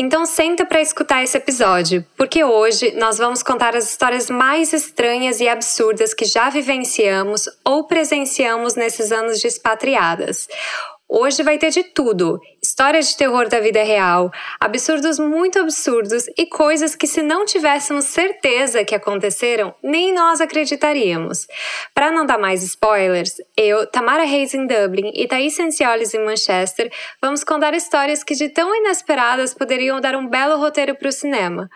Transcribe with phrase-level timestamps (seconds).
[0.00, 5.40] Então senta para escutar esse episódio, porque hoje nós vamos contar as histórias mais estranhas
[5.40, 10.46] e absurdas que já vivenciamos ou presenciamos nesses anos de expatriadas.
[11.10, 14.30] Hoje vai ter de tudo: histórias de terror da vida real,
[14.60, 21.46] absurdos muito absurdos e coisas que, se não tivéssemos certeza que aconteceram, nem nós acreditaríamos.
[21.94, 26.92] Para não dar mais spoilers, eu, Tamara Reis em Dublin e Thaís Sencioles em Manchester
[27.22, 31.70] vamos contar histórias que, de tão inesperadas, poderiam dar um belo roteiro para o cinema.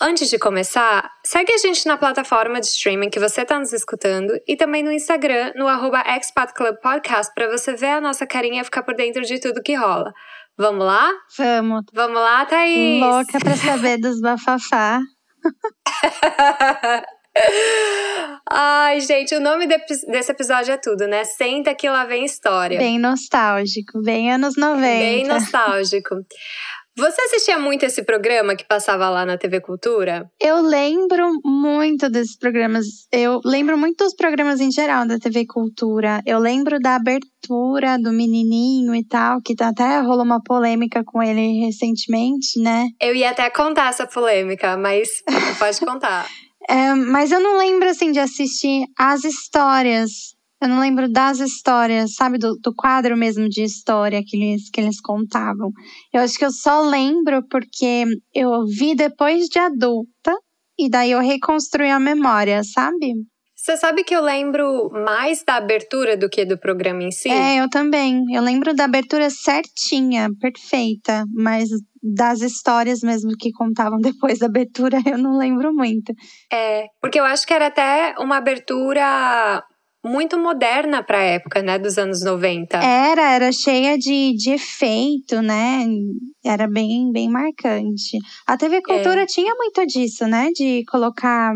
[0.00, 4.32] Antes de começar, segue a gente na plataforma de streaming que você está nos escutando
[4.46, 8.62] e também no Instagram, no arroba Expat Club Podcast, para você ver a nossa carinha
[8.62, 10.12] e ficar por dentro de tudo que rola.
[10.56, 11.10] Vamos lá?
[11.36, 11.82] Vamos.
[11.92, 13.00] Vamos lá, Thaís?
[13.00, 15.00] Louca pra saber dos bafafá.
[18.50, 21.24] Ai, gente, o nome desse episódio é tudo, né?
[21.24, 22.78] Senta que lá vem história.
[22.78, 24.80] Bem nostálgico, bem anos 90.
[24.80, 26.14] Bem nostálgico.
[26.98, 30.28] Você assistia muito esse programa que passava lá na TV Cultura?
[30.40, 32.86] Eu lembro muito desses programas.
[33.12, 36.20] Eu lembro muito dos programas em geral da TV Cultura.
[36.26, 41.64] Eu lembro da abertura do menininho e tal, que até rolou uma polêmica com ele
[41.64, 42.88] recentemente, né?
[43.00, 45.22] Eu ia até contar essa polêmica, mas
[45.56, 46.26] pode contar.
[46.68, 52.14] é, mas eu não lembro assim de assistir as histórias eu não lembro das histórias,
[52.14, 55.70] sabe, do, do quadro mesmo de história que eles, que eles contavam.
[56.12, 60.34] Eu acho que eu só lembro porque eu vi depois de adulta
[60.78, 63.14] e daí eu reconstruí a memória, sabe?
[63.54, 67.28] Você sabe que eu lembro mais da abertura do que do programa em si?
[67.28, 68.24] É, eu também.
[68.32, 71.68] Eu lembro da abertura certinha, perfeita, mas
[72.00, 76.12] das histórias mesmo que contavam depois da abertura, eu não lembro muito.
[76.52, 79.62] É, porque eu acho que era até uma abertura
[80.04, 82.76] muito moderna para a época, né, dos anos 90.
[82.78, 85.86] Era, era cheia de, de efeito, né?
[86.44, 88.18] Era bem, bem marcante.
[88.46, 89.26] A TV Cultura é.
[89.26, 90.50] tinha muito disso, né?
[90.54, 91.52] De colocar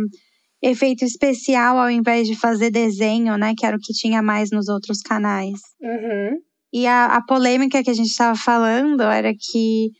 [0.60, 3.54] efeito especial ao invés de fazer desenho, né?
[3.56, 5.58] Que era o que tinha mais nos outros canais.
[5.80, 6.38] Uhum.
[6.72, 9.90] E a, a polêmica que a gente estava falando era que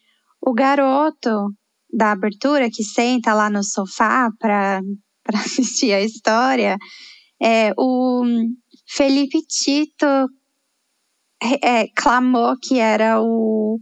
[0.41, 1.53] o garoto
[1.93, 4.81] da abertura que senta lá no sofá para
[5.35, 6.77] assistir a história
[7.43, 8.25] é, o
[8.89, 10.07] Felipe Tito
[11.63, 13.79] é, clamou que era o,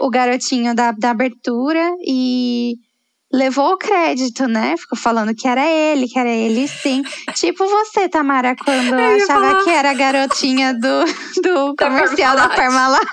[0.00, 2.74] o garotinho da, da abertura e
[3.32, 4.76] levou o crédito, né?
[4.76, 7.02] Ficou falando que era ele, que era ele sim.
[7.34, 9.64] tipo você, Tamara, quando achava falar.
[9.64, 11.04] que era a garotinha do,
[11.42, 13.04] do comercial da Parmalat.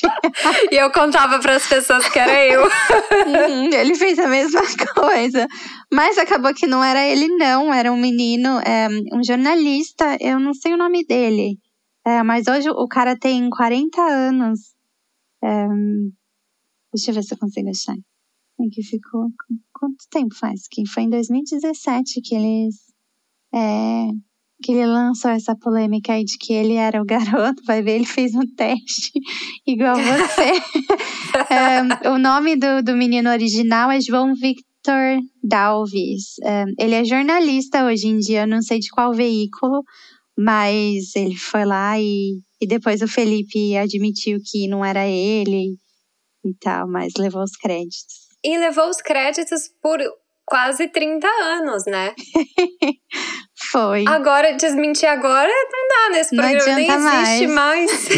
[0.70, 2.62] e eu contava para as pessoas que era eu.
[2.62, 4.62] Uhum, ele fez a mesma
[4.94, 5.46] coisa.
[5.92, 7.72] Mas acabou que não era ele, não.
[7.72, 10.16] Era um menino, é, um jornalista.
[10.20, 11.58] Eu não sei o nome dele.
[12.06, 14.60] É, mas hoje o cara tem 40 anos.
[15.42, 15.66] É,
[16.92, 17.96] deixa eu ver se eu consigo achar.
[18.60, 19.28] Em que ficou.
[19.72, 20.62] Quanto tempo faz?
[20.70, 22.76] Que foi em 2017 que eles.
[24.62, 28.06] Que ele lançou essa polêmica aí de que ele era o garoto, vai ver, ele
[28.06, 29.10] fez um teste
[29.66, 30.52] igual você.
[32.04, 36.38] é, o nome do, do menino original é João Victor Dalvis.
[36.42, 39.82] É, ele é jornalista hoje em dia, não sei de qual veículo,
[40.36, 45.76] mas ele foi lá e, e depois o Felipe admitiu que não era ele
[46.44, 48.22] e tal, mas levou os créditos.
[48.44, 49.98] E levou os créditos por
[50.44, 52.14] quase 30 anos, né?
[53.72, 54.04] Foi.
[54.06, 56.42] Agora, desmentir agora não dá, nesse né?
[56.42, 57.88] programa nem existe mais.
[57.88, 58.08] mais.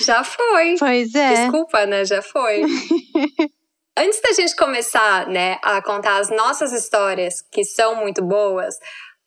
[0.00, 0.76] Já foi.
[0.78, 1.34] Pois é.
[1.34, 2.06] Desculpa, né?
[2.06, 2.62] Já foi.
[3.98, 8.76] Antes da gente começar, né, a contar as nossas histórias, que são muito boas,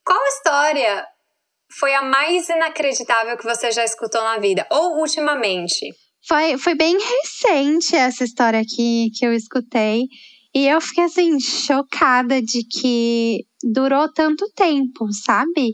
[0.03, 1.05] qual história
[1.77, 4.65] foi a mais inacreditável que você já escutou na vida?
[4.71, 5.93] Ou ultimamente?
[6.27, 10.05] Foi, foi bem recente essa história que, que eu escutei.
[10.53, 15.73] E eu fiquei assim, chocada de que durou tanto tempo, sabe?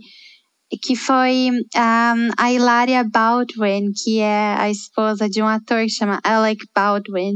[0.82, 6.20] Que foi um, a Hilaria Baldwin, que é a esposa de um ator que chama
[6.24, 7.36] Alec Baldwin.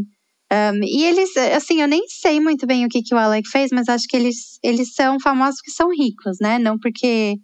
[0.52, 3.72] Um, e eles, assim, eu nem sei muito bem o que, que o Alec fez,
[3.72, 6.60] mas acho que eles, eles são famosos porque são ricos, né?
[6.60, 7.38] Não porque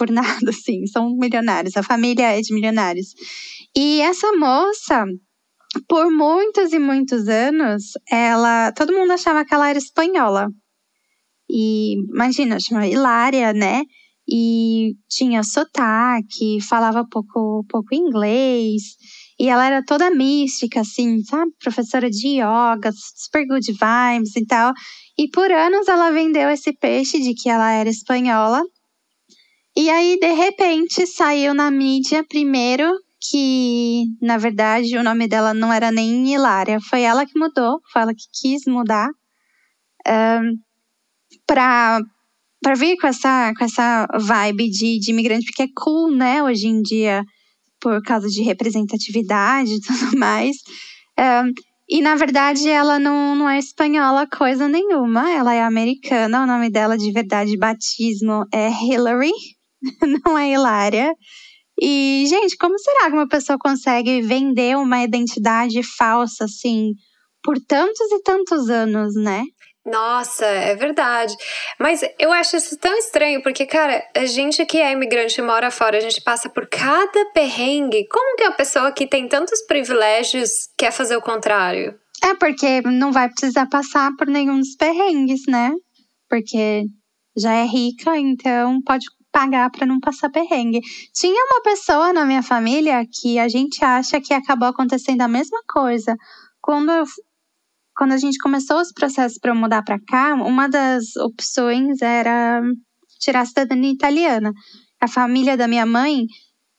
[0.00, 1.76] por nada, assim, são milionários.
[1.76, 3.08] A família é de milionários.
[3.76, 5.04] E essa moça,
[5.88, 10.48] por muitos e muitos anos, ela, todo mundo achava que ela era espanhola.
[11.48, 13.82] E imagina, chama Hilária, né?
[14.28, 18.82] E tinha sotaque, falava pouco, pouco inglês.
[19.38, 21.50] E ela era toda mística, assim, sabe?
[21.62, 24.72] Professora de yoga, super good vibes e tal.
[25.18, 28.62] E por anos ela vendeu esse peixe de que ela era espanhola.
[29.76, 35.72] E aí, de repente, saiu na mídia primeiro que, na verdade, o nome dela não
[35.72, 36.78] era nem Hilária.
[36.80, 39.08] Foi ela que mudou, foi ela que quis mudar.
[40.08, 40.56] Um,
[41.46, 42.00] pra,
[42.62, 46.66] pra vir com essa, com essa vibe de, de imigrante, porque é cool, né, hoje
[46.66, 47.22] em dia,
[47.80, 50.56] por causa de representatividade e tudo mais.
[51.18, 51.52] Um,
[51.88, 56.70] e na verdade ela não, não é espanhola coisa nenhuma, ela é americana, o nome
[56.70, 59.32] dela de verdade, batismo é Hillary,
[60.24, 61.12] não é Hilária.
[61.80, 66.92] E, gente, como será que uma pessoa consegue vender uma identidade falsa assim
[67.42, 69.42] por tantos e tantos anos, né?
[69.86, 71.34] Nossa, é verdade.
[71.78, 75.70] Mas eu acho isso tão estranho, porque, cara, a gente que é imigrante e mora
[75.70, 78.06] fora, a gente passa por cada perrengue.
[78.08, 81.98] Como que a pessoa que tem tantos privilégios quer fazer o contrário?
[82.22, 85.72] É porque não vai precisar passar por nenhum dos perrengues, né?
[86.28, 86.84] Porque
[87.34, 90.80] já é rica, então pode pagar para não passar perrengue.
[91.14, 95.60] Tinha uma pessoa na minha família que a gente acha que acabou acontecendo a mesma
[95.68, 96.16] coisa.
[96.60, 97.04] Quando eu
[97.96, 102.62] quando a gente começou os processos para mudar para cá, uma das opções era
[103.20, 104.52] tirar a cidadania italiana.
[104.98, 106.24] A família da minha mãe,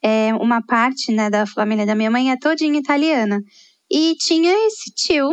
[0.04, 3.40] é, uma parte né, da família da minha mãe é todinha italiana.
[3.92, 5.30] E tinha esse tio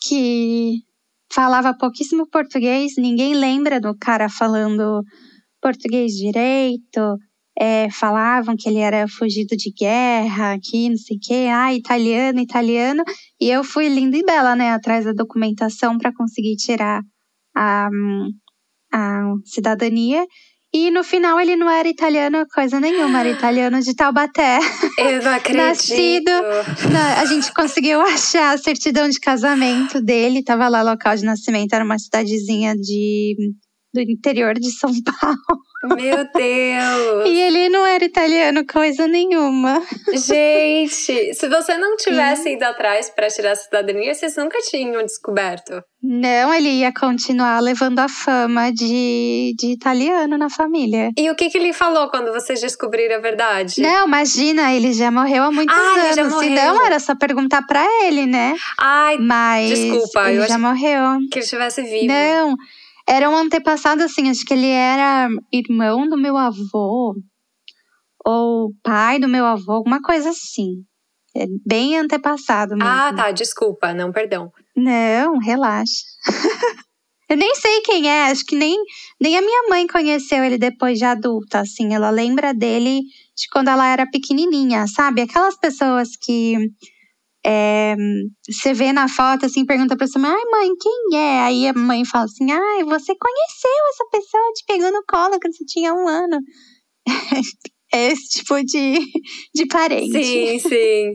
[0.00, 0.76] que
[1.30, 5.02] falava pouquíssimo português, ninguém lembra do cara falando
[5.60, 7.18] português direito,
[7.60, 12.38] é, falavam que ele era fugido de guerra aqui, não sei o quê, ah, italiano,
[12.38, 13.02] italiano.
[13.40, 17.02] E eu fui linda e bela, né, atrás da documentação para conseguir tirar
[17.56, 17.88] a,
[18.92, 20.24] a cidadania.
[20.72, 24.58] E no final ele não era italiano coisa nenhuma, era italiano de Taubaté.
[24.98, 25.62] Eu não acredito.
[25.66, 26.30] Nascido.
[26.92, 31.72] Na, a gente conseguiu achar a certidão de casamento dele, tava lá local de nascimento,
[31.72, 33.34] era uma cidadezinha de
[33.92, 35.96] do interior de São Paulo.
[35.96, 37.26] Meu Deus!
[37.26, 39.80] e ele não era italiano coisa nenhuma.
[40.12, 45.80] Gente, se você não tivesse ido atrás para tirar a cidadania, vocês nunca tinham descoberto.
[46.02, 51.10] Não, ele ia continuar levando a fama de, de italiano na família.
[51.16, 53.80] E o que, que ele falou quando vocês descobriram a verdade?
[53.80, 56.04] Não, imagina, ele já morreu há muitos ah, anos.
[56.04, 56.52] Ele já morreu.
[56.52, 58.54] Então era só perguntar para ele, né?
[58.78, 61.18] Ai, Mas desculpa, ele eu já morreu.
[61.30, 62.06] Que ele estivesse vivo.
[62.06, 62.56] Não.
[63.08, 67.14] Era um antepassado, assim, acho que ele era irmão do meu avô,
[68.24, 70.84] ou pai do meu avô, alguma coisa assim.
[71.34, 72.90] É bem antepassado mesmo.
[72.90, 74.52] Ah, tá, desculpa, não, perdão.
[74.76, 76.04] Não, relaxa.
[77.30, 78.74] Eu nem sei quem é, acho que nem,
[79.20, 81.94] nem a minha mãe conheceu ele depois de adulta, assim.
[81.94, 83.00] Ela lembra dele
[83.36, 85.20] de quando ela era pequenininha, sabe?
[85.20, 86.56] Aquelas pessoas que
[87.44, 87.94] é,
[88.48, 91.40] você vê na foto, assim, pergunta pra sua mãe, ai mãe, quem é?
[91.40, 95.54] Aí a mãe fala assim, ai, você conheceu essa pessoa te pegou no colo quando
[95.54, 96.38] você tinha um ano.
[97.92, 98.98] é esse tipo de,
[99.54, 100.22] de parente.
[100.22, 101.14] Sim, sim.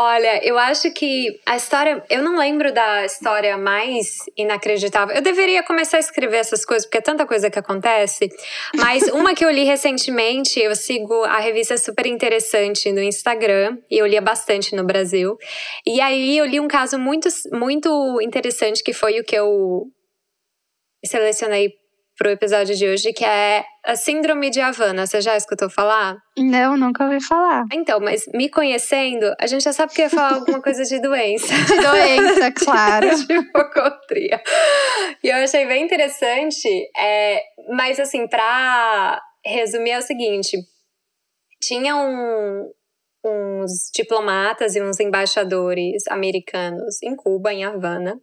[0.00, 2.04] Olha, eu acho que a história.
[2.08, 5.12] Eu não lembro da história mais inacreditável.
[5.12, 8.28] Eu deveria começar a escrever essas coisas, porque é tanta coisa que acontece.
[8.76, 13.98] Mas uma que eu li recentemente, eu sigo a revista Super Interessante no Instagram, e
[13.98, 15.36] eu lia bastante no Brasil.
[15.84, 19.82] E aí eu li um caso muito, muito interessante, que foi o que eu
[21.04, 21.72] selecionei
[22.18, 25.06] pro episódio de hoje, que é a Síndrome de Havana.
[25.06, 26.16] Você já escutou falar?
[26.36, 27.64] Não, nunca ouvi falar.
[27.72, 31.46] Então, mas me conhecendo, a gente já sabe que ia falar alguma coisa de doença.
[31.46, 33.08] De doença, claro.
[33.24, 34.42] de hipocondria.
[35.22, 40.58] E eu achei bem interessante, é, mas assim, pra resumir é o seguinte.
[41.62, 42.68] Tinha um,
[43.28, 48.20] uns diplomatas e uns embaixadores americanos em Cuba, em Havana.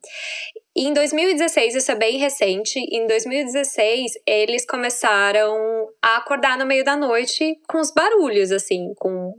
[0.75, 6.83] E em 2016, isso é bem recente, em 2016 eles começaram a acordar no meio
[6.83, 9.33] da noite com os barulhos, assim, com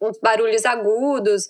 [0.00, 1.46] uns barulhos agudos,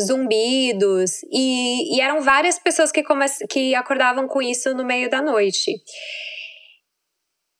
[0.00, 5.20] zumbidos, e, e eram várias pessoas que, come, que acordavam com isso no meio da
[5.20, 5.72] noite.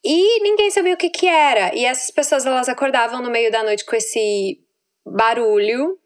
[0.05, 1.75] E ninguém sabia o que que era.
[1.75, 4.59] E essas pessoas elas acordavam no meio da noite com esse
[5.13, 5.99] barulho.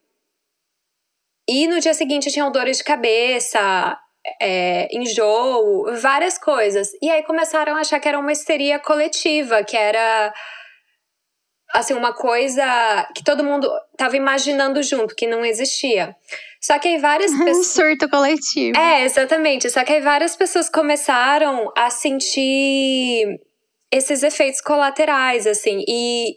[1.48, 3.98] E no dia seguinte tinham dores de cabeça,
[4.40, 6.88] é, enjoo, várias coisas.
[7.02, 10.32] E aí começaram a achar que era uma histeria coletiva, que era
[11.74, 16.14] assim uma coisa que todo mundo estava imaginando junto, que não existia.
[16.60, 17.58] Só que aí várias pessoas.
[17.58, 18.78] Um surto coletivo.
[18.78, 19.68] É, exatamente.
[19.70, 23.40] Só que aí várias pessoas começaram a sentir
[23.90, 25.84] esses efeitos colaterais, assim.
[25.88, 26.36] E,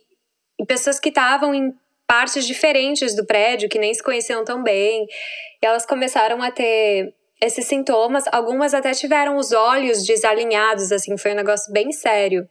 [0.59, 1.71] e pessoas que estavam em
[2.07, 5.05] partes diferentes do prédio, que nem se conheciam tão bem.
[5.61, 8.25] E elas começaram a ter esses sintomas.
[8.31, 12.47] Algumas até tiveram os olhos desalinhados, assim, foi um negócio bem sério.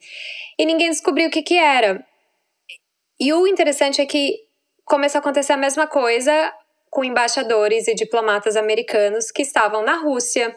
[0.59, 2.05] E ninguém descobriu o que que era.
[3.19, 4.37] E o interessante é que
[4.85, 6.53] começou a acontecer a mesma coisa
[6.91, 10.55] com embaixadores e diplomatas americanos que estavam na Rússia.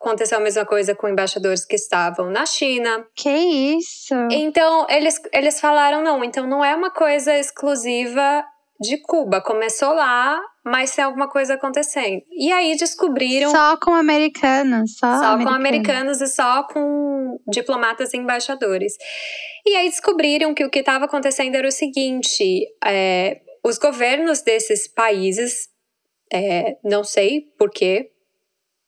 [0.00, 3.06] Aconteceu a mesma coisa com embaixadores que estavam na China.
[3.14, 4.14] Que isso?
[4.30, 8.42] Então, eles, eles falaram: não, então não é uma coisa exclusiva
[8.80, 9.42] de Cuba.
[9.42, 12.22] Começou lá, mas tem alguma coisa acontecendo.
[12.32, 13.50] E aí descobriram.
[13.50, 14.96] Só com americanos.
[14.96, 15.44] Só, só americanos.
[15.44, 18.94] com americanos e só com diplomatas e embaixadores.
[19.66, 24.88] E aí descobriram que o que estava acontecendo era o seguinte: é, os governos desses
[24.88, 25.68] países,
[26.32, 28.10] é, não sei porquê,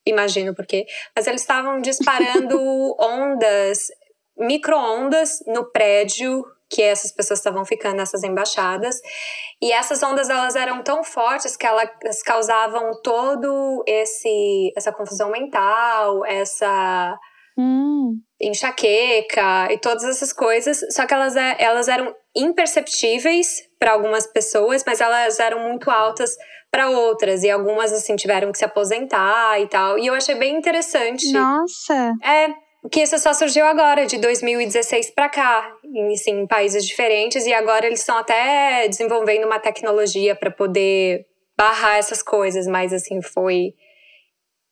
[0.06, 2.58] imagino porquê, mas eles estavam disparando
[2.98, 3.88] ondas,
[4.36, 9.00] micro-ondas no prédio que essas pessoas estavam ficando nessas embaixadas.
[9.60, 16.24] E essas ondas elas eram tão fortes que elas causavam todo esse essa confusão mental,
[16.24, 17.18] essa
[17.58, 18.18] hum.
[18.40, 20.80] enxaqueca e todas essas coisas.
[20.90, 26.34] Só que elas, é, elas eram imperceptíveis para algumas pessoas, mas elas eram muito altas
[26.72, 27.44] para outras.
[27.44, 29.98] E algumas, assim, tiveram que se aposentar e tal.
[29.98, 31.30] E eu achei bem interessante.
[31.30, 32.14] Nossa!
[32.24, 32.48] É,
[32.90, 37.44] que isso só surgiu agora, de 2016 para cá, em, assim, em países diferentes.
[37.46, 41.26] E agora eles estão até desenvolvendo uma tecnologia para poder
[41.56, 42.66] barrar essas coisas.
[42.66, 43.74] Mas, assim, foi.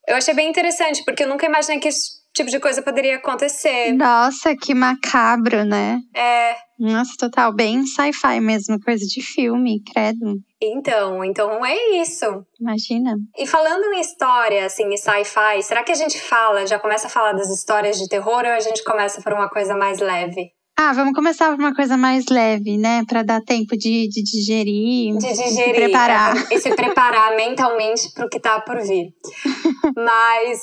[0.08, 3.92] Eu achei bem interessante, porque eu nunca imaginei que esse tipo de coisa poderia acontecer.
[3.92, 6.00] Nossa, que macabro, né?
[6.14, 6.56] É.
[6.78, 10.40] Nossa, total, bem sci-fi mesmo, coisa de filme, credo.
[10.62, 12.24] Então, então é isso.
[12.58, 13.16] Imagina.
[13.36, 17.32] E falando em história, assim, sci-fi, será que a gente fala, já começa a falar
[17.32, 20.52] das histórias de terror ou a gente começa por uma coisa mais leve?
[20.82, 23.04] Ah, vamos começar por uma coisa mais leve, né?
[23.06, 25.14] Pra dar tempo de, de digerir.
[25.18, 25.74] De digerir.
[25.74, 26.34] Preparar.
[26.50, 29.12] É, e se preparar mentalmente pro que tá por vir.
[29.94, 30.62] Mas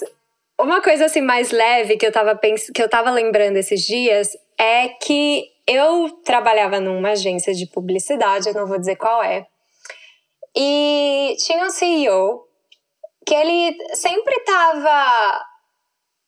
[0.59, 2.69] uma coisa assim mais leve que eu tava pens...
[2.69, 8.53] que eu tava lembrando esses dias é que eu trabalhava numa agência de publicidade, eu
[8.53, 9.45] não vou dizer qual é.
[10.55, 12.47] E tinha um CEO
[13.25, 15.45] que ele sempre tava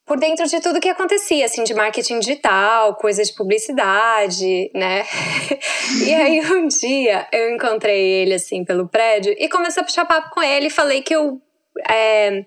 [0.05, 5.05] por dentro de tudo que acontecia, assim, de marketing digital, coisas de publicidade, né?
[6.05, 10.31] e aí um dia eu encontrei ele, assim, pelo prédio e comecei a puxar papo
[10.31, 11.39] com ele e falei que eu
[11.87, 12.45] é,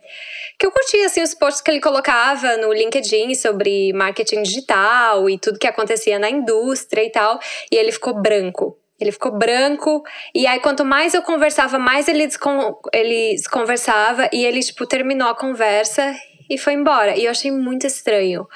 [0.58, 5.38] que eu curtia assim, os posts que ele colocava no LinkedIn sobre marketing digital e
[5.38, 7.38] tudo que acontecia na indústria e tal.
[7.70, 8.78] E ele ficou branco.
[9.00, 10.02] Ele ficou branco.
[10.34, 14.28] E aí, quanto mais eu conversava, mais ele, descon ele desconversava.
[14.32, 16.14] E ele, tipo, terminou a conversa
[16.48, 17.16] e foi embora.
[17.16, 18.46] E eu achei muito estranho.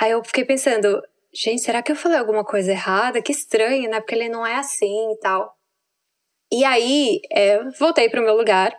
[0.00, 1.02] Aí eu fiquei pensando,
[1.32, 3.20] gente, será que eu falei alguma coisa errada?
[3.20, 4.00] Que estranho, né?
[4.00, 5.54] Porque ele não é assim e tal.
[6.50, 8.74] E aí, é, voltei para o meu lugar.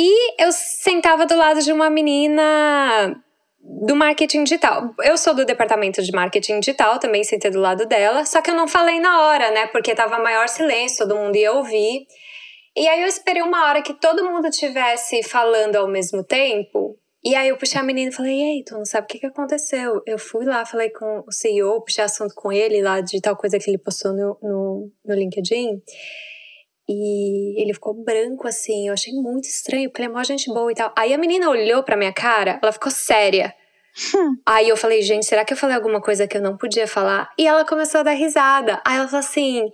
[0.00, 3.20] E eu sentava do lado de uma menina
[3.60, 4.94] do marketing digital.
[5.02, 8.54] Eu sou do departamento de marketing digital, também sentei do lado dela, só que eu
[8.54, 9.66] não falei na hora, né?
[9.66, 12.06] Porque tava maior silêncio, todo mundo ia ouvir.
[12.76, 16.96] E aí eu esperei uma hora que todo mundo tivesse falando ao mesmo tempo.
[17.24, 19.26] E aí eu puxei a menina e falei, ei, tu não sabe o que, que
[19.26, 20.00] aconteceu?
[20.06, 23.58] Eu fui lá, falei com o CEO, puxei assunto com ele lá de tal coisa
[23.58, 25.82] que ele postou no, no, no LinkedIn.
[26.88, 30.72] E ele ficou branco assim, eu achei muito estranho, porque ele é mó gente boa
[30.72, 30.92] e tal.
[30.96, 33.54] Aí a menina olhou pra minha cara, ela ficou séria.
[34.46, 37.30] Aí eu falei, gente, será que eu falei alguma coisa que eu não podia falar?
[37.36, 38.80] E ela começou a dar risada.
[38.84, 39.68] Aí ela falou assim: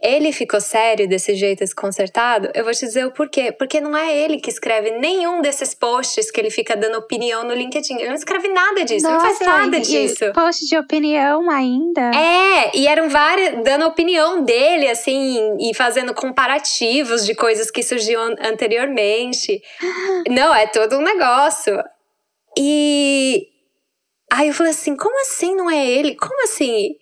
[0.00, 2.50] ele ficou sério desse jeito desconcertado?
[2.54, 3.52] Eu vou te dizer o porquê.
[3.52, 7.54] Porque não é ele que escreve nenhum desses posts que ele fica dando opinião no
[7.54, 7.96] LinkedIn.
[7.96, 10.24] Ele não escreve nada disso, Nossa, não faz nada e, disso.
[10.24, 12.10] E post de opinião ainda?
[12.14, 18.34] É, e eram várias, dando opinião dele, assim, e fazendo comparativos de coisas que surgiam
[18.40, 19.60] anteriormente.
[20.28, 21.82] não, é todo um negócio.
[22.58, 23.46] E,
[24.30, 26.14] Aí eu falei assim: como assim não é ele?
[26.14, 26.94] Como assim?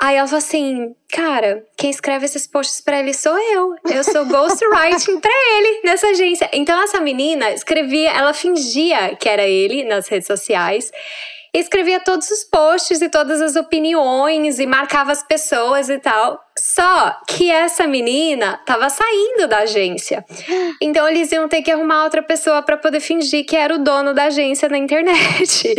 [0.00, 3.74] Aí ela falou assim: cara, quem escreve esses posts pra ele sou eu.
[3.90, 6.48] Eu sou ghostwriting pra ele nessa agência.
[6.52, 10.90] Então essa menina escrevia, ela fingia que era ele nas redes sociais.
[11.52, 16.40] E escrevia todos os posts e todas as opiniões e marcava as pessoas e tal.
[16.56, 20.24] Só que essa menina tava saindo da agência.
[20.82, 24.14] Então eles iam ter que arrumar outra pessoa para poder fingir que era o dono
[24.14, 25.74] da agência na internet.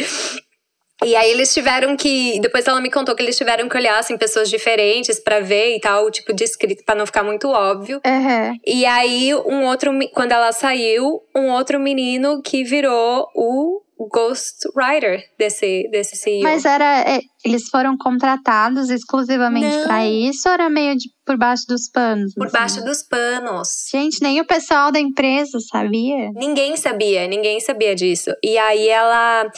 [1.03, 2.39] E aí eles tiveram que.
[2.41, 5.79] Depois ela me contou que eles tiveram que olhar assim, pessoas diferentes para ver e
[5.79, 7.99] tal, o tipo de escrito, para não ficar muito óbvio.
[8.05, 8.59] Uhum.
[8.65, 9.91] E aí, um outro.
[10.13, 16.43] Quando ela saiu, um outro menino que virou o ghostwriter desse, desse CEO.
[16.43, 17.01] Mas era.
[17.01, 22.33] É, eles foram contratados exclusivamente para isso ou era meio de, por baixo dos panos?
[22.35, 22.57] Por assim?
[22.57, 23.87] baixo dos panos.
[23.91, 26.29] Gente, nem o pessoal da empresa sabia.
[26.35, 28.31] Ninguém sabia, ninguém sabia disso.
[28.43, 29.51] E aí ela,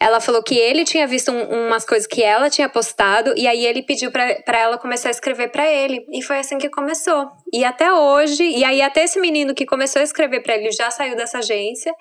[0.00, 3.64] ela falou que ele tinha visto um, umas coisas que ela tinha postado e aí
[3.64, 6.04] ele pediu para ela começar a escrever para ele.
[6.12, 7.26] E foi assim que começou.
[7.52, 10.90] E até hoje, e aí até esse menino que começou a escrever para ele já
[10.90, 11.92] saiu dessa agência.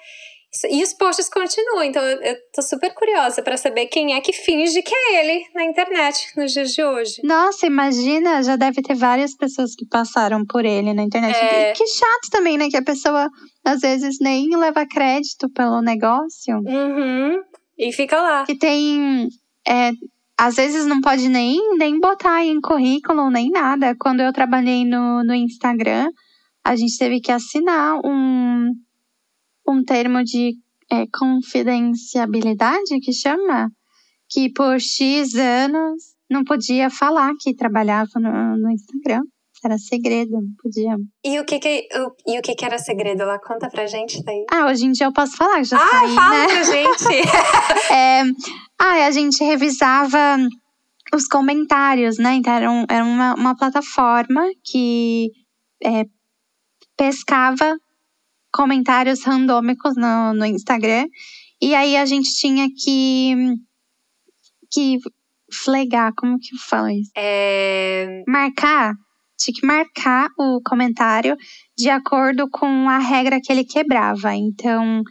[0.71, 4.81] E os posts continuam, então eu, tô super curiosa para saber quem é que finge
[4.81, 7.21] que é ele na internet nos dias de hoje.
[7.23, 11.37] Nossa, imagina, já deve ter várias pessoas que passaram por ele na internet.
[11.37, 11.73] É.
[11.73, 12.67] Que chato também, né?
[12.67, 13.29] Que a pessoa
[13.63, 16.57] às vezes nem leva crédito pelo negócio.
[16.65, 17.43] Uhum.
[17.77, 18.43] E fica lá.
[18.43, 19.29] Que tem.
[19.67, 19.91] É,
[20.35, 23.95] às vezes não pode nem, nem botar em currículo, nem nada.
[23.99, 26.09] Quando eu trabalhei no, no Instagram,
[26.63, 28.71] a gente teve que assinar um,
[29.73, 30.53] um termo de
[30.91, 33.69] é, confidenciabilidade que chama,
[34.29, 39.21] que por X anos não podia falar que trabalhava no, no Instagram.
[39.63, 40.95] Era segredo, não podia.
[41.25, 43.37] E o que que, o, e o que que era segredo lá?
[43.39, 44.45] Conta pra gente daí.
[44.49, 46.47] Ah, hoje em dia eu posso falar, já Ah, saí, fala né?
[46.47, 47.27] pra gente.
[47.91, 48.21] É,
[48.79, 50.37] ah, a gente revisava
[51.13, 52.35] os comentários, né?
[52.35, 55.29] Então era, um- era uma, uma plataforma que
[55.83, 56.05] é,
[56.95, 57.75] pescava
[58.51, 61.07] comentários randômicos no, no Instagram.
[61.61, 63.35] E aí a gente tinha que,
[64.71, 64.97] que
[65.51, 67.11] flegar, como que fala isso?
[67.17, 68.93] É, Marcar,
[69.37, 71.35] tinha que marcar o comentário
[71.77, 74.35] de acordo com a regra que ele quebrava.
[74.35, 75.01] Então,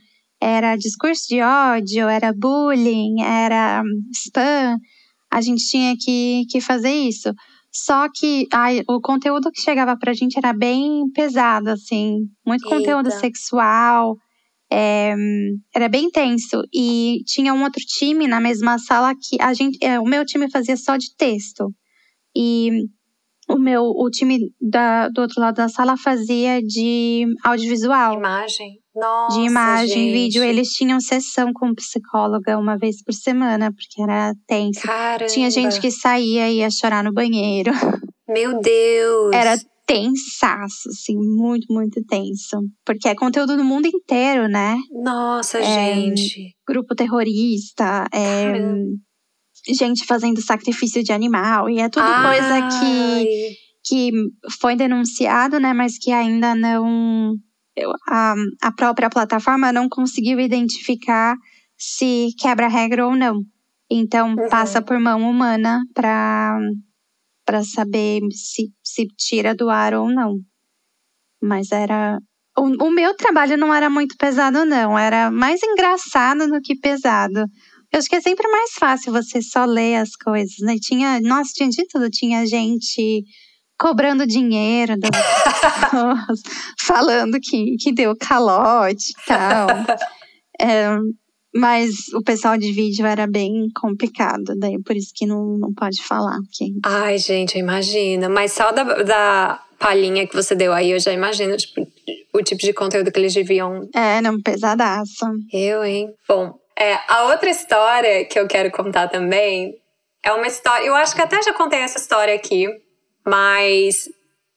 [0.41, 4.79] era discurso de ódio, era bullying, era spam.
[5.31, 7.33] A gente tinha que, que fazer isso.
[7.73, 12.21] Só que ai, o conteúdo que chegava pra gente era bem pesado, assim.
[12.47, 12.77] Muito Eita.
[12.77, 14.17] conteúdo sexual.
[14.71, 15.15] é,
[15.75, 16.63] era bem tenso.
[16.75, 19.79] E tinha um outro time na mesma sala que a gente.
[19.83, 21.73] é, o meu time fazia só de texto.
[22.37, 22.71] E
[23.49, 28.79] o meu o time da, do outro lado da sala fazia de audiovisual imagem.
[28.99, 30.13] Nossa, de imagem, gente.
[30.13, 30.43] vídeo.
[30.43, 34.81] Eles tinham sessão com psicóloga uma vez por semana, porque era tenso.
[34.83, 35.33] Caramba.
[35.33, 37.73] Tinha gente que saía e ia chorar no banheiro.
[38.29, 39.33] Meu Deus.
[39.33, 39.57] Era
[39.87, 42.59] tensaço, assim, muito, muito tenso.
[42.85, 44.77] Porque é conteúdo do mundo inteiro, né?
[44.93, 46.55] Nossa, É, gente.
[46.69, 48.53] Grupo terrorista, é,
[49.73, 51.71] gente fazendo sacrifício de animal.
[51.71, 53.27] E é tudo coisa que, Ai.
[53.85, 54.13] que
[54.61, 55.73] foi denunciado, né?
[55.73, 57.35] Mas que ainda não.
[58.09, 61.37] A, a própria plataforma não conseguiu identificar
[61.77, 63.41] se quebra a regra ou não.
[63.91, 64.49] Então, Uhum.
[64.51, 66.59] passa por mão humana para
[67.47, 70.35] para saber se, se tira do ar ou não.
[71.43, 72.19] Mas era.
[72.57, 74.99] O, o meu trabalho não era muito pesado, não.
[74.99, 77.47] Era mais engraçado do que pesado.
[77.91, 80.77] Eu acho que é sempre mais fácil você só ler as coisas, né?
[80.79, 82.11] Tinha, nossa, tinha de tudo.
[82.11, 83.23] Tinha gente
[83.79, 85.11] cobrando dinheiro das
[85.45, 86.41] pessoas,
[86.81, 89.69] falando que, que deu calote e tal.
[90.61, 90.89] É,
[91.55, 96.03] mas o pessoal de vídeo era bem complicado, daí por isso que não, não pode
[96.03, 96.37] falar.
[96.53, 96.65] Que...
[96.85, 98.29] Ai, gente, imagina.
[98.29, 101.87] Mas só da, da palhinha que você deu aí, eu já imagino tipo,
[102.35, 103.89] o tipo de conteúdo que eles deviam.
[103.95, 105.27] Era um pesadaço.
[105.53, 106.09] Eu, hein?
[106.29, 109.75] Bom, é, a outra história que eu quero contar também
[110.25, 110.85] é uma história.
[110.85, 112.67] Eu acho que até já contei essa história aqui,
[113.29, 114.09] mas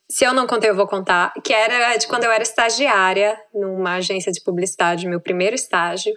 [0.09, 1.33] se eu não contei, eu vou contar.
[1.43, 6.13] Que era de quando eu era estagiária numa agência de publicidade, meu primeiro estágio.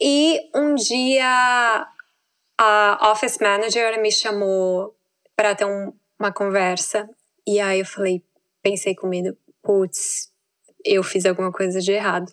[0.00, 1.86] E um dia
[2.58, 4.94] a office manager me chamou
[5.36, 7.08] para ter um- uma conversa.
[7.46, 8.22] E aí eu falei,
[8.62, 10.30] pensei comigo, putz,
[10.84, 12.32] eu fiz alguma coisa de errado.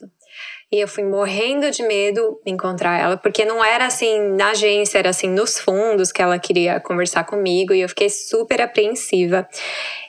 [0.71, 5.09] E eu fui morrendo de medo encontrar ela, porque não era assim na agência, era
[5.09, 9.47] assim nos fundos que ela queria conversar comigo e eu fiquei super apreensiva.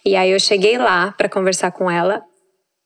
[0.05, 2.23] E aí eu cheguei lá para conversar com ela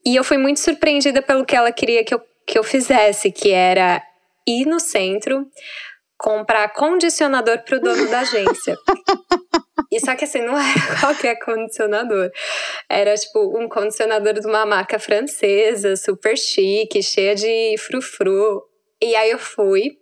[0.06, 3.50] e eu fui muito surpreendida pelo que ela queria que eu, que eu fizesse, que
[3.50, 4.00] era
[4.46, 5.44] ir no centro
[6.18, 8.77] comprar condicionador pro dono da agência.
[9.90, 12.31] E só que assim, não era qualquer condicionador.
[12.88, 18.62] Era tipo um condicionador de uma marca francesa, super chique, cheia de frufru.
[19.00, 19.92] E aí eu fui,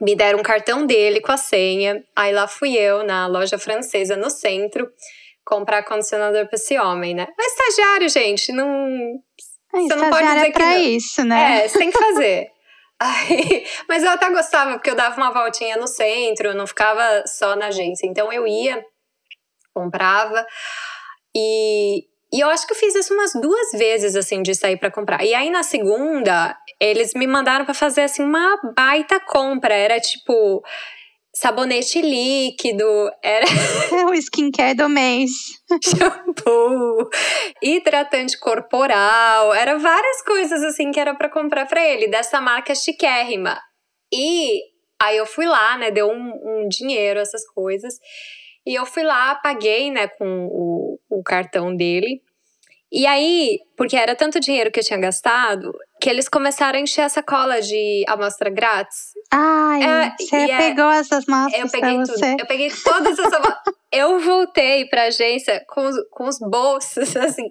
[0.00, 2.04] me deram um cartão dele com a senha.
[2.14, 4.88] Aí lá fui eu, na loja francesa, no centro,
[5.44, 7.26] comprar condicionador pra esse homem, né?
[7.36, 8.68] Mas estagiário, gente, não.
[9.74, 10.78] É, Você não pode estagiário dizer é que pra não.
[10.80, 11.64] isso, né?
[11.64, 12.50] É, você tem que fazer.
[13.00, 17.54] Aí, mas eu até gostava, porque eu dava uma voltinha no centro, não ficava só
[17.56, 18.06] na agência.
[18.06, 18.84] Então eu ia,
[19.74, 20.46] comprava,
[21.34, 24.90] e e eu acho que eu fiz isso umas duas vezes, assim, de sair para
[24.90, 25.24] comprar.
[25.24, 29.72] E aí na segunda, eles me mandaram para fazer, assim, uma baita compra.
[29.72, 30.62] Era tipo
[31.36, 33.44] sabonete líquido, era.
[33.92, 35.30] É o skincare do mês.
[35.84, 37.10] Shampoo,
[37.62, 43.60] hidratante corporal, era várias coisas assim que era para comprar para ele, dessa marca chiquérrima.
[44.10, 44.62] E
[45.02, 47.98] aí eu fui lá, né, deu um, um dinheiro, essas coisas.
[48.64, 52.22] E eu fui lá, paguei, né, com o, o cartão dele.
[52.90, 55.70] E aí, porque era tanto dinheiro que eu tinha gastado,
[56.00, 59.12] que eles começaram a encher a sacola de amostra grátis.
[59.32, 62.06] Ai, é, você é pegou é, essas mostras eu peguei tudo.
[62.06, 62.36] Você.
[62.38, 63.42] Eu peguei todas essas
[63.92, 67.50] Eu voltei pra agência com os, com os bolsos, assim,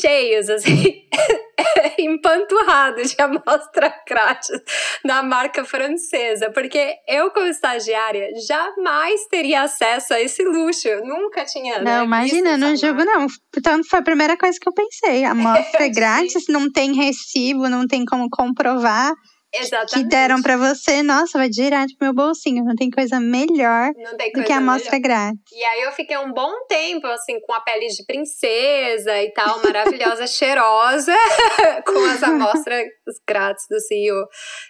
[0.00, 1.02] cheios, assim,
[1.98, 4.60] empanturrados de amostra grátis
[5.04, 6.50] da marca francesa.
[6.50, 10.88] Porque eu, como estagiária, jamais teria acesso a esse luxo.
[10.88, 11.78] Eu nunca tinha.
[11.78, 13.26] Não, né, imagina, não jogo não.
[13.52, 15.24] Portanto, foi a primeira coisa que eu pensei.
[15.26, 19.12] Amostra grátis, não tem recibo, não tem como comprovar.
[19.58, 19.94] Exatamente.
[19.94, 22.64] que deram para você, nossa, vai direto pro meu bolsinho.
[22.64, 25.40] Não tem coisa melhor tem do que a amostra grátis.
[25.52, 29.62] E aí eu fiquei um bom tempo, assim, com a pele de princesa e tal,
[29.62, 31.14] maravilhosa, cheirosa,
[31.86, 32.86] com as amostras
[33.26, 34.26] grátis do CEO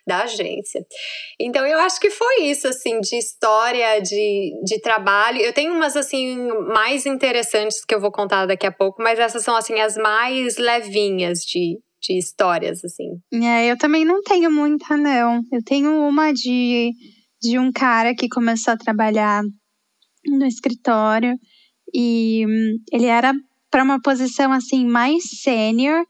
[0.07, 0.85] da agência.
[1.41, 5.41] Então eu acho que foi isso, assim, de história, de, de trabalho.
[5.41, 9.43] Eu tenho umas, assim, mais interessantes que eu vou contar daqui a pouco, mas essas
[9.43, 13.21] são, assim, as mais levinhas de, de histórias, assim.
[13.33, 15.43] É, eu também não tenho muita, não.
[15.53, 16.93] Eu tenho uma de,
[17.43, 19.43] de um cara que começou a trabalhar
[20.27, 21.37] no escritório
[21.95, 23.33] e hum, ele era
[23.71, 26.05] para uma posição assim mais sênior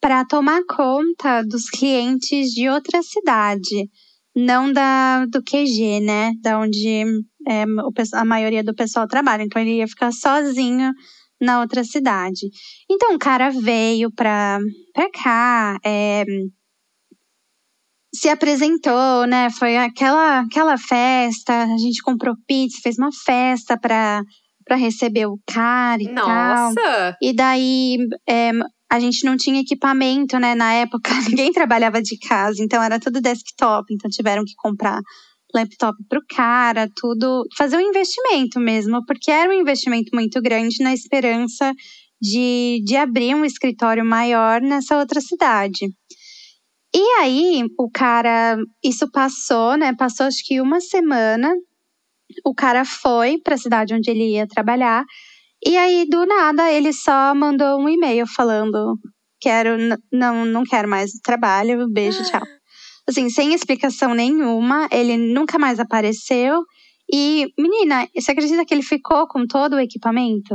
[0.00, 3.88] para tomar conta dos clientes de outra cidade,
[4.34, 7.04] não da do QG, né, da onde
[7.46, 7.64] é,
[8.14, 9.42] a maioria do pessoal trabalha.
[9.42, 10.92] Então ele ia ficar sozinho
[11.40, 12.48] na outra cidade.
[12.90, 14.58] Então o cara veio pra,
[14.92, 16.24] pra cá, é,
[18.14, 19.50] se apresentou, né?
[19.50, 24.22] Foi aquela, aquela festa, a gente comprou pizza, fez uma festa pra,
[24.64, 26.74] pra receber o cara e Nossa.
[26.74, 27.14] tal.
[27.22, 27.98] E daí
[28.28, 28.50] é,
[28.90, 30.54] a gente não tinha equipamento, né?
[30.54, 35.00] Na época, ninguém trabalhava de casa, então era tudo desktop, então tiveram que comprar
[35.54, 40.82] laptop para o cara, tudo, fazer um investimento mesmo, porque era um investimento muito grande
[40.82, 41.72] na esperança
[42.20, 45.86] de, de abrir um escritório maior nessa outra cidade.
[46.94, 49.94] E aí, o cara, isso passou, né?
[49.96, 51.54] Passou acho que uma semana.
[52.44, 55.04] O cara foi para a cidade onde ele ia trabalhar.
[55.64, 58.98] E aí, do nada, ele só mandou um e-mail falando:
[59.40, 59.76] quero,
[60.12, 62.42] não, não quero mais trabalho, beijo, tchau
[63.10, 66.62] assim, sem explicação nenhuma, ele nunca mais apareceu.
[67.12, 70.54] E, menina, você acredita que ele ficou com todo o equipamento?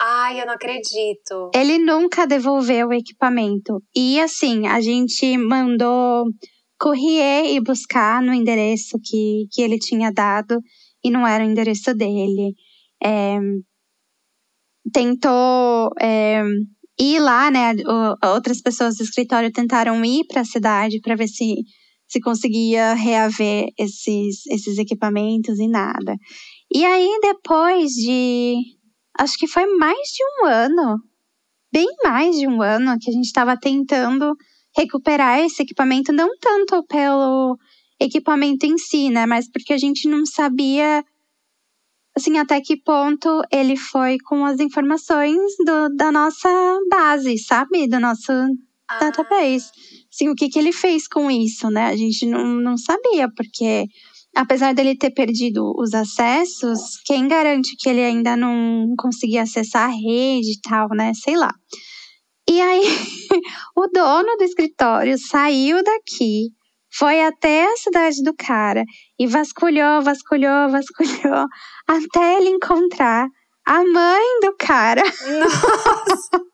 [0.00, 1.50] Ai, eu não acredito.
[1.54, 3.82] Ele nunca devolveu o equipamento.
[3.94, 6.24] E assim, a gente mandou
[6.78, 10.60] correr e buscar no endereço que, que ele tinha dado
[11.02, 12.54] e não era o endereço dele.
[13.02, 13.38] É,
[14.92, 16.42] tentou é,
[16.98, 17.72] ir lá, né?
[18.34, 21.54] Outras pessoas do escritório tentaram ir para a cidade para ver se
[22.14, 26.14] se conseguia reaver esses, esses equipamentos e nada.
[26.72, 28.54] E aí, depois de.
[29.18, 30.98] Acho que foi mais de um ano,
[31.72, 34.32] bem mais de um ano, que a gente estava tentando
[34.76, 37.56] recuperar esse equipamento, não tanto pelo
[38.00, 39.26] equipamento em si, né?
[39.26, 41.04] Mas porque a gente não sabia
[42.16, 46.48] assim, até que ponto ele foi com as informações do, da nossa
[46.88, 47.88] base, sabe?
[47.88, 48.30] Do nosso
[48.88, 48.98] ah.
[49.00, 49.66] database
[50.14, 51.86] assim, o que, que ele fez com isso, né?
[51.86, 53.86] A gente não, não sabia, porque
[54.34, 59.92] apesar dele ter perdido os acessos, quem garante que ele ainda não conseguia acessar a
[59.92, 61.12] rede e tal, né?
[61.14, 61.52] Sei lá.
[62.48, 62.84] E aí,
[63.76, 66.50] o dono do escritório saiu daqui,
[66.92, 68.84] foi até a cidade do cara
[69.18, 71.46] e vasculhou, vasculhou, vasculhou,
[71.88, 73.26] até ele encontrar
[73.66, 75.02] a mãe do cara.
[75.02, 76.44] Nossa!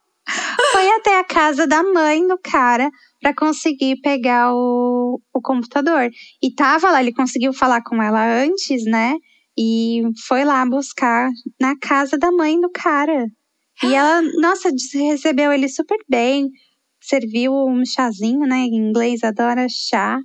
[0.73, 2.91] foi até a casa da mãe do cara
[3.21, 6.11] para conseguir pegar o, o computador.
[6.43, 9.15] E tava lá, ele conseguiu falar com ela antes, né?
[9.59, 11.29] E foi lá buscar
[11.61, 13.27] na casa da mãe do cara.
[13.83, 16.49] E ela, nossa, recebeu ele super bem.
[17.01, 18.59] Serviu um chazinho, né?
[18.59, 20.19] Em inglês adora chá.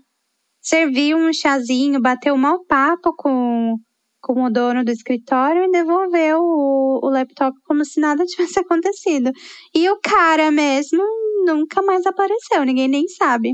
[0.62, 3.78] Serviu um chazinho, bateu um mau papo com,
[4.26, 9.32] com o dono do escritório e devolveu o, o laptop como se nada tivesse acontecido.
[9.74, 11.04] E o cara mesmo
[11.46, 13.52] nunca mais apareceu, ninguém nem sabe.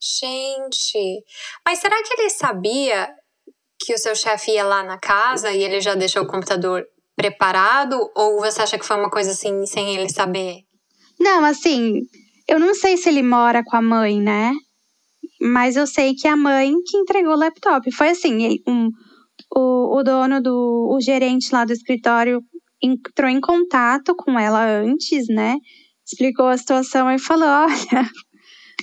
[0.00, 1.22] Gente,
[1.66, 3.10] mas será que ele sabia
[3.78, 7.98] que o seu chefe ia lá na casa e ele já deixou o computador preparado?
[8.16, 10.60] Ou você acha que foi uma coisa assim, sem ele saber?
[11.20, 12.00] Não, assim,
[12.48, 14.52] eu não sei se ele mora com a mãe, né?
[15.40, 17.90] Mas eu sei que a mãe que entregou o laptop.
[17.92, 18.88] Foi assim, um,
[19.54, 20.88] o, o dono do.
[20.90, 22.42] o gerente lá do escritório
[22.82, 25.56] entrou em contato com ela antes, né?
[26.06, 28.10] Explicou a situação e falou: olha,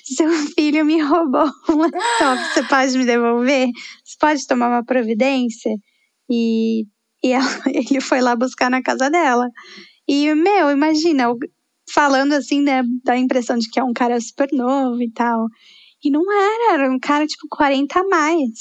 [0.04, 3.68] seu filho me roubou um laptop, você pode me devolver?
[4.04, 5.72] Você pode tomar uma providência?
[6.30, 6.84] E,
[7.24, 9.48] e ela, ele foi lá buscar na casa dela.
[10.08, 11.28] E, meu, imagina,
[11.92, 15.48] falando assim, né, da impressão de que é um cara super novo e tal.
[16.06, 18.52] E não era, era um cara tipo 40 a mais.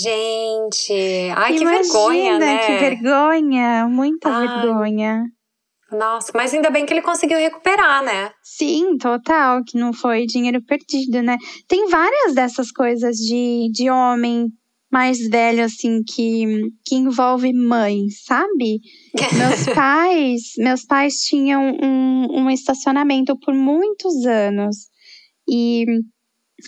[0.00, 2.58] Gente, ai que vergonha, né?
[2.66, 4.48] Que vergonha, muita ai.
[4.48, 5.22] vergonha.
[5.90, 8.32] Nossa, mas ainda bem que ele conseguiu recuperar, né?
[8.42, 11.36] Sim, total, que não foi dinheiro perdido, né?
[11.68, 14.46] Tem várias dessas coisas de, de homem
[14.90, 18.80] mais velho, assim, que, que envolve mãe, sabe?
[19.14, 24.90] meus pais, meus pais tinham um, um estacionamento por muitos anos.
[25.46, 25.84] E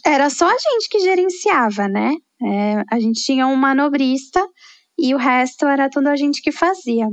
[0.05, 2.15] era só a gente que gerenciava, né?
[2.43, 4.47] É, a gente tinha um manobrista
[4.99, 7.07] e o resto era tudo a gente que fazia.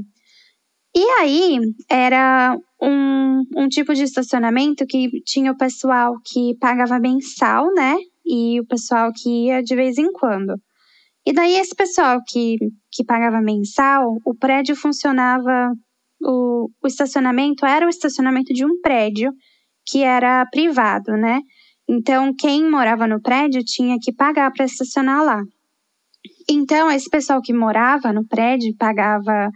[0.95, 7.67] E aí era um, um tipo de estacionamento que tinha o pessoal que pagava mensal,
[7.73, 7.95] né?
[8.25, 10.55] E o pessoal que ia de vez em quando.
[11.25, 12.57] E daí esse pessoal que,
[12.91, 15.71] que pagava mensal, o prédio funcionava,
[16.21, 19.31] o, o estacionamento era o estacionamento de um prédio
[19.85, 21.39] que era privado, né?
[21.93, 25.41] Então, quem morava no prédio tinha que pagar para estacionar lá.
[26.49, 29.49] Então, esse pessoal que morava no prédio pagava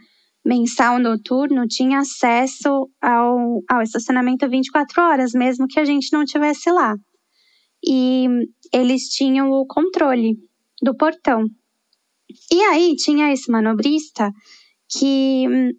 [0.45, 6.69] mensal noturno tinha acesso ao, ao estacionamento 24 horas, mesmo que a gente não tivesse
[6.69, 6.93] lá.
[7.81, 8.27] E
[8.73, 10.35] eles tinham o controle
[10.81, 11.45] do portão.
[12.51, 14.29] E aí tinha esse manobrista
[14.89, 15.69] que hum,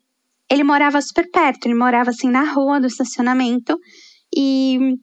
[0.50, 3.78] ele morava super perto, ele morava assim na rua do estacionamento
[4.34, 4.96] e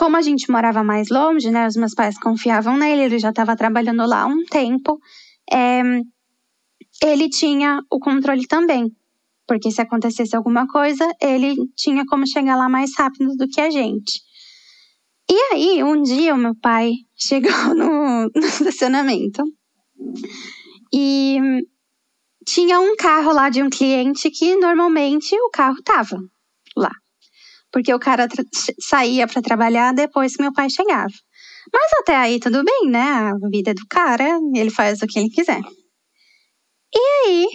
[0.00, 3.54] como a gente morava mais longe, né, os meus pais confiavam nele, ele já estava
[3.54, 4.98] trabalhando lá há um tempo,
[5.52, 5.82] é,
[7.04, 8.90] ele tinha o controle também.
[9.46, 13.68] Porque se acontecesse alguma coisa, ele tinha como chegar lá mais rápido do que a
[13.68, 14.22] gente.
[15.30, 19.42] E aí, um dia, o meu pai chegou no, no estacionamento
[20.94, 21.38] e
[22.46, 26.16] tinha um carro lá de um cliente que normalmente o carro tava
[26.74, 26.90] lá
[27.72, 28.26] porque o cara
[28.80, 31.12] saía para trabalhar depois que meu pai chegava.
[31.72, 33.00] Mas até aí tudo bem, né?
[33.00, 35.60] A vida é do cara, ele faz o que ele quiser.
[36.92, 37.48] E aí,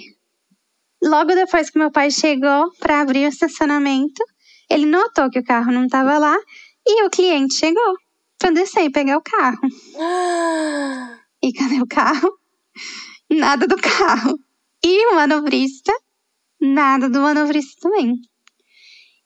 [1.04, 4.24] logo depois que meu pai chegou para abrir o estacionamento,
[4.70, 6.38] ele notou que o carro não estava lá
[6.88, 7.96] e o cliente chegou
[8.38, 9.60] para descer e pegar o carro.
[11.44, 12.38] e cadê o carro?
[13.30, 14.38] Nada do carro.
[14.84, 15.92] E o manobrista?
[16.62, 18.14] Nada do manobrista também.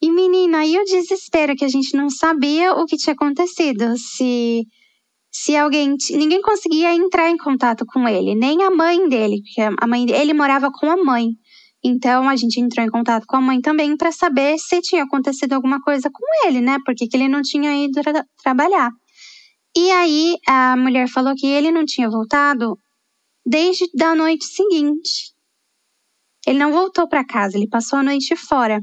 [0.02, 4.66] E menina, aí o desespero que a gente não sabia o que tinha acontecido, se
[5.32, 9.88] se alguém, ninguém conseguia entrar em contato com ele, nem a mãe dele, porque a
[9.88, 11.28] mãe ele morava com a mãe.
[11.84, 15.54] Então a gente entrou em contato com a mãe também para saber se tinha acontecido
[15.54, 16.78] alguma coisa com ele, né?
[16.84, 18.90] Porque que ele não tinha ido tra trabalhar.
[19.78, 22.78] E aí a mulher falou que ele não tinha voltado
[23.46, 25.32] desde da noite seguinte.
[26.46, 28.80] Ele não voltou para casa, ele passou a noite fora.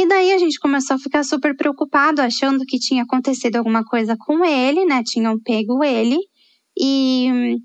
[0.00, 4.16] E daí a gente começou a ficar super preocupado, achando que tinha acontecido alguma coisa
[4.18, 5.02] com ele, né?
[5.04, 6.16] Tinham pego ele
[6.74, 7.58] e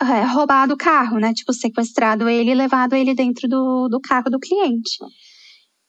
[0.00, 1.34] é, roubado o carro, né?
[1.34, 4.96] Tipo, sequestrado ele e levado ele dentro do, do carro do cliente.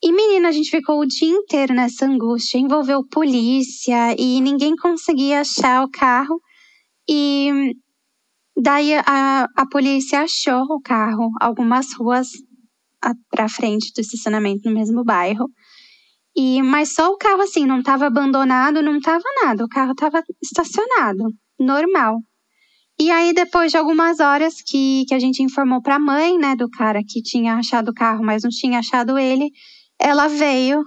[0.02, 5.42] E menina, a gente ficou o dia inteiro nessa angústia, envolveu polícia e ninguém conseguia
[5.42, 6.42] achar o carro.
[7.08, 7.76] E
[8.58, 12.30] daí a, a polícia achou o carro algumas ruas
[13.30, 15.50] para frente do estacionamento no mesmo bairro.
[16.36, 20.24] E mas só o carro assim, não estava abandonado, não estava nada, o carro estava
[20.42, 21.24] estacionado,
[21.60, 22.20] normal.
[23.00, 26.56] E aí depois de algumas horas que, que a gente informou para a mãe, né,
[26.56, 29.50] do cara que tinha achado o carro, mas não tinha achado ele,
[29.98, 30.84] ela veio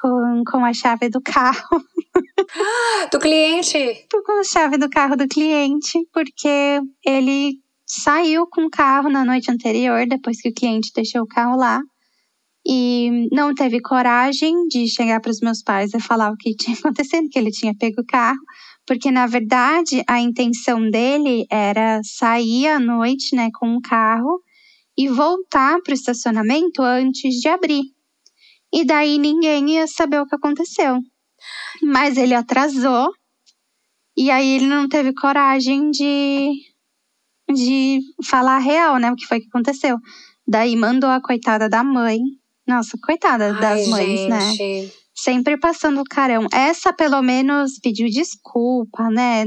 [0.00, 1.82] com, com a chave do carro.
[3.12, 4.06] Do cliente?
[4.10, 9.50] Com a chave do carro do cliente, porque ele saiu com o carro na noite
[9.50, 11.80] anterior, depois que o cliente deixou o carro lá.
[12.64, 16.76] E não teve coragem de chegar para os meus pais e falar o que tinha
[16.76, 18.38] acontecido, que ele tinha pego o carro,
[18.86, 24.40] porque na verdade a intenção dele era sair à noite, né, com o carro
[24.96, 27.82] e voltar para o estacionamento antes de abrir.
[28.72, 30.98] E daí ninguém ia saber o que aconteceu.
[31.82, 33.10] Mas ele atrasou
[34.16, 36.69] e aí ele não teve coragem de
[37.52, 39.10] de falar a real, né?
[39.10, 39.96] O que foi que aconteceu.
[40.46, 42.18] Daí mandou a coitada da mãe.
[42.66, 44.40] Nossa, coitada Ai, das mães, né?
[44.52, 44.86] gente.
[44.86, 45.00] né?
[45.14, 46.46] sempre passando o carão.
[46.52, 49.44] Essa, pelo menos, pediu desculpa, né?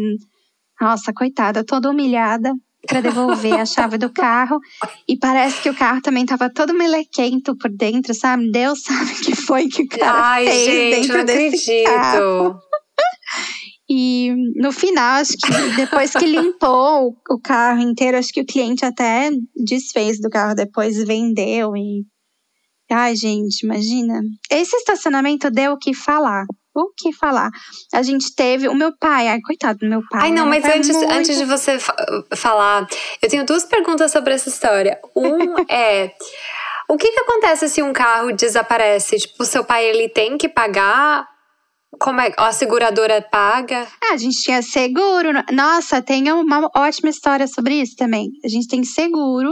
[0.80, 2.54] Nossa, coitada, toda humilhada
[2.88, 4.60] para devolver a chave do carro.
[5.08, 8.52] E parece que o carro também tava todo melequento por dentro, sabe?
[8.52, 11.94] Deus sabe o que foi que o cara Ai, fez gente, dentro não desse acredito.
[11.94, 12.60] carro.
[13.96, 18.84] E no final, acho que depois que limpou o carro inteiro, acho que o cliente
[18.84, 22.04] até desfez do carro depois, vendeu e.
[22.92, 24.20] Ai, gente, imagina.
[24.52, 26.46] Esse estacionamento deu o que falar.
[26.76, 27.50] O que falar?
[27.94, 28.68] A gente teve.
[28.68, 30.22] O meu pai, ai, coitado do meu pai.
[30.24, 31.96] Ai, não, mas é antes, muito- antes de você fa-
[32.36, 32.88] falar,
[33.22, 35.00] eu tenho duas perguntas sobre essa história.
[35.16, 36.12] Um é.
[36.90, 39.18] O que, que acontece se um carro desaparece?
[39.18, 41.28] Tipo, o seu pai ele tem que pagar?
[42.00, 42.32] Como é?
[42.38, 43.88] A seguradora paga?
[44.04, 45.30] Ah, a gente tinha seguro.
[45.52, 48.30] Nossa, tem uma ótima história sobre isso também.
[48.44, 49.52] A gente tem seguro,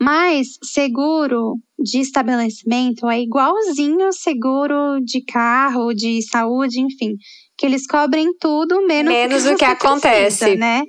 [0.00, 7.14] mas seguro de estabelecimento é igualzinho seguro de carro, de saúde, enfim.
[7.56, 10.38] Que eles cobrem tudo, menos, Menos o que você acontece.
[10.44, 10.82] precisa, né?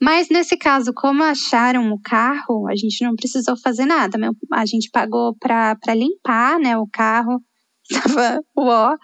[0.00, 4.16] Mas nesse caso, como acharam o carro, a gente não precisou fazer nada.
[4.52, 7.40] A gente pagou pra limpar né, o carro.
[7.92, 8.96] Tava uó.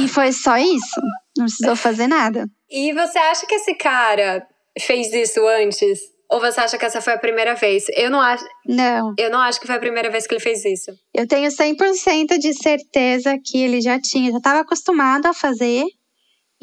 [0.00, 1.00] E foi só isso.
[1.36, 2.46] Não precisou fazer nada.
[2.70, 4.46] E você acha que esse cara
[4.80, 5.98] fez isso antes?
[6.30, 7.84] Ou você acha que essa foi a primeira vez?
[7.94, 9.14] Eu não acho, Não.
[9.18, 10.90] eu não acho que foi a primeira vez que ele fez isso.
[11.14, 15.84] Eu tenho 100% de certeza que ele já tinha, já estava acostumado a fazer.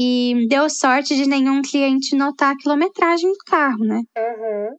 [0.02, 4.02] E deu sorte de nenhum cliente notar a quilometragem do carro, né?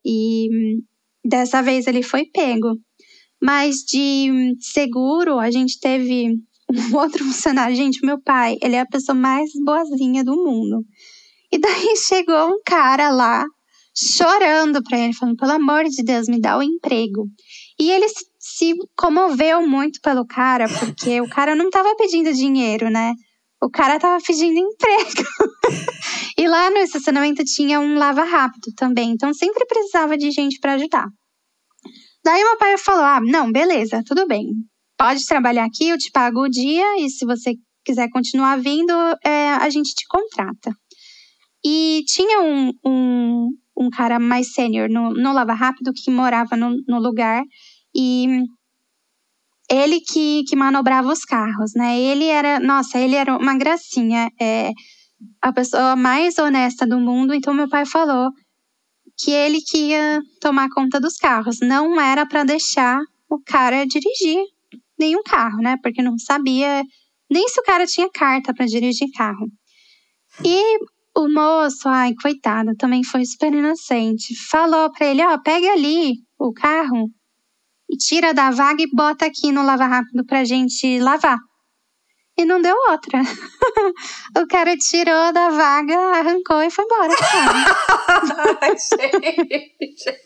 [0.05, 0.81] E hum,
[1.23, 2.73] dessa vez ele foi pego.
[3.41, 6.37] Mas de seguro, a gente teve
[6.73, 7.75] um outro funcionário.
[7.77, 10.85] Gente, meu pai, ele é a pessoa mais boazinha do mundo.
[11.53, 13.45] E daí chegou um cara lá,
[13.97, 17.27] chorando pra ele, falando: pelo amor de Deus, me dá o emprego.
[17.79, 18.07] E ele
[18.39, 23.13] se- comoveu muito pelo cara, porque o cara não tava pedindo dinheiro, né?
[23.63, 25.29] O cara tava pedindo emprego.
[26.39, 30.75] e lá no estacionamento tinha um lava rápido também, então sempre precisava de gente pra
[30.75, 31.07] ajudar.
[32.25, 34.47] Daí meu pai falou: "Ah, não, beleza, tudo bem.
[35.01, 38.93] Pode trabalhar aqui, eu te pago o dia e se você quiser continuar vindo,
[39.25, 40.71] é, a gente te contrata."
[41.65, 46.77] E tinha um, um, um cara mais sênior no, no Lava Rápido que morava no,
[46.87, 47.43] no lugar
[47.97, 48.43] e
[49.71, 51.99] ele que, que manobrava os carros, né?
[51.99, 54.71] Ele era, nossa, ele era uma gracinha, é
[55.41, 57.33] a pessoa mais honesta do mundo.
[57.33, 58.31] Então meu pai falou
[59.17, 64.45] que ele que ia tomar conta dos carros, não era para deixar o cara dirigir
[65.01, 65.77] nenhum carro, né?
[65.83, 66.85] Porque não sabia
[67.31, 69.47] nem se o cara tinha carta para dirigir carro.
[70.45, 70.79] E
[71.17, 74.35] o moço, ai, coitado, também foi super inocente.
[74.49, 77.09] Falou pra ele: ó, pega ali o carro
[77.91, 81.39] e tira da vaga e bota aqui no lava rápido pra gente lavar.
[82.41, 83.21] E não deu outra.
[84.43, 87.13] o cara tirou da vaga, arrancou e foi embora.
[88.63, 90.21] Ai, gente.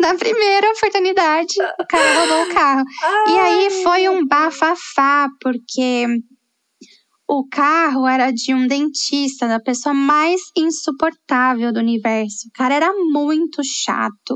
[0.00, 2.82] Na primeira oportunidade, o cara roubou o carro.
[3.28, 6.04] E aí foi um bafafá, porque
[7.28, 12.48] o carro era de um dentista, da pessoa mais insuportável do universo.
[12.48, 14.34] O cara era muito chato,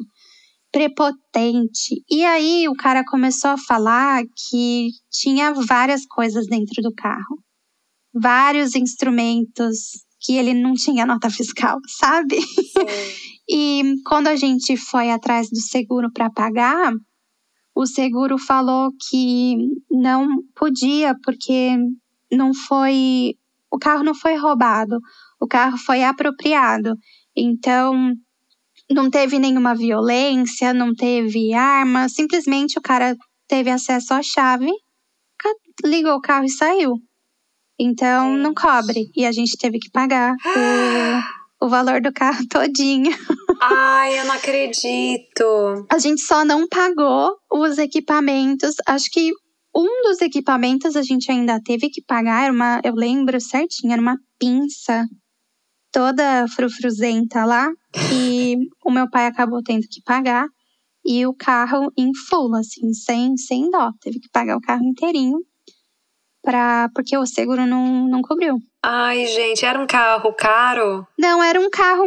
[0.77, 2.05] prepotente.
[2.07, 7.43] E aí o cara começou a falar que tinha várias coisas dentro do carro.
[8.13, 12.37] Vários instrumentos que ele não tinha nota fiscal, sabe?
[13.49, 16.93] E quando a gente foi atrás do seguro para pagar,
[17.75, 19.57] o seguro falou que
[19.91, 21.75] não podia porque
[22.31, 23.35] não foi
[23.73, 24.99] o carro não foi roubado,
[25.41, 26.95] o carro foi apropriado.
[27.35, 28.13] Então
[28.91, 33.17] não teve nenhuma violência, não teve arma, simplesmente o cara
[33.49, 34.71] teve acesso à chave,
[35.85, 36.95] ligou o carro e saiu.
[37.79, 40.35] Então não cobre e a gente teve que pagar
[41.61, 43.13] o, o valor do carro todinho.
[43.61, 45.87] Ai, eu não acredito.
[45.91, 48.77] A gente só não pagou os equipamentos.
[48.87, 49.33] Acho que
[49.75, 52.45] um dos equipamentos a gente ainda teve que pagar.
[52.45, 55.05] Era uma, eu lembro certinho, era uma pinça
[55.97, 57.71] toda frufruzenta lá.
[58.13, 60.47] E o meu pai acabou tendo que pagar.
[61.03, 63.91] E o carro em full, assim, sem, sem dó.
[64.03, 65.39] Teve que pagar o carro inteirinho.
[66.43, 68.57] Pra, porque o seguro não, não cobriu.
[68.85, 71.07] Ai, gente, era um carro caro?
[71.19, 72.05] Não, era um carro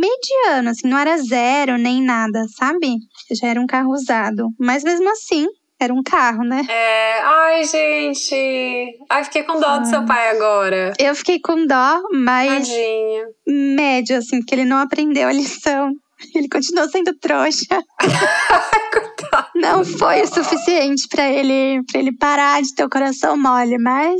[0.00, 2.96] mediano, assim, não era zero nem nada, sabe?
[3.30, 4.48] Já era um carro usado.
[4.58, 5.46] Mas mesmo assim,
[5.78, 6.62] era um carro, né?
[6.68, 7.20] É.
[7.22, 8.98] Ai, gente.
[9.10, 10.92] Ai, fiquei com dó do seu pai agora.
[10.98, 13.26] Eu fiquei com dó, mas Tadinho.
[13.76, 15.92] médio, assim, porque ele não aprendeu a lição.
[16.34, 17.78] Ele continuou sendo trouxa.
[19.54, 24.16] Não foi o suficiente pra ele, pra ele parar de ter o coração mole, mas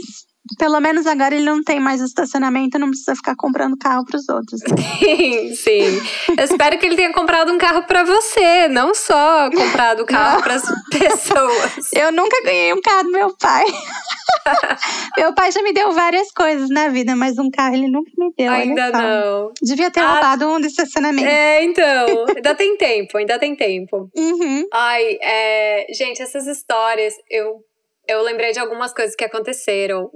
[0.58, 4.28] pelo menos agora ele não tem mais estacionamento, não precisa ficar comprando carro para os
[4.28, 4.60] outros.
[4.98, 6.00] Sim, sim.
[6.36, 10.54] Eu espero que ele tenha comprado um carro para você, não só comprado carro para
[10.54, 11.92] as pessoas.
[11.92, 13.64] Eu nunca ganhei um carro do meu pai.
[15.16, 18.32] meu pai já me deu várias coisas na vida, mas um carro ele nunca me
[18.36, 18.50] deu.
[18.50, 19.52] Ainda não.
[19.62, 21.28] Devia ter ah, roubado um do estacionamento.
[21.28, 22.26] É, então.
[22.34, 24.10] Ainda tem tempo, ainda tem tempo.
[24.16, 24.66] Uhum.
[24.72, 27.60] Ai, é, gente, essas histórias, eu,
[28.08, 30.10] eu lembrei de algumas coisas que aconteceram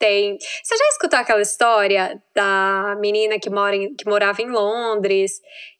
[0.00, 0.38] tem.
[0.64, 5.32] Você já escutou aquela história da menina que, mora em, que morava em Londres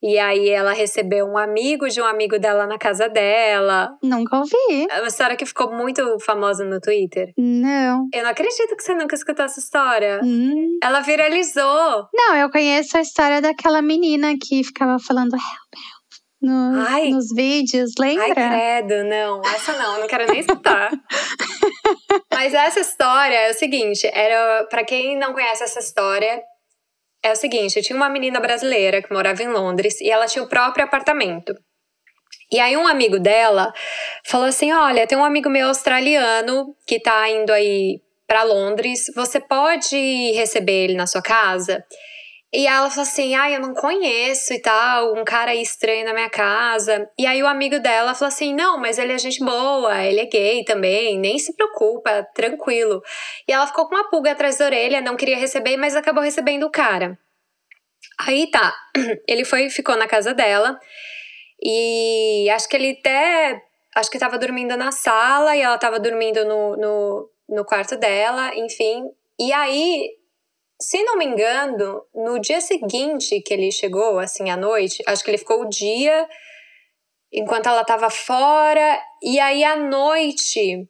[0.03, 3.91] e aí ela recebeu um amigo de um amigo dela na casa dela?
[4.03, 4.87] Nunca ouvi.
[4.91, 7.33] É uma história que ficou muito famosa no Twitter.
[7.37, 8.09] Não.
[8.12, 10.21] Eu não acredito que você nunca escutou essa história.
[10.23, 10.79] Hum.
[10.83, 12.09] Ela viralizou.
[12.14, 16.01] Não, eu conheço a história daquela menina que ficava falando help, help.
[16.43, 16.73] No,
[17.11, 18.25] nos vídeos, lembra?
[18.25, 19.43] Ai, credo, não.
[19.45, 20.91] Essa não, eu não quero nem escutar.
[22.51, 26.42] Mas essa história é o seguinte, era para quem não conhece essa história,
[27.22, 30.48] é o seguinte, tinha uma menina brasileira que morava em Londres e ela tinha o
[30.48, 31.55] próprio apartamento.
[32.51, 33.72] E aí um amigo dela
[34.24, 39.38] falou assim: "Olha, tem um amigo meu australiano que tá indo aí para Londres, você
[39.38, 41.84] pode receber ele na sua casa?"
[42.53, 46.28] E ela falou assim: ah, eu não conheço e tal, um cara estranho na minha
[46.28, 47.09] casa.
[47.16, 50.26] E aí o amigo dela falou assim: não, mas ele é gente boa, ele é
[50.26, 53.01] gay também, nem se preocupa, tranquilo.
[53.46, 56.64] E ela ficou com uma pulga atrás da orelha, não queria receber, mas acabou recebendo
[56.64, 57.16] o cara.
[58.18, 58.74] Aí tá,
[59.28, 60.78] ele foi ficou na casa dela
[61.62, 63.62] e acho que ele até.
[63.94, 68.55] Acho que tava dormindo na sala e ela tava dormindo no, no, no quarto dela,
[68.55, 69.05] enfim.
[69.38, 70.20] E aí
[70.81, 75.31] se não me engano, no dia seguinte que ele chegou, assim, à noite, acho que
[75.31, 76.26] ele ficou o dia
[77.33, 80.89] enquanto ela estava fora, e aí à noite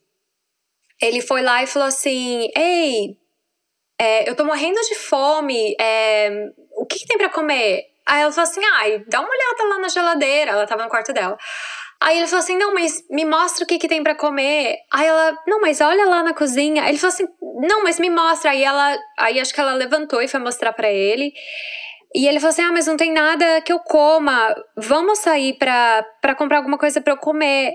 [1.00, 3.16] ele foi lá e falou assim: Ei,
[3.98, 6.30] é, eu tô morrendo de fome, é,
[6.76, 7.90] o que, que tem para comer?
[8.06, 10.52] Aí ela falou assim: Ai, dá uma olhada lá na geladeira.
[10.52, 11.36] Ela tava no quarto dela.
[12.02, 14.78] Aí ele falou assim: não, mas me mostra o que, que tem para comer.
[14.90, 16.82] Aí ela, não, mas olha lá na cozinha.
[16.82, 17.28] Aí ele falou assim:
[17.68, 18.52] não, mas me mostra.
[18.52, 21.32] Aí ela, aí acho que ela levantou e foi mostrar para ele.
[22.14, 24.54] E ele falou assim: ah, mas não tem nada que eu coma.
[24.76, 27.74] Vamos sair pra, pra comprar alguma coisa para eu comer.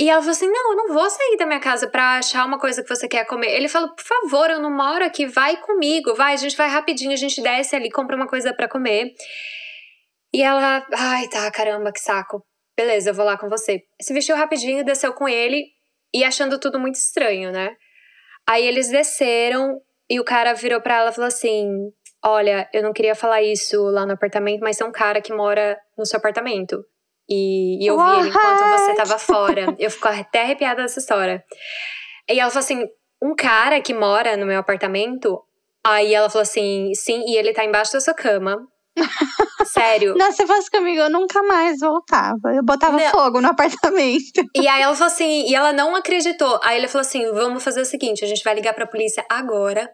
[0.00, 2.58] E ela falou assim: não, eu não vou sair da minha casa pra achar uma
[2.58, 3.50] coisa que você quer comer.
[3.50, 7.12] Ele falou: por favor, eu não moro aqui, vai comigo, vai, a gente vai rapidinho,
[7.12, 9.12] a gente desce ali, compra uma coisa para comer.
[10.32, 12.42] E ela, ai, tá, caramba, que saco
[12.76, 13.82] beleza, eu vou lá com você.
[14.00, 15.66] Se vestiu rapidinho, desceu com ele
[16.14, 17.74] e achando tudo muito estranho, né?
[18.46, 21.68] Aí eles desceram e o cara virou pra ela e falou assim:
[22.24, 25.78] Olha, eu não queria falar isso lá no apartamento, mas é um cara que mora
[25.96, 26.84] no seu apartamento.
[27.28, 29.74] E, e eu vi ele enquanto você tava fora.
[29.78, 31.42] Eu fico até arrepiada dessa história.
[32.28, 32.84] E ela falou assim:
[33.22, 35.42] Um cara que mora no meu apartamento.
[35.84, 38.58] Aí ela falou assim: Sim, e ele tá embaixo da sua cama.
[39.64, 40.14] Sério.
[40.16, 42.54] Não, se fosse comigo, eu nunca mais voltava.
[42.54, 43.10] Eu botava não.
[43.10, 44.42] fogo no apartamento.
[44.54, 46.60] E aí ela falou assim, e ela não acreditou.
[46.62, 49.90] Aí ele falou assim: vamos fazer o seguinte: a gente vai ligar pra polícia agora,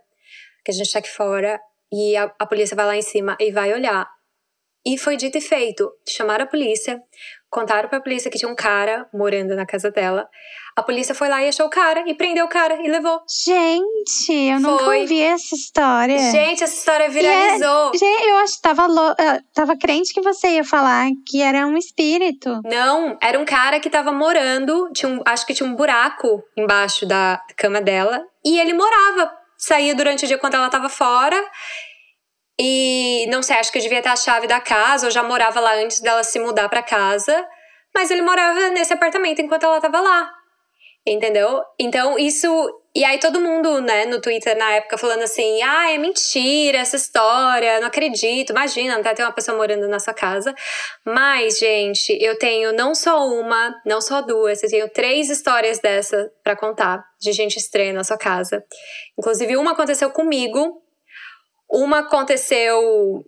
[0.64, 1.61] que a gente tá aqui fora,
[1.92, 4.07] e a, a polícia vai lá em cima e vai olhar.
[4.86, 5.90] E foi dito e feito.
[6.09, 7.01] Chamaram a polícia,
[7.51, 10.28] contaram pra polícia que tinha um cara morando na casa dela.
[10.76, 13.20] A polícia foi lá e achou o cara, e prendeu o cara, e levou.
[13.44, 14.70] Gente, eu foi.
[14.70, 16.16] nunca ouvi essa história.
[16.30, 17.90] Gente, essa história viralizou.
[17.94, 21.42] É, gente, eu acho que tava, lo, uh, tava crente que você ia falar que
[21.42, 22.61] era um espírito.
[22.64, 27.07] Não, era um cara que tava morando, tinha um, acho que tinha um buraco embaixo
[27.07, 29.32] da cama dela, e ele morava.
[29.57, 31.36] Saía durante o dia quando ela tava fora,
[32.61, 35.61] e não sei, acho que eu devia ter a chave da casa, ou já morava
[35.61, 37.46] lá antes dela se mudar para casa.
[37.94, 40.30] Mas ele morava nesse apartamento enquanto ela tava lá.
[41.06, 41.62] Entendeu?
[41.78, 42.48] Então, isso.
[42.94, 46.96] E aí, todo mundo, né, no Twitter na época falando assim: ah, é mentira essa
[46.96, 50.54] história, não acredito, imagina, não tá ter uma pessoa morando na sua casa.
[51.06, 56.30] Mas, gente, eu tenho não só uma, não só duas, eu tenho três histórias dessa
[56.42, 58.62] para contar, de gente estranha na sua casa.
[59.18, 60.82] Inclusive, uma aconteceu comigo,
[61.70, 63.24] uma aconteceu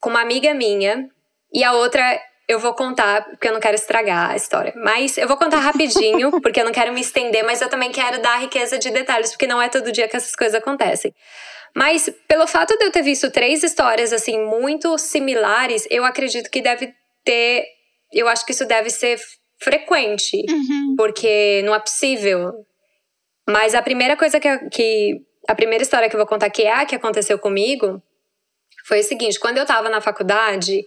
[0.00, 1.08] com uma amiga minha,
[1.52, 4.72] e a outra eu vou contar, porque eu não quero estragar a história.
[4.76, 8.20] Mas eu vou contar rapidinho, porque eu não quero me estender, mas eu também quero
[8.20, 11.14] dar riqueza de detalhes, porque não é todo dia que essas coisas acontecem.
[11.74, 16.60] Mas pelo fato de eu ter visto três histórias assim muito similares, eu acredito que
[16.60, 16.92] deve
[17.24, 17.64] ter,
[18.12, 19.18] eu acho que isso deve ser
[19.58, 20.94] frequente, uhum.
[20.96, 22.52] porque não é possível.
[23.48, 25.16] Mas a primeira coisa que, que
[25.48, 28.02] a primeira história que eu vou contar que é a que aconteceu comigo
[28.84, 30.84] foi o seguinte, quando eu tava na faculdade,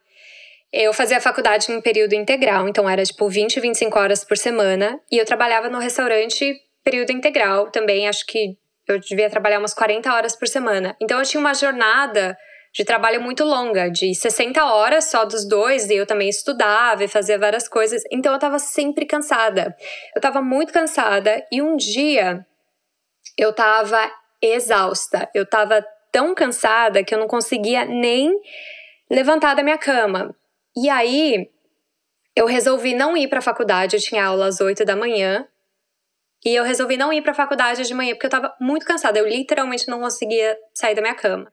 [0.71, 4.99] eu fazia faculdade em período integral, então era tipo 20, 25 horas por semana.
[5.11, 10.13] E eu trabalhava no restaurante período integral também, acho que eu devia trabalhar umas 40
[10.13, 10.95] horas por semana.
[11.01, 12.37] Então eu tinha uma jornada
[12.73, 17.07] de trabalho muito longa, de 60 horas só dos dois, e eu também estudava e
[17.07, 18.03] fazia várias coisas.
[18.11, 19.73] Então eu tava sempre cansada.
[20.13, 22.45] Eu tava muito cansada e um dia
[23.37, 24.11] eu tava
[24.53, 25.29] exausta.
[25.33, 28.31] Eu tava tão cansada que eu não conseguia nem
[29.09, 30.35] levantar da minha cama.
[30.75, 31.49] E aí
[32.35, 35.47] eu resolvi não ir para a faculdade, eu tinha aula às 8 da manhã.
[36.45, 39.17] E eu resolvi não ir para a faculdade de manhã porque eu tava muito cansada,
[39.17, 41.51] eu literalmente não conseguia sair da minha cama.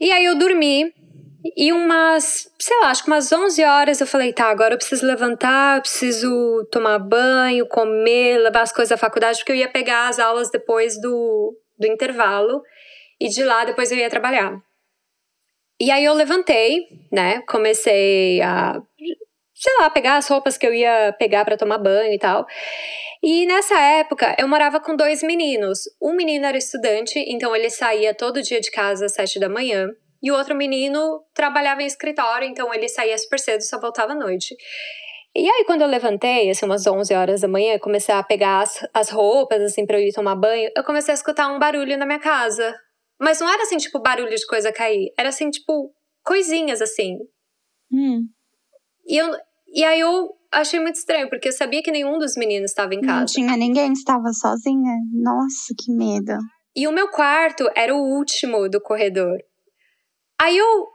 [0.00, 0.92] E aí eu dormi.
[1.56, 5.04] E umas, sei lá, acho que umas 11 horas eu falei, tá, agora eu preciso
[5.04, 10.08] levantar, eu preciso tomar banho, comer, levar as coisas à faculdade, porque eu ia pegar
[10.08, 11.52] as aulas depois do,
[11.82, 12.62] do intervalo.
[13.20, 14.58] E de lá depois eu ia trabalhar.
[15.80, 17.42] E aí eu levantei, né?
[17.42, 18.80] Comecei a,
[19.54, 22.46] sei lá, pegar as roupas que eu ia pegar para tomar banho e tal.
[23.22, 25.80] E nessa época eu morava com dois meninos.
[26.00, 29.88] Um menino era estudante, então ele saía todo dia de casa às sete da manhã.
[30.22, 34.16] E o outro menino trabalhava em escritório, então ele saía super cedo só voltava à
[34.16, 34.54] noite.
[35.34, 38.86] E aí, quando eu levantei, assim, umas 11 horas da manhã, comecei a pegar as,
[38.92, 42.04] as roupas, assim, pra eu ir tomar banho, eu comecei a escutar um barulho na
[42.04, 42.74] minha casa.
[43.18, 45.12] Mas não era assim, tipo, barulho de coisa cair.
[45.18, 47.16] Era assim, tipo, coisinhas assim.
[47.90, 48.26] Hum.
[49.06, 49.30] E, eu,
[49.72, 53.00] e aí eu achei muito estranho, porque eu sabia que nenhum dos meninos estava em
[53.00, 53.20] casa.
[53.20, 54.92] Não tinha ninguém, estava sozinha.
[55.14, 56.36] Nossa, que medo.
[56.76, 59.38] E o meu quarto era o último do corredor.
[60.38, 60.91] Aí eu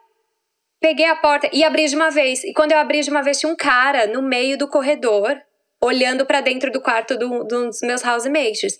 [0.79, 2.43] peguei a porta e abri de uma vez.
[2.43, 5.35] E quando eu abri de uma vez, tinha um cara no meio do corredor,
[5.81, 8.75] olhando para dentro do quarto do, dos meus housemates.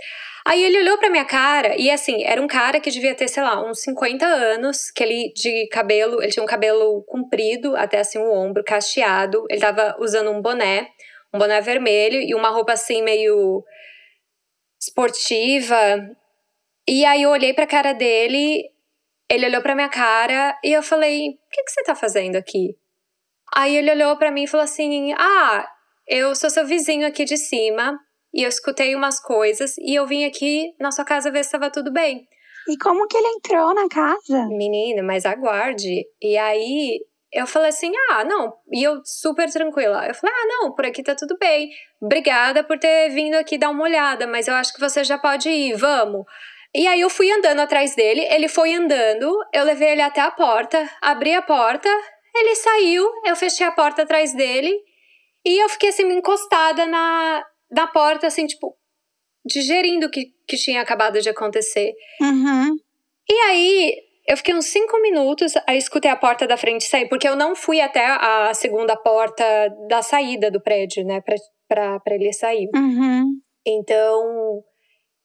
[0.45, 3.43] Aí ele olhou pra minha cara e assim, era um cara que devia ter, sei
[3.43, 8.17] lá, uns 50 anos, que ele de cabelo, ele tinha um cabelo comprido até assim
[8.17, 9.45] o ombro, cacheado.
[9.49, 10.87] Ele tava usando um boné,
[11.33, 13.61] um boné vermelho e uma roupa assim meio
[14.81, 15.75] esportiva.
[16.87, 18.63] E aí eu olhei pra cara dele,
[19.29, 22.75] ele olhou pra minha cara e eu falei: "O que que você tá fazendo aqui?"
[23.55, 25.67] Aí ele olhou para mim e falou assim: "Ah,
[26.07, 27.99] eu sou seu vizinho aqui de cima
[28.33, 31.71] e eu escutei umas coisas e eu vim aqui na sua casa ver se estava
[31.71, 32.27] tudo bem.
[32.67, 34.45] E como que ele entrou na casa?
[34.47, 36.05] Menina, mas aguarde.
[36.21, 36.99] E aí
[37.31, 38.53] eu falei assim: ah, não.
[38.71, 40.05] E eu super tranquila.
[40.05, 41.69] Eu falei: ah, não, por aqui tá tudo bem.
[42.01, 45.49] Obrigada por ter vindo aqui dar uma olhada, mas eu acho que você já pode
[45.49, 46.25] ir, vamos.
[46.77, 50.29] E aí eu fui andando atrás dele, ele foi andando, eu levei ele até a
[50.29, 51.89] porta, abri a porta,
[52.35, 54.71] ele saiu, eu fechei a porta atrás dele
[55.43, 58.77] e eu fiquei assim encostada na, da porta, assim, tipo,
[59.43, 61.93] digerindo o que, que tinha acabado de acontecer.
[62.21, 62.75] Uhum.
[63.27, 63.95] E aí,
[64.27, 67.55] eu fiquei uns cinco minutos, aí escutei a porta da frente sair, porque eu não
[67.55, 69.43] fui até a segunda porta
[69.89, 71.35] da saída do prédio, né, pra,
[71.67, 72.69] pra, pra ele sair.
[72.75, 73.31] Uhum.
[73.65, 74.63] Então,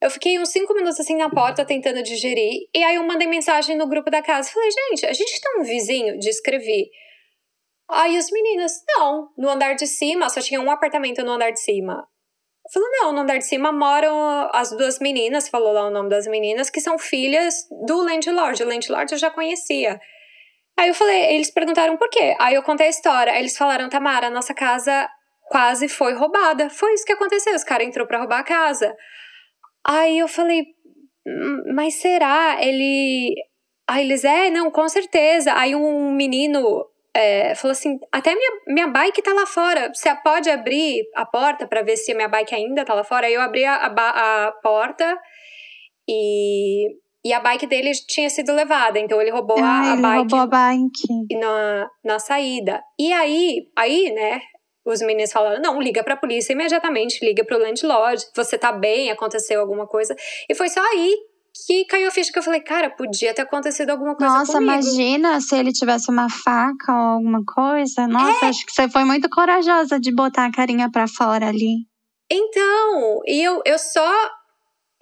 [0.03, 3.77] eu fiquei uns cinco minutos assim na porta tentando digerir, e aí eu mandei mensagem
[3.77, 4.51] no grupo da casa.
[4.51, 6.87] Falei, gente, a gente tem um vizinho de escrever.
[7.89, 11.61] Aí os meninos, não, no andar de cima, só tinha um apartamento no andar de
[11.61, 12.05] cima.
[12.73, 16.27] Falou, não, no andar de cima moram as duas meninas, falou lá o nome das
[16.27, 17.55] meninas, que são filhas
[17.87, 18.61] do landlord.
[18.63, 20.01] O landlord eu já conhecia.
[20.77, 22.35] Aí eu falei, eles perguntaram por quê.
[22.41, 23.33] Aí eu contei a história.
[23.33, 25.09] Aí eles falaram, Tamara, nossa casa
[25.49, 26.71] quase foi roubada.
[26.71, 27.55] Foi isso que aconteceu.
[27.55, 28.97] Os caras entrou para roubar a casa.
[29.87, 30.65] Aí eu falei,
[31.27, 32.59] hum, mas será?
[32.61, 33.35] Ele.
[33.89, 35.53] Aí eles, é, não, com certeza.
[35.55, 39.93] Aí um menino é, falou assim: até minha, minha bike tá lá fora.
[39.95, 43.27] Você pode abrir a porta para ver se a minha bike ainda tá lá fora?
[43.27, 45.19] Aí eu abri a, a, a porta
[46.09, 46.89] e,
[47.25, 48.99] e a bike dele tinha sido levada.
[48.99, 50.17] Então ele roubou ah, a, a ele bike.
[50.17, 51.39] roubou a bike.
[51.39, 52.83] Na, na saída.
[52.99, 54.41] E aí, aí, né?
[54.85, 58.25] Os meninos falaram: não, liga pra polícia imediatamente, liga pro landlord.
[58.35, 59.11] Você tá bem?
[59.11, 60.15] Aconteceu alguma coisa?
[60.49, 61.15] E foi só aí
[61.67, 64.73] que caiu a ficha que eu falei, cara, podia ter acontecido alguma coisa Nossa, comigo.
[64.73, 68.07] imagina se ele tivesse uma faca ou alguma coisa.
[68.09, 68.49] Nossa, É.
[68.49, 71.87] acho que você foi muito corajosa de botar a carinha pra fora ali.
[72.31, 74.11] Então, e eu, eu só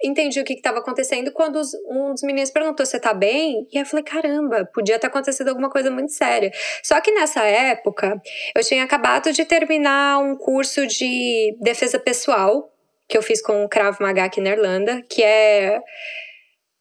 [0.03, 3.67] entendi o que estava acontecendo quando os- um dos meninos perguntou: Você tá bem?
[3.71, 6.51] E eu falei: Caramba, podia ter acontecido alguma coisa muito séria.
[6.83, 8.21] Só que nessa época,
[8.55, 12.69] eu tinha acabado de terminar um curso de defesa pessoal
[13.07, 15.79] que eu fiz com o Krav Maga aqui na Irlanda, que é.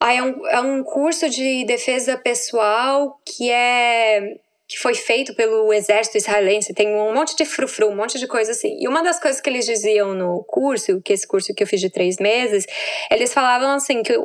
[0.03, 4.23] Ah, é, um, é um curso de defesa pessoal que é
[4.71, 8.53] que foi feito pelo exército israelense, tem um monte de frufru, um monte de coisa
[8.53, 8.79] assim.
[8.81, 11.81] E uma das coisas que eles diziam no curso, que esse curso que eu fiz
[11.81, 12.65] de três meses,
[13.11, 14.17] eles falavam assim que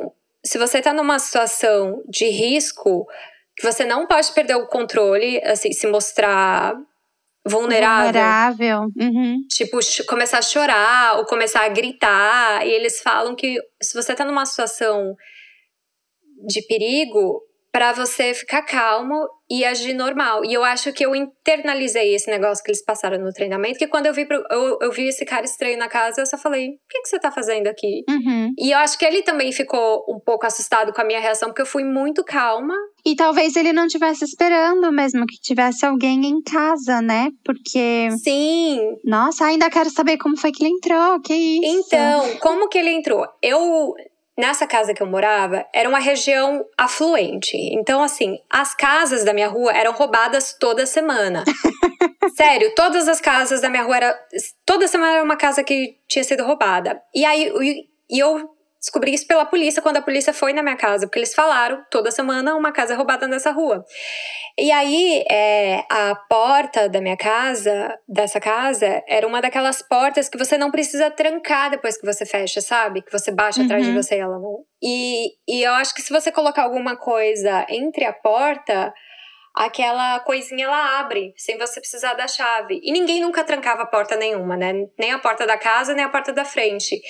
[0.44, 3.04] se você tá numa situação de risco,
[3.56, 6.76] que você não pode perder o controle, assim, se mostrar
[7.44, 8.12] vulnerável.
[8.12, 8.80] Vulnerável.
[8.96, 9.38] Uhum.
[9.50, 12.64] Tipo, começar a chorar ou começar a gritar.
[12.64, 15.16] E eles falam que se você tá numa situação
[16.46, 17.42] de perigo,
[17.76, 20.42] para você ficar calmo e agir normal.
[20.46, 24.06] E eu acho que eu internalizei esse negócio que eles passaram no treinamento, que quando
[24.06, 26.72] eu vi, pro, eu, eu vi esse cara estranho na casa, eu só falei, o
[26.88, 28.02] que, que você tá fazendo aqui?
[28.08, 28.50] Uhum.
[28.58, 31.60] E eu acho que ele também ficou um pouco assustado com a minha reação, porque
[31.60, 32.74] eu fui muito calma.
[33.04, 37.28] E talvez ele não tivesse esperando mesmo que tivesse alguém em casa, né?
[37.44, 38.08] Porque.
[38.24, 38.80] Sim.
[39.04, 41.86] Nossa, ainda quero saber como foi que ele entrou, que isso.
[41.86, 43.26] Então, como que ele entrou?
[43.42, 43.94] Eu
[44.36, 47.56] nessa casa que eu morava, era uma região afluente.
[47.56, 51.44] Então, assim, as casas da minha rua eram roubadas toda semana.
[52.36, 54.26] Sério, todas as casas da minha rua era.
[54.64, 57.00] Toda semana era uma casa que tinha sido roubada.
[57.14, 57.50] E aí
[58.08, 58.55] e eu
[58.86, 62.12] descobri isso pela polícia quando a polícia foi na minha casa, porque eles falaram toda
[62.12, 63.84] semana uma casa roubada nessa rua.
[64.56, 70.38] E aí, é, a porta da minha casa, dessa casa, era uma daquelas portas que
[70.38, 73.02] você não precisa trancar depois que você fecha, sabe?
[73.02, 73.66] Que você baixa uhum.
[73.66, 73.96] atrás de uhum.
[73.96, 74.60] você e ela não.
[74.80, 78.94] E, e eu acho que se você colocar alguma coisa entre a porta,
[79.56, 82.78] aquela coisinha ela abre, sem você precisar da chave.
[82.82, 84.86] E ninguém nunca trancava porta nenhuma, né?
[84.98, 87.00] Nem a porta da casa, nem a porta da frente.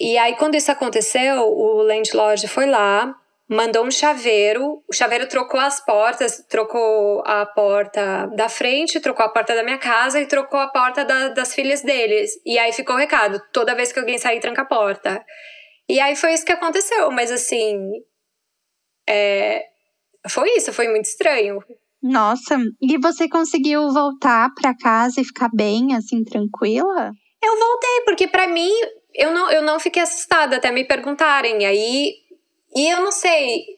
[0.00, 3.14] E aí, quando isso aconteceu, o landlord foi lá,
[3.48, 4.82] mandou um chaveiro.
[4.88, 9.78] O chaveiro trocou as portas, trocou a porta da frente, trocou a porta da minha
[9.78, 12.32] casa e trocou a porta da, das filhas deles.
[12.44, 15.24] E aí ficou o recado: toda vez que alguém sair, tranca a porta.
[15.88, 17.78] E aí foi isso que aconteceu, mas assim.
[19.08, 19.75] É,
[20.28, 21.62] foi isso, foi muito estranho.
[22.02, 27.10] Nossa, e você conseguiu voltar para casa e ficar bem, assim, tranquila?
[27.42, 28.70] Eu voltei, porque para mim,
[29.14, 31.64] eu não, eu não fiquei assustada até me perguntarem.
[31.66, 32.12] Aí
[32.76, 33.75] e eu não sei,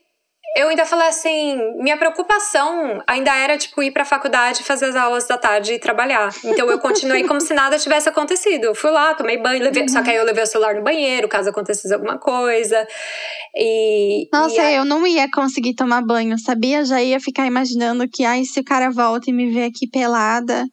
[0.57, 5.27] eu ainda falei assim, minha preocupação ainda era, tipo, ir pra faculdade, fazer as aulas
[5.27, 6.31] da tarde e trabalhar.
[6.45, 8.65] Então eu continuei como se nada tivesse acontecido.
[8.65, 9.89] Eu fui lá, tomei banho, levei, uhum.
[9.89, 12.87] só que aí eu levei o celular no banheiro, caso acontecesse alguma coisa.
[13.55, 14.29] E.
[14.33, 16.85] Nossa, e eu não ia conseguir tomar banho, sabia?
[16.85, 20.65] Já ia ficar imaginando que, ai, se o cara volta e me vê aqui pelada.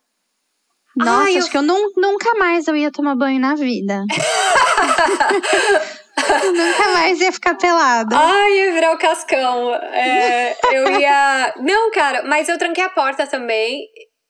[0.96, 1.52] Nossa, ai, acho eu...
[1.52, 4.04] que eu não, nunca mais eu ia tomar banho na vida.
[6.18, 8.16] Nunca mais ia ficar pelada.
[8.18, 9.74] Ai, ia virar o cascão.
[9.76, 11.54] É, eu ia.
[11.60, 13.88] Não, cara, mas eu tranquei a porta também.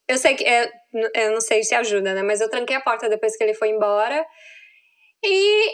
[0.08, 0.44] Eu sei que.
[0.44, 0.70] É,
[1.14, 2.22] eu não sei se ajuda, né?
[2.22, 4.24] Mas eu tranquei a porta depois que ele foi embora.
[5.24, 5.70] E.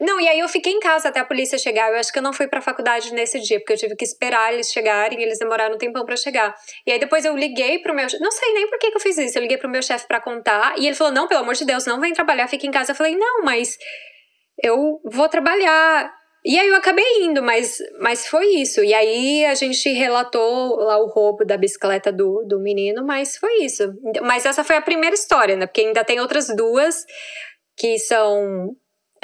[0.00, 1.88] Não, e aí eu fiquei em casa até a polícia chegar.
[1.92, 4.52] Eu acho que eu não fui pra faculdade nesse dia, porque eu tive que esperar
[4.52, 6.52] eles chegarem e eles demoraram um tempão pra chegar.
[6.84, 8.06] E aí depois eu liguei pro meu.
[8.20, 9.38] Não sei nem por que, que eu fiz isso.
[9.38, 10.74] Eu liguei pro meu chefe pra contar.
[10.76, 12.90] E ele falou: não, pelo amor de Deus, não vem trabalhar, fica em casa.
[12.90, 13.78] Eu falei: não, mas
[14.62, 16.12] eu vou trabalhar.
[16.44, 18.82] E aí eu acabei indo, mas, mas foi isso.
[18.82, 23.62] E aí a gente relatou lá o roubo da bicicleta do, do menino, mas foi
[23.62, 23.84] isso.
[24.22, 25.66] Mas essa foi a primeira história, né?
[25.66, 27.04] Porque ainda tem outras duas
[27.76, 28.74] que são.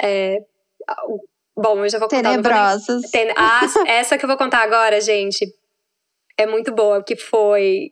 [0.01, 0.37] É,
[1.55, 2.29] bom, eu já vou contar.
[2.29, 3.09] Tenebrosas.
[3.11, 3.33] Ten...
[3.35, 5.45] Ah, essa que eu vou contar agora, gente,
[6.37, 7.91] é muito boa, que foi.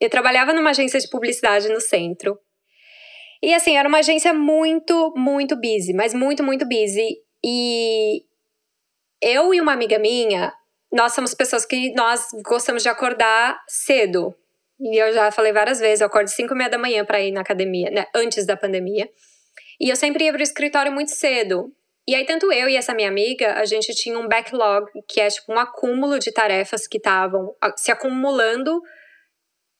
[0.00, 2.38] Eu trabalhava numa agência de publicidade no centro.
[3.42, 7.18] E assim, era uma agência muito, muito busy, mas muito, muito busy.
[7.44, 8.24] E
[9.20, 10.52] eu e uma amiga minha,
[10.92, 14.34] nós somos pessoas que nós gostamos de acordar cedo.
[14.80, 17.32] E eu já falei várias vezes, eu acordo 5 e meia da manhã para ir
[17.32, 19.08] na academia, né, antes da pandemia.
[19.80, 21.72] E eu sempre ia pro escritório muito cedo.
[22.08, 25.28] E aí, tanto eu e essa minha amiga, a gente tinha um backlog, que é
[25.28, 28.80] tipo um acúmulo de tarefas que estavam se acumulando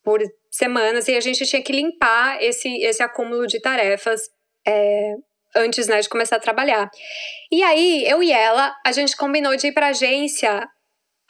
[0.07, 4.21] por semanas e a gente tinha que limpar esse, esse acúmulo de tarefas
[4.65, 5.15] é,
[5.57, 6.89] antes né, de começar a trabalhar.
[7.51, 10.65] E aí, eu e ela, a gente combinou de ir para a agência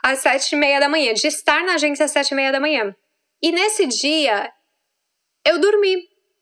[0.04, 2.60] às sete e meia da manhã, de estar na agência às sete e meia da
[2.60, 2.94] manhã.
[3.42, 4.52] E nesse dia,
[5.46, 5.96] eu dormi.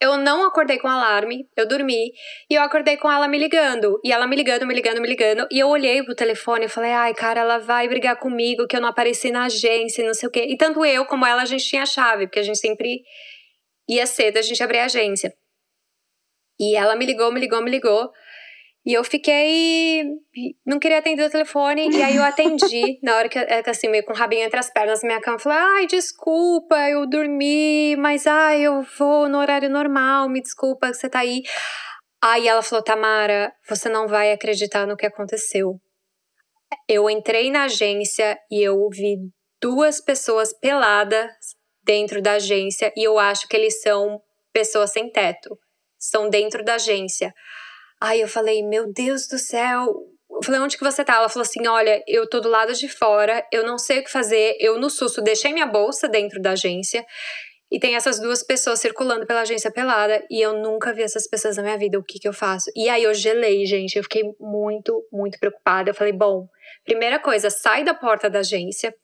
[0.05, 2.13] Eu não acordei com alarme, eu dormi
[2.51, 3.99] e eu acordei com ela me ligando.
[4.05, 5.49] E ela me ligando, me ligando, me ligando.
[5.51, 8.83] E eu olhei pro telefone e falei: ai, cara, ela vai brigar comigo que eu
[8.83, 10.45] não apareci na agência, não sei o quê.
[10.47, 13.03] E tanto eu como ela, a gente tinha a chave, porque a gente sempre
[13.89, 15.33] ia cedo, a gente abria a agência.
[16.61, 18.11] E ela me ligou, me ligou, me ligou.
[18.87, 20.05] E eu fiquei.
[20.67, 21.89] Não queria atender o telefone.
[21.91, 22.99] E aí eu atendi.
[23.03, 25.39] na hora que, assim, meio com o rabinho entre as pernas minha cama.
[25.39, 27.97] Falei: ai, desculpa, eu dormi.
[27.97, 30.29] Mas, ai, eu vou no horário normal.
[30.29, 31.43] Me desculpa que você tá aí.
[32.23, 35.81] Aí ela falou: Tamara, você não vai acreditar no que aconteceu.
[36.87, 39.17] Eu entrei na agência e eu vi
[39.63, 41.31] duas pessoas peladas
[41.83, 42.93] dentro da agência.
[42.95, 44.21] E eu acho que eles são
[44.53, 45.59] pessoas sem teto.
[45.99, 47.33] Estão dentro da agência.
[48.05, 49.87] Aí eu falei, meu Deus do céu.
[50.31, 51.15] Eu falei, onde que você tá?
[51.15, 54.11] Ela falou assim: olha, eu tô do lado de fora, eu não sei o que
[54.11, 54.59] fazer.
[54.61, 57.03] Eu, no susto, deixei minha bolsa dentro da agência.
[57.73, 60.23] E tem essas duas pessoas circulando pela agência pelada.
[60.31, 61.99] E eu nunca vi essas pessoas na minha vida.
[61.99, 62.71] O que que eu faço?
[62.77, 63.97] E aí eu gelei, gente.
[63.97, 65.89] Eu fiquei muito, muito preocupada.
[65.89, 66.47] Eu falei, bom,
[66.85, 68.95] primeira coisa, sai da porta da agência,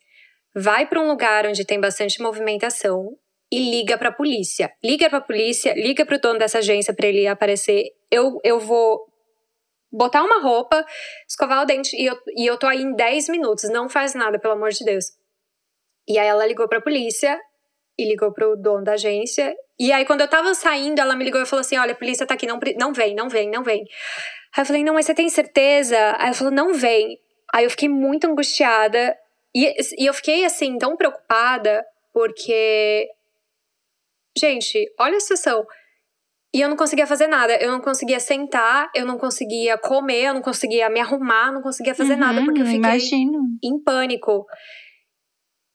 [0.55, 3.17] vai para um lugar onde tem bastante movimentação
[3.51, 4.73] e liga para a polícia.
[4.83, 7.91] Liga para a polícia, liga para o dono dessa agência para ele aparecer.
[8.11, 9.01] Eu, eu vou
[9.93, 10.85] botar uma roupa,
[11.29, 13.69] escovar o dente e eu, e eu tô aí em 10 minutos.
[13.71, 15.07] Não faz nada, pelo amor de Deus.
[16.09, 17.39] E aí ela ligou para a polícia
[17.99, 19.55] e ligou pro dono da agência.
[19.79, 22.27] E aí, quando eu tava saindo, ela me ligou e falou assim: Olha, a polícia
[22.27, 23.85] tá aqui, não, não vem, não vem, não vem.
[24.57, 25.97] Aí eu falei: Não, mas você tem certeza?
[26.19, 27.19] Aí ela falou: Não vem.
[27.53, 29.17] Aí eu fiquei muito angustiada.
[29.55, 33.09] E, e eu fiquei assim, tão preocupada, porque.
[34.37, 35.67] Gente, olha a situação.
[36.53, 37.57] E eu não conseguia fazer nada.
[37.57, 41.95] Eu não conseguia sentar, eu não conseguia comer, eu não conseguia me arrumar, não conseguia
[41.95, 43.41] fazer uhum, nada, porque eu fiquei imagino.
[43.63, 44.47] em pânico.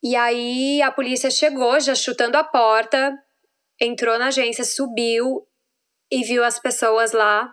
[0.03, 3.17] E aí a polícia chegou, já chutando a porta,
[3.81, 5.47] entrou na agência, subiu
[6.11, 7.49] e viu as pessoas lá,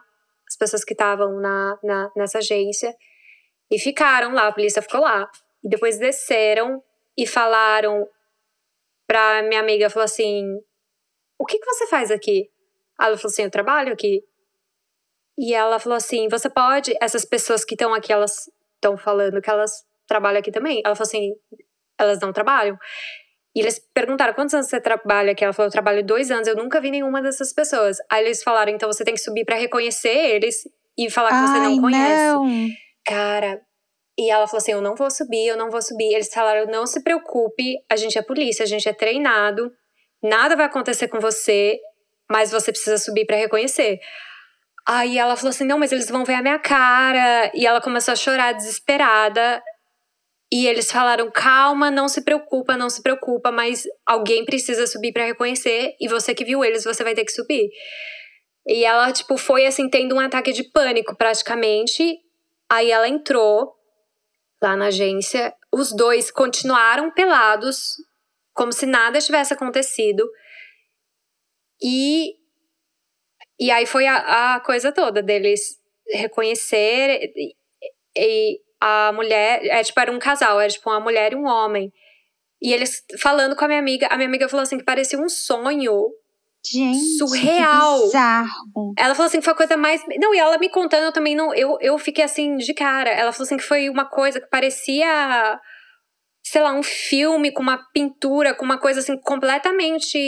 [0.46, 2.92] as pessoas que estavam na, na, nessa agência,
[3.70, 5.30] e ficaram lá, a polícia ficou lá.
[5.64, 6.82] E depois desceram
[7.16, 8.06] e falaram
[9.06, 10.44] pra minha amiga, falou assim,
[11.42, 12.48] o que, que você faz aqui?
[13.00, 14.22] Ela falou assim, eu trabalho aqui.
[15.36, 19.50] E ela falou assim, você pode, essas pessoas que estão aqui, elas estão falando que
[19.50, 19.72] elas
[20.06, 20.80] trabalham aqui também.
[20.84, 21.32] Ela falou assim,
[21.98, 22.78] elas não trabalham.
[23.56, 25.42] E eles perguntaram quantos anos você trabalha aqui?
[25.42, 27.96] Ela falou, eu trabalho dois anos, eu nunca vi nenhuma dessas pessoas.
[28.08, 30.62] Aí eles falaram, então você tem que subir para reconhecer eles
[30.96, 32.32] e falar que Ai, você não conhece.
[32.34, 32.68] Não.
[33.04, 33.60] Cara,
[34.16, 36.14] e ela falou assim: eu não vou subir, eu não vou subir.
[36.14, 39.72] Eles falaram: não se preocupe, a gente é polícia, a gente é treinado,
[40.22, 41.78] nada vai acontecer com você,
[42.30, 43.98] mas você precisa subir para reconhecer.
[44.86, 47.50] Aí ela falou assim: não, mas eles vão ver a minha cara.
[47.54, 49.62] E ela começou a chorar desesperada.
[50.52, 55.24] E eles falaram: calma, não se preocupa, não se preocupa, mas alguém precisa subir para
[55.24, 57.70] reconhecer e você que viu eles, você vai ter que subir.
[58.66, 62.18] E ela, tipo, foi assim, tendo um ataque de pânico praticamente.
[62.70, 63.74] Aí ela entrou
[64.62, 67.96] lá na agência, os dois continuaram pelados,
[68.54, 70.28] como se nada tivesse acontecido.
[71.82, 72.34] E,
[73.58, 75.60] e aí foi a, a coisa toda deles
[76.12, 77.54] reconhecer e,
[78.16, 81.92] e a mulher, é tipo, era um casal, era tipo uma mulher e um homem.
[82.60, 85.28] E eles falando com a minha amiga, a minha amiga falou assim que parecia um
[85.28, 86.10] sonho.
[86.64, 88.02] Gente, surreal.
[88.02, 88.94] Bizarro.
[88.96, 90.00] Ela falou assim que foi a coisa mais.
[90.20, 91.52] Não, e ela me contando, eu também não.
[91.54, 93.10] Eu, eu fiquei assim de cara.
[93.10, 95.60] Ela falou assim que foi uma coisa que parecia.
[96.42, 100.18] Sei lá, um filme com uma pintura, com uma coisa assim completamente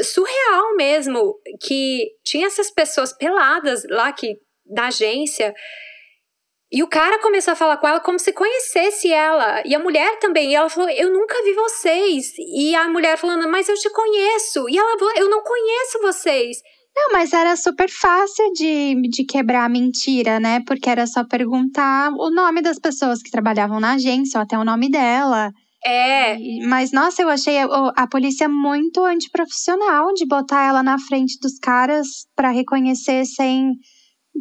[0.00, 1.38] surreal mesmo.
[1.60, 5.54] Que tinha essas pessoas peladas lá que da agência
[6.72, 9.62] e o cara começou a falar com ela como se conhecesse ela.
[9.66, 10.50] E a mulher também.
[10.50, 12.32] E ela falou: Eu nunca vi vocês.
[12.38, 14.66] E a mulher falando: Mas eu te conheço.
[14.70, 16.56] E ela Eu não conheço vocês.
[16.94, 20.60] Não, mas era super fácil de, de quebrar a mentira, né?
[20.66, 24.64] Porque era só perguntar o nome das pessoas que trabalhavam na agência, ou até o
[24.64, 25.50] nome dela.
[25.84, 26.36] É.
[26.66, 27.66] Mas, nossa, eu achei a,
[27.96, 33.72] a polícia muito antiprofissional de botar ela na frente dos caras para reconhecer sem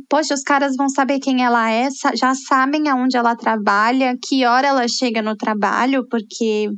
[0.10, 4.68] Poxa, os caras vão saber quem ela é, já sabem aonde ela trabalha, que hora
[4.68, 6.70] ela chega no trabalho, porque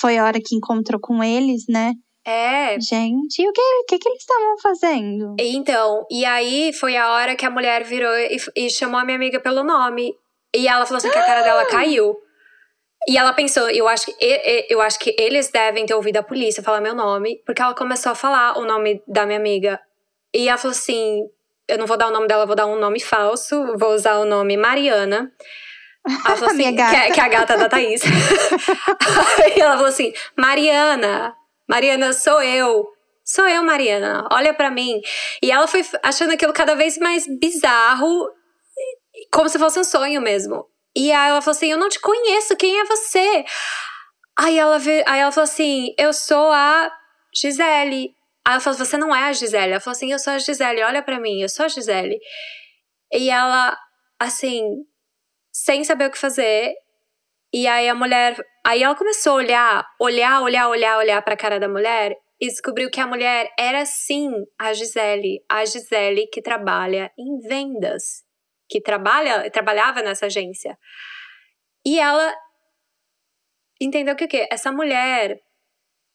[0.00, 1.92] foi a hora que encontrou com eles, né?
[2.26, 2.80] É.
[2.80, 5.36] Gente, e o que, que, que eles estavam fazendo?
[5.38, 9.16] Então, e aí foi a hora que a mulher virou e, e chamou a minha
[9.16, 10.12] amiga pelo nome.
[10.54, 12.16] E ela falou assim que a cara dela caiu.
[13.08, 16.62] E ela pensou, eu acho, que, eu acho que eles devem ter ouvido a polícia
[16.62, 19.80] falar meu nome, porque ela começou a falar o nome da minha amiga.
[20.34, 21.22] E ela falou assim:
[21.68, 24.24] eu não vou dar o nome dela, vou dar um nome falso, vou usar o
[24.24, 25.30] nome Mariana.
[26.04, 28.02] Ela falou assim, que, é, que, é a gata da Thaís.
[29.44, 31.32] Aí ela falou assim: Mariana,
[31.68, 32.86] Mariana, sou eu.
[33.24, 35.00] Sou eu, Mariana, olha para mim.
[35.42, 38.30] E ela foi achando aquilo cada vez mais bizarro,
[39.32, 40.64] como se fosse um sonho mesmo.
[40.96, 43.44] E aí ela falou assim: Eu não te conheço, quem é você?
[44.38, 46.90] Aí ela, aí ela falou assim: Eu sou a
[47.34, 48.14] Gisele.
[48.46, 49.72] Aí ela falou: Você não é a Gisele.
[49.72, 52.18] Ela falou assim: Eu sou a Gisele, olha para mim, eu sou a Gisele.
[53.12, 53.76] E ela,
[54.20, 54.62] assim,
[55.52, 56.74] sem saber o que fazer.
[57.52, 58.36] E aí a mulher.
[58.66, 62.90] Aí ela começou a olhar, olhar, olhar, olhar, olhar pra cara da mulher e descobriu
[62.90, 65.38] que a mulher era sim a Gisele.
[65.48, 68.24] A Gisele que trabalha em vendas.
[68.68, 70.76] Que trabalha, trabalhava nessa agência.
[71.86, 72.34] E ela
[73.80, 74.48] entendeu que o quê?
[74.50, 75.38] Essa mulher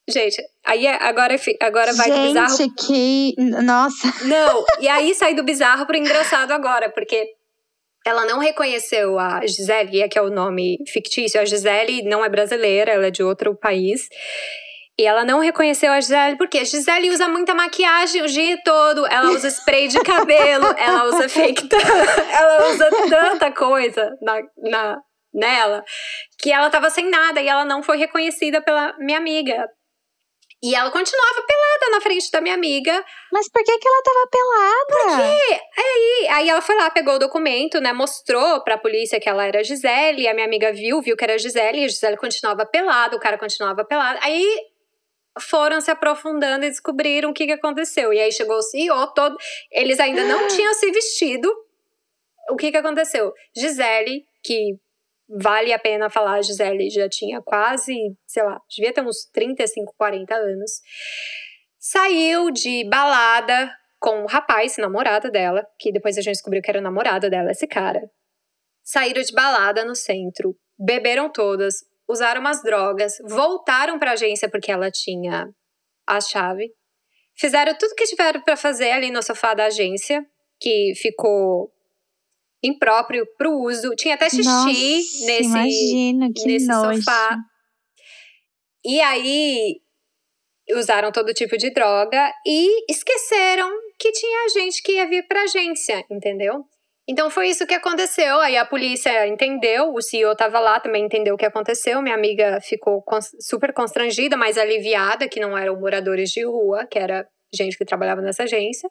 [0.09, 2.75] Gente, aí é, agora, agora vai Gente, do bizarro.
[2.75, 3.35] Que.
[3.37, 4.25] Nossa.
[4.25, 7.29] Não, e aí sai do bizarro pro engraçado agora, porque
[8.05, 11.39] ela não reconheceu a Gisele, que é o nome fictício.
[11.39, 14.07] A Gisele não é brasileira, ela é de outro país.
[14.97, 19.05] E ela não reconheceu a Gisele porque a Gisele usa muita maquiagem o dia todo.
[19.07, 24.97] Ela usa spray de cabelo, ela usa fake tan, ela usa tanta coisa na, na,
[25.33, 25.83] nela
[26.39, 29.67] que ela tava sem nada e ela não foi reconhecida pela minha amiga.
[30.63, 33.03] E ela continuava pelada na frente da minha amiga.
[33.31, 34.85] Mas por que, que ela tava pelada?
[34.87, 37.91] Porque aí, aí ela foi lá, pegou o documento, né?
[37.91, 40.21] Mostrou pra polícia que ela era Gisele.
[40.21, 41.81] E a minha amiga viu, viu que era Gisele.
[41.81, 44.19] E a Gisele continuava pelada, o cara continuava pelado.
[44.21, 44.45] Aí
[45.39, 48.13] foram se aprofundando e descobriram o que, que aconteceu.
[48.13, 49.35] E aí chegou o CEO todo.
[49.71, 51.51] Eles ainda não tinham se vestido.
[52.51, 53.33] O que, que aconteceu?
[53.55, 54.75] Gisele, que
[55.39, 57.95] vale a pena falar, a Gisele já tinha quase,
[58.27, 60.71] sei lá, devia ter uns 35, 40 anos.
[61.79, 66.79] Saiu de balada com o rapaz, namorado dela, que depois a gente descobriu que era
[66.79, 68.01] o namorado dela, esse cara.
[68.83, 71.75] Saíram de balada no centro, beberam todas,
[72.09, 75.47] usaram umas drogas, voltaram para a agência porque ela tinha
[76.07, 76.73] a chave.
[77.37, 80.25] Fizeram tudo que tiveram para fazer ali no sofá da agência,
[80.59, 81.71] que ficou
[82.63, 83.95] impróprio para o uso.
[83.95, 86.97] Tinha até xixi Nossa, nesse, imagina, que nesse nojo.
[86.97, 87.37] sofá.
[88.85, 89.77] E aí
[90.71, 96.03] usaram todo tipo de droga e esqueceram que tinha gente que ia vir para agência,
[96.09, 96.65] entendeu?
[97.07, 98.39] Então foi isso que aconteceu.
[98.39, 102.01] Aí a polícia entendeu, o CEO estava lá, também entendeu o que aconteceu.
[102.01, 103.03] Minha amiga ficou
[103.39, 108.21] super constrangida, mas aliviada que não eram moradores de rua, que era gente que trabalhava
[108.21, 108.89] nessa agência.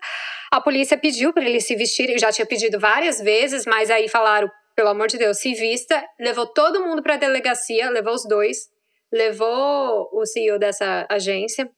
[0.52, 4.50] A polícia pediu para eles se vestirem, já tinha pedido várias vezes, mas aí falaram,
[4.74, 6.02] pelo amor de Deus, se vista.
[6.18, 8.68] Levou todo mundo para a delegacia, levou os dois,
[9.12, 11.70] levou o CEO dessa agência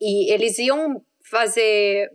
[0.00, 2.08] e eles iam fazer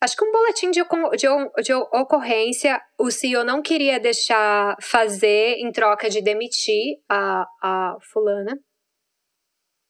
[0.00, 0.82] Acho que um boletim de,
[1.16, 7.96] de, de ocorrência o CEO não queria deixar fazer em troca de demitir a, a
[8.12, 8.58] fulana.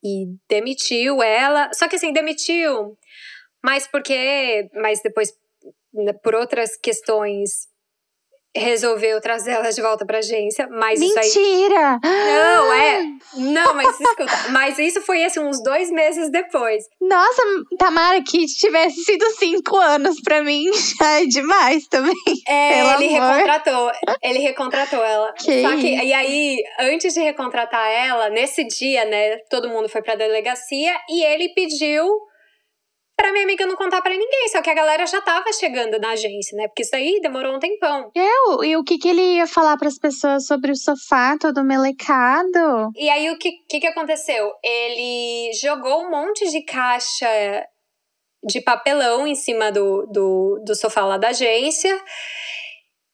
[0.07, 1.68] E demitiu ela.
[1.74, 2.96] Só que assim, demitiu,
[3.64, 4.70] mas porque.
[4.74, 5.32] Mas depois,
[5.92, 7.66] né, por outras questões,
[8.59, 10.68] resolveu trazer ela de volta pra agência.
[10.70, 11.26] Mas isso aí.
[11.26, 12.00] Mentira!
[12.02, 13.02] Não, é.
[13.34, 14.50] Não, mas escuta.
[14.50, 16.84] Mas isso foi assim, uns dois meses depois.
[17.00, 17.42] Nossa,
[17.78, 22.14] Tamara, que tivesse sido cinco anos pra mim, já é demais também.
[22.48, 23.34] É, ele amor.
[23.34, 23.92] recontratou.
[24.22, 25.32] Ele recontratou ela.
[25.32, 30.02] Que Só que, e aí, antes de recontratar ela, nesse dia, né, todo mundo foi
[30.02, 32.07] pra delegacia e ele pediu
[33.16, 34.48] pra minha amiga não contar pra ninguém.
[34.48, 36.68] Só que a galera já tava chegando na agência, né?
[36.68, 38.10] Porque isso aí demorou um tempão.
[38.14, 42.90] Eu, e o que, que ele ia falar pras pessoas sobre o sofá todo melecado?
[42.94, 44.52] E aí, o que, que, que aconteceu?
[44.62, 47.26] Ele jogou um monte de caixa
[48.44, 51.98] de papelão em cima do, do, do sofá lá da agência.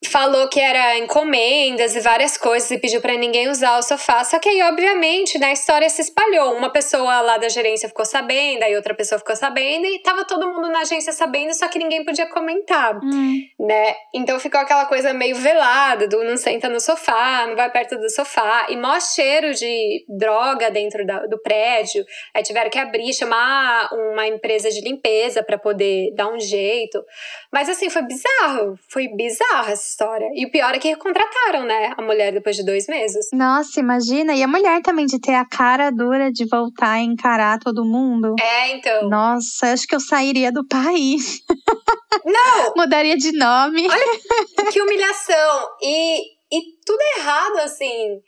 [0.07, 4.23] Falou que era encomendas e várias coisas e pediu pra ninguém usar o sofá.
[4.23, 6.53] Só que aí, obviamente, né, a história se espalhou.
[6.55, 10.47] Uma pessoa lá da gerência ficou sabendo, aí outra pessoa ficou sabendo, e tava todo
[10.53, 13.39] mundo na agência sabendo, só que ninguém podia comentar Hum.
[13.59, 13.95] né?
[14.13, 18.09] Então ficou aquela coisa meio velada, do não senta no sofá, não vai perto do
[18.09, 22.05] sofá, e mó cheiro de droga dentro da- do prédio.
[22.33, 27.03] Aí tiveram que abrir, chamar uma empresa de limpeza para poder dar um jeito.
[27.51, 30.27] Mas assim, foi bizarro, foi bizarra essa história.
[30.33, 33.27] E o pior é que contrataram, né, a mulher depois de dois meses.
[33.31, 34.35] Nossa, imagina.
[34.35, 38.35] E a mulher também de ter a cara dura de voltar e encarar todo mundo.
[38.39, 39.09] É, então.
[39.09, 41.41] Nossa, acho que eu sairia do país.
[42.25, 43.87] Não, Mudaria de nome.
[44.71, 45.69] que humilhação!
[45.81, 46.21] E,
[46.51, 48.19] e tudo errado, assim.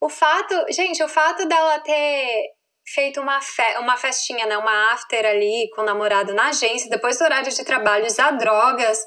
[0.00, 2.50] O fato, gente, o fato dela ter
[2.86, 4.56] feito uma, fe uma festinha, né?
[4.56, 8.98] Uma after ali com o namorado na agência, depois do horário de trabalho, usar drogas,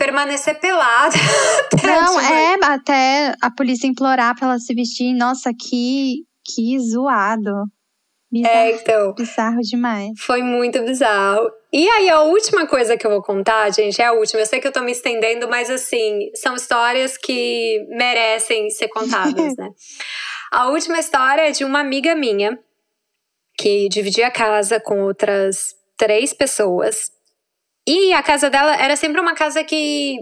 [0.00, 1.14] permanecer pelada.
[1.84, 5.12] Não, é até a polícia implorar pra ela se vestir.
[5.12, 7.52] Nossa, que, que zoado.
[8.32, 9.12] Bizarro, É, então.
[9.14, 10.08] bizarro demais.
[10.18, 11.50] Foi muito bizarro.
[11.70, 14.40] E aí, a última coisa que eu vou contar, gente, é a última.
[14.40, 19.54] Eu sei que eu tô me estendendo, mas assim, são histórias que merecem ser contadas,
[19.58, 19.68] né?
[20.50, 22.58] A última história é de uma amiga minha
[23.58, 27.10] que dividia a casa com outras três pessoas.
[27.86, 30.16] E a casa dela era sempre uma casa que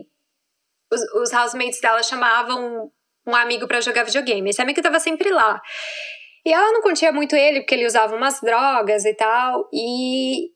[0.93, 2.91] os, os housemates dela chamavam
[3.27, 4.51] um amigo pra jogar videogame.
[4.51, 5.61] Esse amigo tava sempre lá.
[6.45, 9.69] E ela não curtia muito ele, porque ele usava umas drogas e tal.
[9.73, 10.51] E,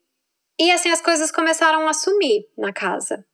[0.59, 3.25] e assim, as coisas começaram a sumir na casa.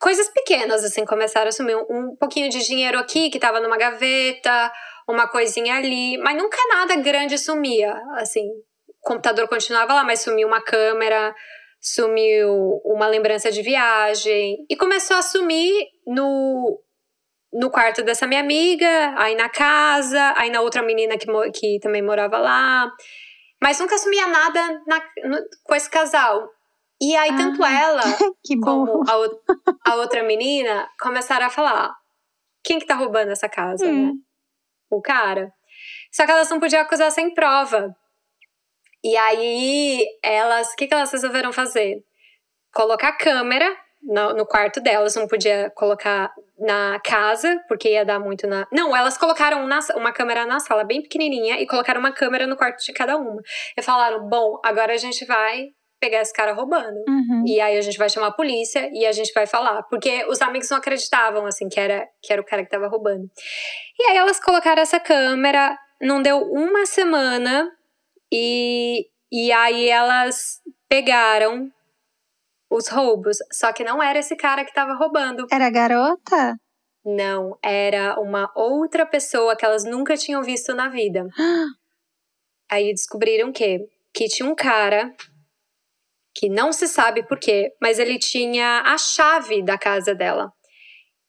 [0.00, 1.76] Coisas pequenas, assim, começaram a sumir.
[1.76, 4.72] Um, um pouquinho de dinheiro aqui, que tava numa gaveta,
[5.08, 6.16] uma coisinha ali.
[6.18, 8.46] Mas nunca nada grande sumia, assim.
[8.88, 11.34] O computador continuava lá, mas sumiu uma câmera,
[11.86, 14.66] sumiu uma lembrança de viagem.
[14.68, 16.82] E começou a sumir no,
[17.52, 22.02] no quarto dessa minha amiga, aí na casa, aí na outra menina que, que também
[22.02, 22.90] morava lá.
[23.62, 26.50] Mas nunca assumia nada na, no, com esse casal.
[27.00, 28.02] E aí, ah, tanto ela
[28.64, 31.94] como a, a, outra menina começaram a falar:
[32.64, 34.06] quem que tá roubando essa casa, hum.
[34.06, 34.12] né?
[34.90, 35.52] O cara.
[36.10, 37.94] Só que elas não podiam acusar sem prova.
[39.06, 42.02] E aí, elas, o que, que elas resolveram fazer?
[42.74, 46.28] Colocar câmera no, no, quarto delas, não podia colocar
[46.58, 48.66] na casa, porque ia dar muito na.
[48.72, 52.56] Não, elas colocaram na, uma câmera na sala bem pequenininha e colocaram uma câmera no
[52.56, 53.40] quarto de cada uma.
[53.78, 55.66] E falaram: bom, agora a gente vai
[56.00, 56.98] pegar esse cara roubando.
[57.08, 57.44] Uhum.
[57.46, 59.84] E aí a gente vai chamar a polícia e a gente vai falar.
[59.84, 63.30] Porque os amigos não acreditavam, assim, que era, que era o cara que tava roubando.
[64.00, 67.70] E aí elas colocaram essa câmera, não deu uma semana
[68.32, 71.70] e, e aí elas pegaram
[72.70, 73.38] os roubos.
[73.52, 75.46] Só que não era esse cara que tava roubando.
[75.50, 76.56] Era a garota?
[77.04, 81.26] Não, era uma outra pessoa que elas nunca tinham visto na vida.
[82.68, 85.14] aí descobriram que que tinha um cara
[86.34, 90.50] que não se sabe por quê, mas ele tinha a chave da casa dela.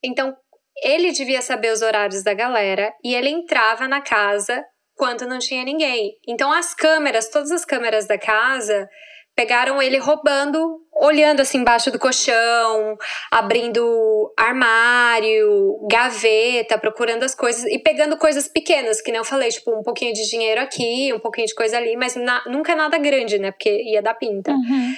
[0.01, 0.35] Então,
[0.81, 4.63] ele devia saber os horários da galera e ele entrava na casa
[4.97, 6.17] quando não tinha ninguém.
[6.27, 8.89] Então, as câmeras, todas as câmeras da casa,
[9.35, 12.97] pegaram ele roubando, olhando assim embaixo do colchão,
[13.31, 19.71] abrindo armário, gaveta, procurando as coisas e pegando coisas pequenas, que nem eu falei, tipo
[19.77, 23.37] um pouquinho de dinheiro aqui, um pouquinho de coisa ali, mas na, nunca nada grande,
[23.37, 23.51] né?
[23.51, 24.51] Porque ia dar pinta.
[24.51, 24.93] Uhum.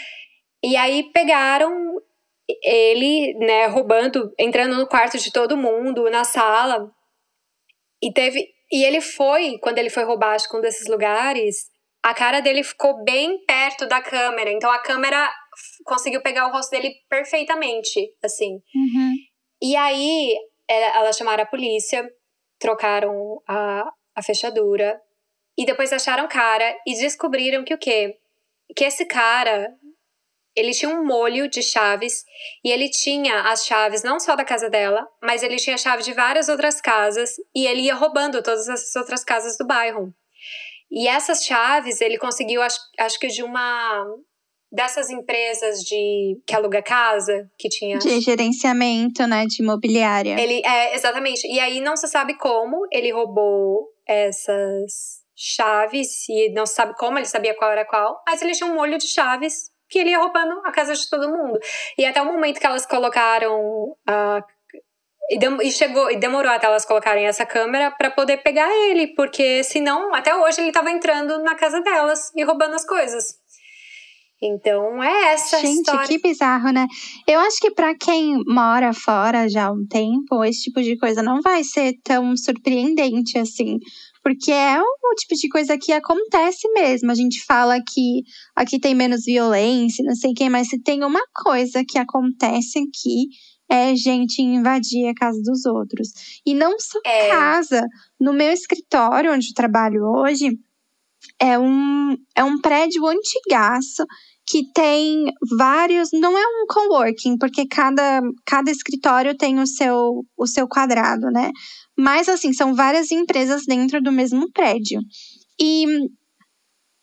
[0.63, 1.99] E aí pegaram
[2.63, 6.89] ele, né, roubando, entrando no quarto de todo mundo, na sala.
[8.01, 8.47] E teve.
[8.71, 11.69] E ele foi, quando ele foi roubar, acho que um desses lugares,
[12.03, 14.51] a cara dele ficou bem perto da câmera.
[14.51, 15.29] Então a câmera
[15.85, 18.53] conseguiu pegar o rosto dele perfeitamente, assim.
[18.75, 19.13] Uhum.
[19.61, 20.33] E aí
[20.69, 22.07] é, elas chamaram a polícia,
[22.59, 23.83] trocaram a,
[24.15, 24.99] a fechadura
[25.57, 28.15] e depois acharam o cara e descobriram que o quê?
[28.75, 29.67] Que esse cara
[30.55, 32.23] ele tinha um molho de chaves
[32.63, 36.03] e ele tinha as chaves não só da casa dela, mas ele tinha a chave
[36.03, 40.13] de várias outras casas e ele ia roubando todas essas outras casas do bairro.
[40.91, 44.05] E essas chaves ele conseguiu, acho, acho que de uma
[44.71, 50.39] dessas empresas de que aluga casa, que tinha de gerenciamento, né, de imobiliária.
[50.39, 51.47] Ele é exatamente.
[51.47, 57.17] E aí não se sabe como ele roubou essas chaves e não se sabe como
[57.17, 60.19] ele sabia qual era qual, mas ele tinha um molho de chaves que ele ia
[60.19, 61.59] roubando a casa de todo mundo.
[61.97, 64.43] E até o momento que elas colocaram a
[65.29, 69.63] e, e, chegou e demorou até elas colocarem essa câmera para poder pegar ele, porque
[69.63, 73.37] senão até hoje ele estava entrando na casa delas e roubando as coisas.
[74.41, 76.07] Então é essa Gente, história.
[76.07, 76.87] que bizarro, né?
[77.27, 81.21] Eu acho que para quem mora fora já há um tempo, esse tipo de coisa
[81.21, 83.77] não vai ser tão surpreendente assim.
[84.23, 87.11] Porque é o tipo de coisa que acontece mesmo.
[87.11, 88.21] A gente fala que
[88.55, 93.27] aqui tem menos violência, não sei quem, mas se tem uma coisa que acontece aqui
[93.71, 96.09] é gente invadir a casa dos outros.
[96.45, 97.29] E não só é.
[97.29, 97.85] casa.
[98.19, 100.57] No meu escritório, onde eu trabalho hoje,
[101.39, 104.03] é um, é um prédio antigaço
[104.49, 105.25] que tem
[105.57, 106.09] vários.
[106.11, 111.51] Não é um coworking, porque cada, cada escritório tem o seu, o seu quadrado, né?
[111.97, 114.99] Mas, assim, são várias empresas dentro do mesmo prédio.
[115.61, 115.85] E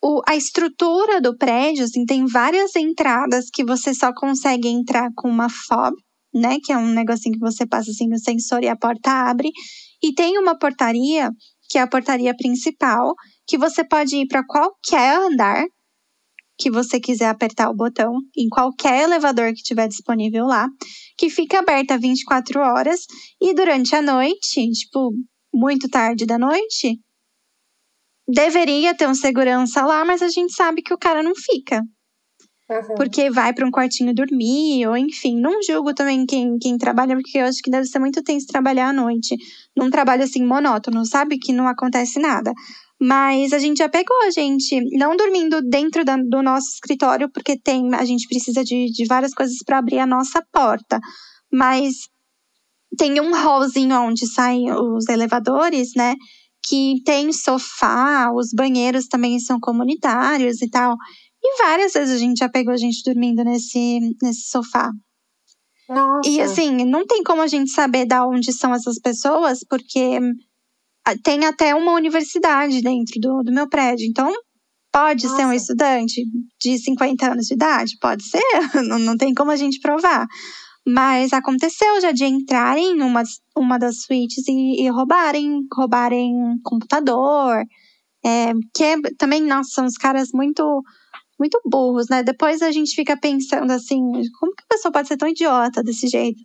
[0.02, 5.28] o, a estrutura do prédio, assim, tem várias entradas que você só consegue entrar com
[5.28, 5.94] uma fob
[6.36, 6.58] né?
[6.62, 9.50] Que é um negocinho que você passa assim no sensor e a porta abre.
[10.02, 11.30] E tem uma portaria,
[11.68, 13.14] que é a portaria principal,
[13.46, 15.64] que você pode ir para qualquer andar
[16.58, 20.68] que você quiser apertar o botão, em qualquer elevador que tiver disponível lá,
[21.18, 23.00] que fica aberta 24 horas
[23.40, 25.12] e durante a noite, tipo,
[25.54, 26.98] muito tarde da noite,
[28.28, 31.82] deveria ter um segurança lá, mas a gente sabe que o cara não fica.
[32.68, 32.96] Uhum.
[32.96, 35.38] Porque vai para um quartinho dormir, ou enfim.
[35.40, 38.88] Não julgo também quem, quem trabalha, porque eu acho que deve ser muito tenso trabalhar
[38.88, 39.36] à noite.
[39.76, 41.38] Num trabalho assim monótono, sabe?
[41.38, 42.52] Que não acontece nada.
[43.00, 47.58] Mas a gente já pegou a gente não dormindo dentro da, do nosso escritório, porque
[47.60, 50.98] tem a gente precisa de, de várias coisas para abrir a nossa porta.
[51.52, 51.94] Mas
[52.96, 56.14] tem um hallzinho onde saem os elevadores, né?
[56.66, 60.96] Que tem sofá, os banheiros também são comunitários e tal.
[61.42, 64.90] E várias vezes a gente já pegou a gente dormindo nesse, nesse sofá.
[65.88, 66.28] Nossa.
[66.28, 70.18] E assim, não tem como a gente saber da onde são essas pessoas, porque
[71.22, 74.06] tem até uma universidade dentro do, do meu prédio.
[74.06, 74.32] Então,
[74.92, 75.36] pode Nossa.
[75.36, 76.22] ser um estudante
[76.60, 77.96] de 50 anos de idade?
[78.00, 78.40] Pode ser,
[78.88, 80.26] não, não tem como a gente provar.
[80.86, 83.22] Mas aconteceu já de entrarem numa
[83.56, 86.32] uma das suítes e, e roubarem, roubarem
[86.62, 87.64] computador,
[88.24, 90.82] É, que é, também, nossa, são uns caras muito
[91.38, 92.22] muito burros, né?
[92.22, 94.00] Depois a gente fica pensando assim,
[94.40, 96.42] como que a pessoa pode ser tão idiota desse jeito?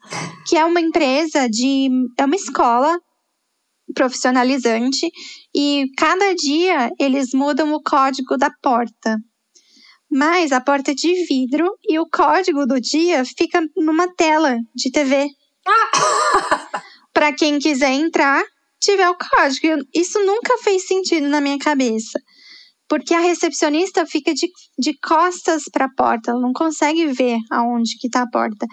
[0.48, 1.90] Que é uma empresa de.
[2.18, 3.00] é uma escola
[3.94, 5.12] profissionalizante
[5.56, 9.18] e cada dia eles mudam o código da porta.
[10.10, 14.92] Mas a porta é de vidro e o código do dia fica numa tela de
[14.92, 15.28] TV.
[17.14, 18.44] Para quem quiser entrar,
[18.80, 19.86] tiver o código.
[19.94, 22.20] Isso nunca fez sentido na minha cabeça
[22.92, 27.98] porque a recepcionista fica de, de costas para a porta, ela não consegue ver aonde
[27.98, 28.68] que está a porta.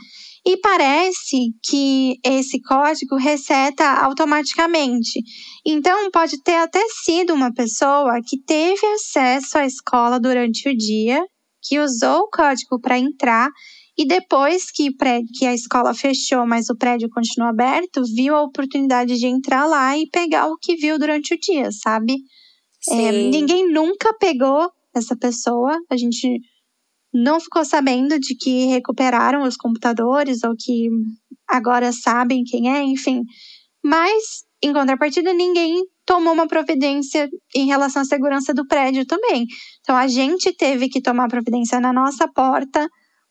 [0.47, 5.21] E parece que esse código reseta automaticamente.
[5.67, 11.23] Então, pode ter até sido uma pessoa que teve acesso à escola durante o dia,
[11.63, 13.51] que usou o código para entrar
[13.99, 14.91] e depois que,
[15.37, 19.99] que a escola fechou, mas o prédio continuou aberto, viu a oportunidade de entrar lá
[19.99, 22.15] e pegar o que viu durante o dia, sabe?
[22.89, 25.77] É, ninguém nunca pegou essa pessoa.
[25.91, 26.39] A gente
[27.13, 30.89] não ficou sabendo de que recuperaram os computadores ou que
[31.49, 33.23] agora sabem quem é, enfim.
[33.83, 39.47] Mas, em contrapartida, ninguém tomou uma providência em relação à segurança do prédio também.
[39.81, 42.89] Então, a gente teve que tomar providência na nossa porta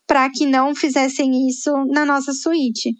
[0.07, 2.91] para que não fizessem isso na nossa suíte.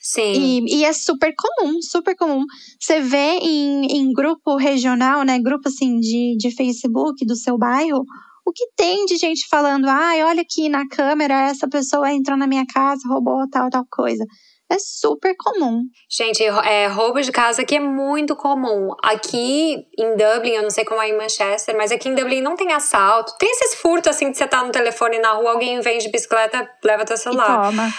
[0.00, 0.66] Sim.
[0.66, 2.44] E, e, é super comum, super comum.
[2.78, 5.38] Você vê em, em grupo regional, né?
[5.38, 8.04] Grupo assim de, de Facebook do seu bairro,
[8.46, 12.46] o que tem de gente falando, ai, olha aqui na câmera, essa pessoa entrou na
[12.46, 14.24] minha casa, roubou tal, tal coisa.
[14.70, 15.82] É super comum.
[16.10, 18.90] Gente, é, roubo de casa aqui é muito comum.
[19.02, 22.56] Aqui em Dublin, eu não sei como é em Manchester, mas aqui em Dublin não
[22.56, 23.36] tem assalto.
[23.38, 26.68] Tem esses furtos assim de você tá no telefone na rua, alguém vem de bicicleta,
[26.82, 27.66] leva teu celular.
[27.66, 27.92] E toma.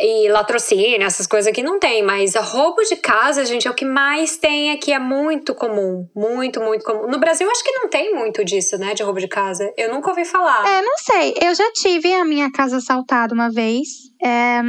[0.00, 3.84] E latrocínio, essas coisas aqui não tem, mas roubo de casa, gente, é o que
[3.84, 6.08] mais tem aqui, é muito comum.
[6.14, 7.08] Muito, muito comum.
[7.08, 9.72] No Brasil, acho que não tem muito disso, né, de roubo de casa.
[9.76, 10.66] Eu nunca ouvi falar.
[10.66, 11.34] É, não sei.
[11.42, 13.88] Eu já tive a minha casa assaltada uma vez,
[14.22, 14.60] é,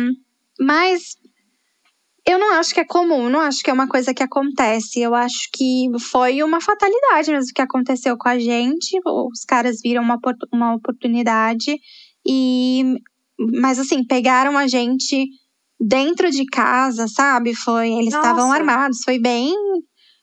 [0.59, 1.19] mas
[2.29, 5.01] eu não acho que é comum, não acho que é uma coisa que acontece.
[5.01, 8.99] Eu acho que foi uma fatalidade mesmo que aconteceu com a gente.
[9.03, 10.19] Os caras viram uma,
[10.53, 11.75] uma oportunidade
[12.23, 12.99] e
[13.53, 15.27] mas assim, pegaram a gente
[15.79, 17.55] dentro de casa, sabe?
[17.55, 19.53] Foi, eles estavam armados, foi bem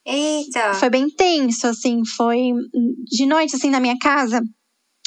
[0.07, 0.73] Eita.
[0.75, 2.53] Foi bem tenso, assim, foi
[3.11, 4.41] de noite assim na minha casa,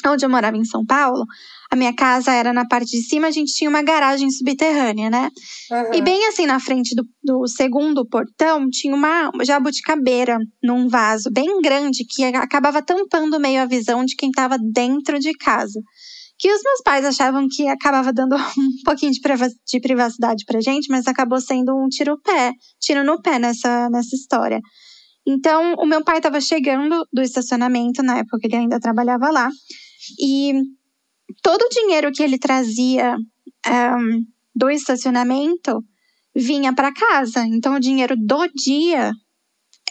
[0.05, 1.25] onde eu morava em São Paulo.
[1.71, 5.31] A minha casa era na parte de cima, a gente tinha uma garagem subterrânea, né?
[5.71, 5.93] Uhum.
[5.95, 11.61] E bem assim na frente do, do segundo portão tinha uma jabuticabeira num vaso bem
[11.61, 15.81] grande que acabava tampando meio a visão de quem estava dentro de casa
[16.41, 21.05] que os meus pais achavam que acabava dando um pouquinho de privacidade pra gente, mas
[21.05, 24.59] acabou sendo um tiro pé, tiro no pé nessa, nessa história.
[25.25, 29.51] Então, o meu pai estava chegando do estacionamento, na época ele ainda trabalhava lá,
[30.19, 30.53] e
[31.43, 33.15] todo o dinheiro que ele trazia
[33.67, 34.25] um,
[34.55, 35.79] do estacionamento
[36.35, 37.45] vinha para casa.
[37.45, 39.11] Então, o dinheiro do dia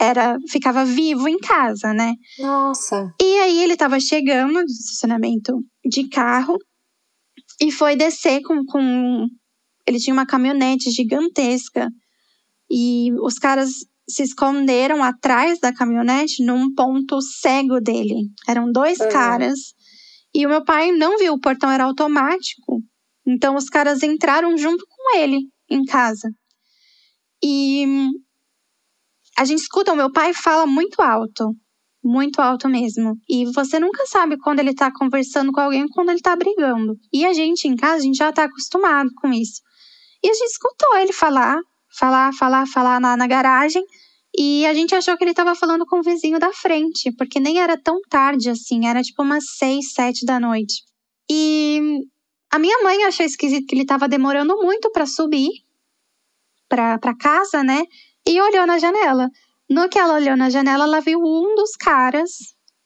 [0.01, 2.15] era ficava vivo em casa, né?
[2.39, 3.13] Nossa.
[3.21, 6.57] E aí ele estava chegando do estacionamento de carro
[7.61, 9.27] e foi descer com, com
[9.87, 11.91] ele tinha uma caminhonete gigantesca
[12.71, 13.71] e os caras
[14.09, 18.31] se esconderam atrás da caminhonete num ponto cego dele.
[18.49, 19.09] Eram dois uhum.
[19.11, 19.59] caras
[20.35, 22.83] e o meu pai não viu, o portão era automático.
[23.27, 26.31] Então os caras entraram junto com ele em casa.
[27.43, 27.87] E
[29.41, 31.57] a gente escuta, o meu pai fala muito alto.
[32.05, 33.15] Muito alto mesmo.
[33.27, 36.95] E você nunca sabe quando ele tá conversando com alguém quando ele tá brigando.
[37.11, 39.63] E a gente em casa, a gente já tá acostumado com isso.
[40.23, 41.59] E a gente escutou ele falar,
[41.99, 43.83] falar, falar, falar na, na garagem.
[44.37, 47.61] E a gente achou que ele tava falando com o vizinho da frente, porque nem
[47.61, 50.83] era tão tarde assim, era tipo umas seis, sete da noite.
[51.31, 51.81] E
[52.53, 55.49] a minha mãe achou esquisito que ele tava demorando muito para subir
[56.69, 57.85] pra casa, né?
[58.31, 59.29] E olhou na janela.
[59.69, 62.31] No que ela olhou na janela, ela viu um dos caras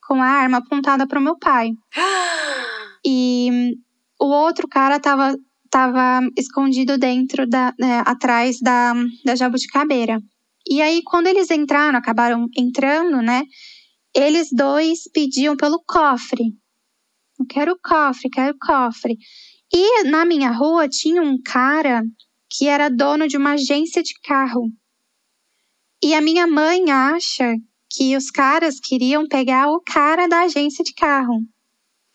[0.06, 1.70] com a arma apontada para o meu pai.
[3.06, 3.76] E
[4.18, 5.36] o outro cara tava,
[5.70, 10.18] tava escondido dentro da, né, atrás da, da jabuticabeira.
[10.66, 13.42] E aí, quando eles entraram, acabaram entrando, né?
[14.16, 16.44] Eles dois pediam pelo cofre.
[17.38, 19.18] Eu quero o cofre, quero o cofre.
[19.70, 22.02] E na minha rua tinha um cara
[22.48, 24.70] que era dono de uma agência de carro.
[26.04, 27.54] E a minha mãe acha
[27.88, 31.40] que os caras queriam pegar o cara da agência de carro.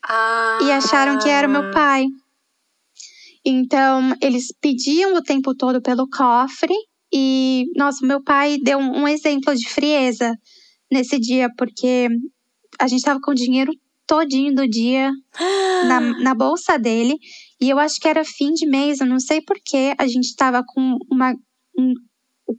[0.08, 0.60] Ah.
[0.62, 2.06] E acharam que era o meu pai.
[3.44, 6.76] Então, eles pediam o tempo todo pelo cofre.
[7.12, 10.36] E, nossa, meu pai deu um exemplo de frieza
[10.92, 12.10] nesse dia, porque
[12.80, 13.74] a gente tava com o dinheiro
[14.06, 15.10] todinho do dia
[15.88, 17.18] na, na bolsa dele.
[17.60, 19.96] E eu acho que era fim de mês, eu não sei porquê.
[19.98, 21.34] A gente tava com uma,
[21.76, 21.92] um,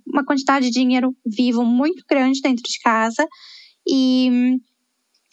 [0.06, 3.26] uma quantidade de dinheiro vivo muito grande dentro de casa.
[3.88, 4.58] E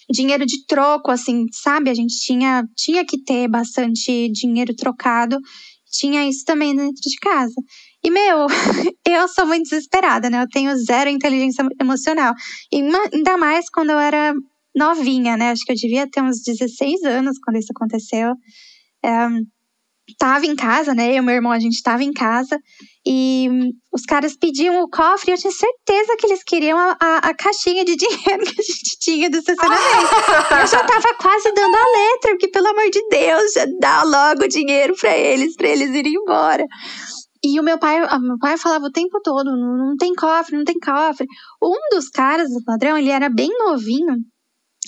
[0.09, 1.89] dinheiro de troco, assim, sabe?
[1.89, 5.37] A gente tinha, tinha que ter bastante dinheiro trocado.
[5.91, 7.55] Tinha isso também dentro de casa.
[8.03, 8.47] E, meu,
[9.05, 10.41] eu sou muito desesperada, né?
[10.41, 12.33] Eu tenho zero inteligência emocional.
[12.71, 12.81] E
[13.13, 14.33] ainda mais quando eu era
[14.75, 15.51] novinha, né?
[15.51, 18.33] Acho que eu devia ter uns 16 anos quando isso aconteceu.
[19.03, 19.27] É,
[20.17, 21.11] tava em casa, né?
[21.11, 22.57] Eu e meu irmão, a gente tava em casa.
[23.05, 23.49] E
[23.93, 27.33] os caras pediam o cofre e eu tinha certeza que eles queriam a, a, a
[27.33, 30.15] caixinha de dinheiro que a gente tinha do estacionamento.
[30.61, 34.43] eu já tava quase dando a letra, porque, pelo amor de Deus, já dá logo
[34.43, 36.65] o dinheiro para eles, para eles irem embora.
[37.43, 40.57] E o meu pai, o meu pai falava o tempo todo: não, não tem cofre,
[40.57, 41.27] não tem cofre.
[41.61, 44.15] Um dos caras do padrão, ele era bem novinho.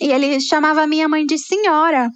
[0.02, 2.10] E ele chamava a minha mãe de senhora.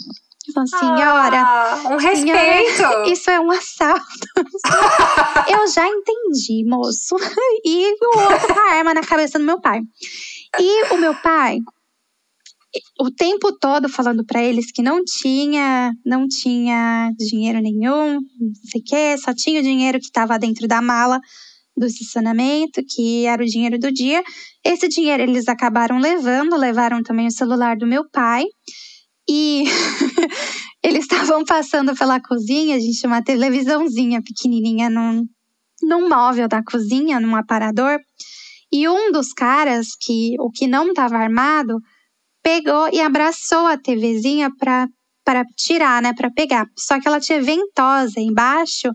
[0.52, 2.76] Falando, senhora, ah, um respeito.
[2.76, 4.04] Senhora, isso é um assalto.
[5.50, 7.16] eu já entendi, moço.
[7.66, 9.80] E o outro com a arma na cabeça do meu pai.
[10.60, 11.60] E o meu pai,
[13.00, 18.82] o tempo todo falando para eles que não tinha, não tinha dinheiro nenhum, não sei
[18.82, 21.20] o quê, só tinha o dinheiro que estava dentro da mala
[21.76, 24.24] do estacionamento, que era o dinheiro do dia.
[24.64, 28.44] Esse dinheiro eles acabaram levando, levaram também o celular do meu pai.
[29.30, 29.64] E
[30.84, 35.24] eles estavam passando pela cozinha, a gente tinha uma televisãozinha pequenininha num,
[35.82, 38.00] num móvel da cozinha, num aparador.
[38.72, 41.78] E um dos caras, que o que não estava armado,
[42.44, 44.88] pegou e abraçou a TVzinha para
[45.26, 46.66] para tirar, né, para pegar.
[46.78, 48.90] Só que ela tinha ventosa embaixo,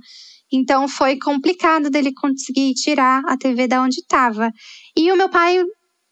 [0.53, 4.51] então foi complicado dele conseguir tirar a TV da onde estava.
[4.97, 5.59] E o meu pai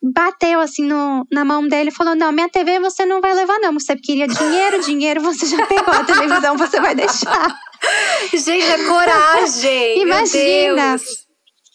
[0.02, 3.58] bateu assim no, na mão dele e falou: Não, minha TV você não vai levar,
[3.58, 3.72] não.
[3.72, 7.58] Você queria dinheiro, dinheiro, você já pegou a televisão, você vai deixar.
[8.32, 10.02] Gente, é coragem!
[10.02, 10.96] Imagina!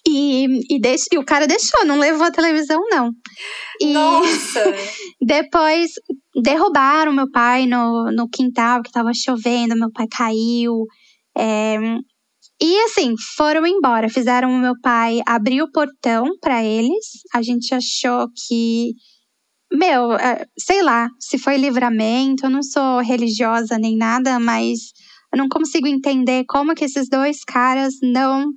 [0.08, 3.12] E, e, deixe, e o cara deixou, não levou a televisão, não.
[3.80, 4.74] E Nossa!
[5.22, 5.92] depois
[6.42, 10.86] derrubaram meu pai no, no quintal, que tava chovendo, meu pai caiu.
[11.38, 11.78] É,
[12.62, 17.06] e assim, foram embora, fizeram o meu pai abrir o portão para eles.
[17.34, 18.94] A gente achou que
[19.74, 24.92] meu, é, sei lá, se foi livramento, eu não sou religiosa nem nada, mas
[25.34, 28.52] eu não consigo entender como que esses dois caras não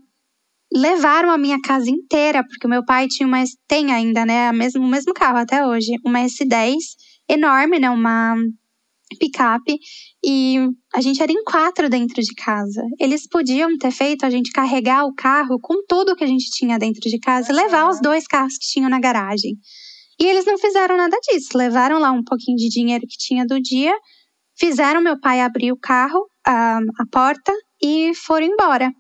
[0.75, 4.83] levaram a minha casa inteira, porque o meu pai tinha uma tem ainda, né, mesmo,
[4.83, 6.75] o mesmo carro até hoje, uma S10
[7.29, 8.35] enorme, né, uma
[9.21, 9.79] picape
[10.27, 10.59] e
[10.95, 12.83] a gente era em quatro dentro de casa.
[12.99, 16.79] Eles podiam ter feito a gente carregar o carro com tudo que a gente tinha
[16.79, 19.53] dentro de casa e levar os dois carros que tinham na garagem.
[20.19, 21.57] E eles não fizeram nada disso.
[21.59, 23.95] Levaram lá um pouquinho de dinheiro que tinha do dia,
[24.59, 27.53] fizeram meu pai abrir o carro, a, a porta
[27.83, 28.91] e foram embora.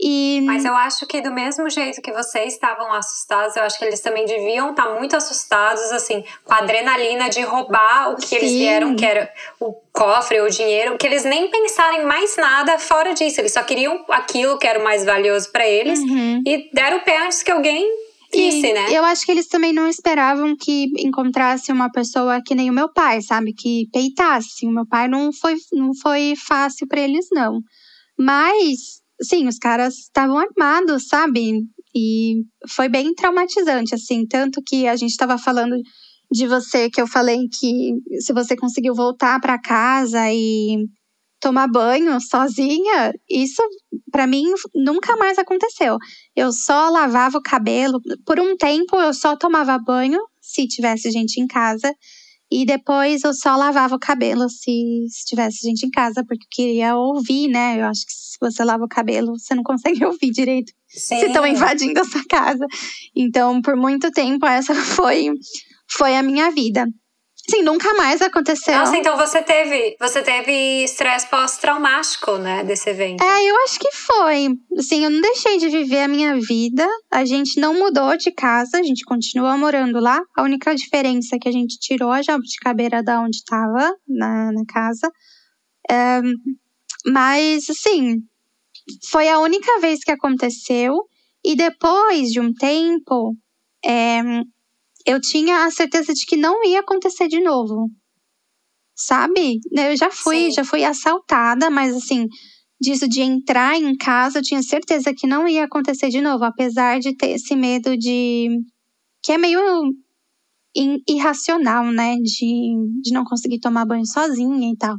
[0.00, 0.40] E...
[0.44, 4.00] Mas eu acho que do mesmo jeito que vocês estavam assustados, eu acho que eles
[4.00, 8.36] também deviam estar muito assustados, assim, com a adrenalina de roubar o que Sim.
[8.36, 13.12] eles vieram, que era o cofre, o dinheiro, que eles nem pensarem mais nada fora
[13.12, 13.40] disso.
[13.40, 16.42] Eles só queriam aquilo que era o mais valioso para eles uhum.
[16.46, 17.84] e deram o pé antes que alguém
[18.32, 18.86] visse, né?
[18.90, 22.92] Eu acho que eles também não esperavam que encontrasse uma pessoa que nem o meu
[22.92, 23.52] pai, sabe?
[23.52, 24.64] Que peitasse.
[24.64, 27.60] O meu pai não foi, não foi fácil para eles, não.
[28.16, 31.62] Mas sim, os caras estavam armados, sabe?
[31.94, 34.26] E foi bem traumatizante, assim.
[34.26, 35.76] Tanto que a gente estava falando
[36.30, 40.86] de você, que eu falei que se você conseguiu voltar para casa e
[41.40, 43.62] tomar banho sozinha, isso
[44.10, 45.96] para mim nunca mais aconteceu.
[46.34, 51.40] Eu só lavava o cabelo, por um tempo eu só tomava banho se tivesse gente
[51.40, 51.92] em casa.
[52.50, 56.48] E depois eu só lavava o cabelo se, se tivesse gente em casa, porque eu
[56.50, 57.78] queria ouvir, né?
[57.78, 61.20] Eu acho que se você lava o cabelo, você não consegue ouvir direito Sim.
[61.20, 62.66] se estão invadindo a sua casa.
[63.14, 65.30] Então, por muito tempo, essa foi,
[65.88, 66.86] foi a minha vida.
[67.50, 68.74] Sim, nunca mais aconteceu.
[68.74, 73.24] Nossa, então você teve, você teve estresse pós-traumático, né, desse evento?
[73.24, 74.48] É, eu acho que foi.
[74.76, 76.86] Assim, eu não deixei de viver a minha vida.
[77.10, 80.20] A gente não mudou de casa, a gente continua morando lá.
[80.36, 84.64] A única diferença é que a gente tirou a jabuticabeira da onde estava na, na
[84.68, 85.10] casa.
[85.90, 86.20] É,
[87.06, 88.16] mas, assim,
[89.10, 90.94] foi a única vez que aconteceu.
[91.44, 93.34] E depois de um tempo,
[93.84, 94.20] é,
[95.06, 97.88] eu tinha a certeza de que não ia acontecer de novo.
[98.94, 99.60] Sabe?
[99.72, 100.52] Eu já fui, Sim.
[100.52, 102.26] já fui assaltada, mas assim,
[102.80, 106.98] disso de entrar em casa, eu tinha certeza que não ia acontecer de novo, apesar
[106.98, 108.48] de ter esse medo de
[109.22, 109.60] que é meio
[111.08, 112.16] irracional, né?
[112.16, 114.96] De, de não conseguir tomar banho sozinha e tal.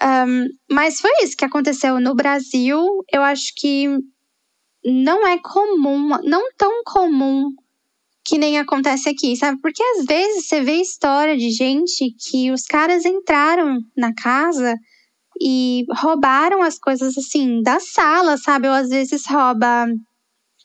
[0.00, 2.78] Um, mas foi isso que aconteceu no Brasil.
[3.12, 3.88] Eu acho que
[4.84, 7.50] não é comum, não tão comum
[8.24, 9.60] que nem acontece aqui, sabe?
[9.60, 14.76] Porque às vezes você vê história de gente que os caras entraram na casa
[15.40, 18.68] e roubaram as coisas assim da sala, sabe?
[18.68, 19.86] Ou às vezes rouba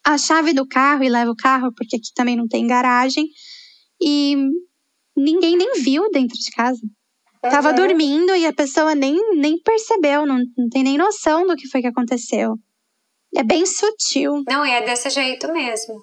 [0.05, 3.27] a chave do carro e leva o carro, porque aqui também não tem garagem.
[4.01, 4.35] E
[5.15, 6.81] ninguém nem viu dentro de casa.
[7.43, 7.51] Uhum.
[7.51, 11.67] Tava dormindo e a pessoa nem, nem percebeu, não, não tem nem noção do que
[11.67, 12.55] foi que aconteceu.
[13.35, 14.43] É bem sutil.
[14.47, 15.95] Não, é desse jeito mesmo.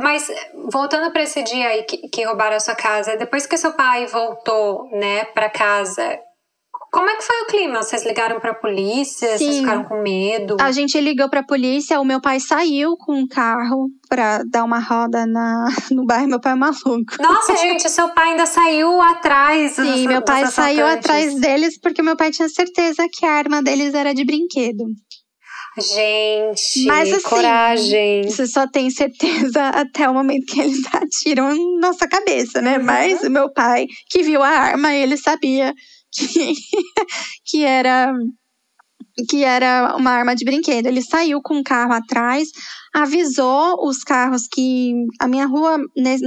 [0.00, 0.28] Mas
[0.70, 4.06] voltando para esse dia aí que, que roubaram a sua casa, depois que seu pai
[4.06, 6.18] voltou, né, para casa,
[6.96, 7.82] como é que foi o clima?
[7.82, 9.36] Vocês ligaram pra polícia?
[9.36, 9.44] Sim.
[9.44, 10.56] Vocês ficaram com medo?
[10.58, 12.00] A gente ligou pra polícia.
[12.00, 16.26] O meu pai saiu com um carro pra dar uma roda na, no bairro.
[16.26, 17.20] Meu pai é maluco.
[17.20, 19.72] Nossa, gente, seu pai ainda saiu atrás.
[19.72, 23.62] Sim, dos, meu pai saiu atrás deles porque meu pai tinha certeza que a arma
[23.62, 24.86] deles era de brinquedo.
[25.78, 28.22] Gente, Mas, assim, coragem.
[28.22, 32.78] Você só tem certeza até o momento que eles atiram na nossa cabeça, né?
[32.78, 32.84] Uhum.
[32.84, 35.74] Mas o meu pai, que viu a arma, ele sabia
[36.12, 36.54] que,
[37.44, 38.12] que era
[39.28, 40.86] que era uma arma de brinquedo.
[40.86, 42.48] Ele saiu com o carro atrás,
[42.94, 45.78] avisou os carros que a minha rua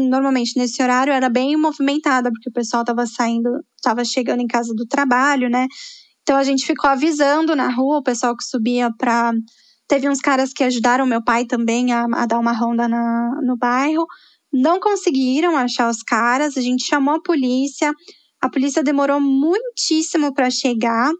[0.10, 4.74] normalmente nesse horário era bem movimentada porque o pessoal estava saindo, estava chegando em casa
[4.76, 5.68] do trabalho, né?
[6.24, 9.34] Então a gente ficou avisando na rua o pessoal que subia para
[9.88, 13.58] teve uns caras que ajudaram meu pai também a, a dar uma ronda na, no
[13.58, 14.06] bairro.
[14.54, 17.92] Não conseguiram achar os caras, a gente chamou a polícia,
[18.42, 21.12] a polícia demorou muitíssimo para chegar.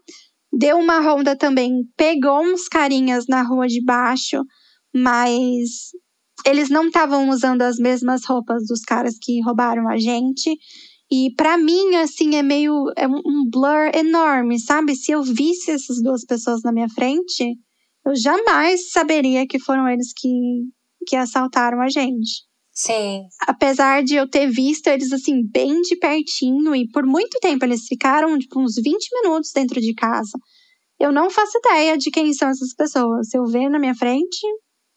[0.52, 4.42] Deu uma ronda também, pegou uns carinhas na rua de baixo,
[4.94, 5.90] mas
[6.44, 10.56] eles não estavam usando as mesmas roupas dos caras que roubaram a gente.
[11.12, 14.94] E para mim, assim, é meio é um blur enorme, sabe?
[14.94, 17.56] Se eu visse essas duas pessoas na minha frente,
[18.06, 20.28] eu jamais saberia que foram eles que,
[21.06, 22.49] que assaltaram a gente.
[22.82, 23.28] Sim.
[23.46, 27.86] Apesar de eu ter visto eles assim bem de pertinho e por muito tempo eles
[27.86, 30.38] ficaram tipo uns 20 minutos dentro de casa.
[30.98, 33.28] Eu não faço ideia de quem são essas pessoas.
[33.28, 34.40] Se eu ver na minha frente,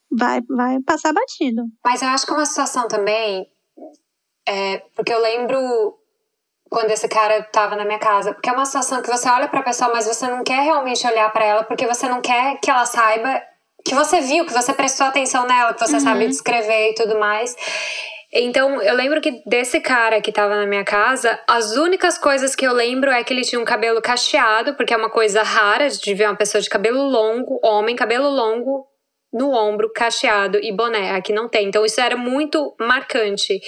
[0.09, 1.63] vai vai passar batido.
[1.83, 3.45] Mas eu acho que é uma situação também
[4.47, 5.59] é, porque eu lembro
[6.69, 9.59] quando esse cara tava na minha casa, porque é uma situação que você olha para
[9.59, 12.71] a pessoa, mas você não quer realmente olhar para ela porque você não quer que
[12.71, 13.41] ela saiba
[13.83, 15.99] que você viu, que você prestou atenção nela, que você uhum.
[15.99, 17.55] sabe descrever e tudo mais.
[18.35, 22.65] Então, eu lembro que desse cara que tava na minha casa, as únicas coisas que
[22.65, 26.13] eu lembro é que ele tinha um cabelo cacheado, porque é uma coisa rara de
[26.15, 28.87] ver uma pessoa de cabelo longo, homem, cabelo longo,
[29.31, 31.11] no ombro, cacheado e boné.
[31.11, 31.67] Aqui não tem.
[31.67, 33.59] Então, isso era muito marcante.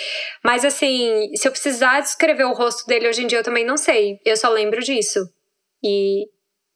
[0.43, 3.77] Mas, assim, se eu precisar descrever o rosto dele hoje em dia, eu também não
[3.77, 4.17] sei.
[4.25, 5.19] Eu só lembro disso.
[5.83, 6.25] E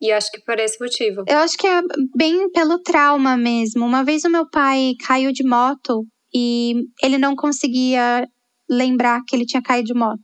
[0.01, 1.23] e acho que por esse motivo.
[1.27, 1.81] Eu acho que é
[2.15, 3.85] bem pelo trauma mesmo.
[3.85, 6.73] Uma vez o meu pai caiu de moto e
[7.03, 8.27] ele não conseguia
[8.69, 10.21] lembrar que ele tinha caído de moto.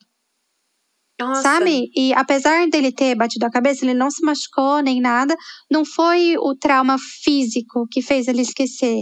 [1.20, 1.42] Nossa.
[1.42, 1.90] Sabe?
[1.96, 5.36] E apesar dele ter batido a cabeça, ele não se machucou nem nada.
[5.72, 9.02] Não foi o trauma físico que fez ele esquecer.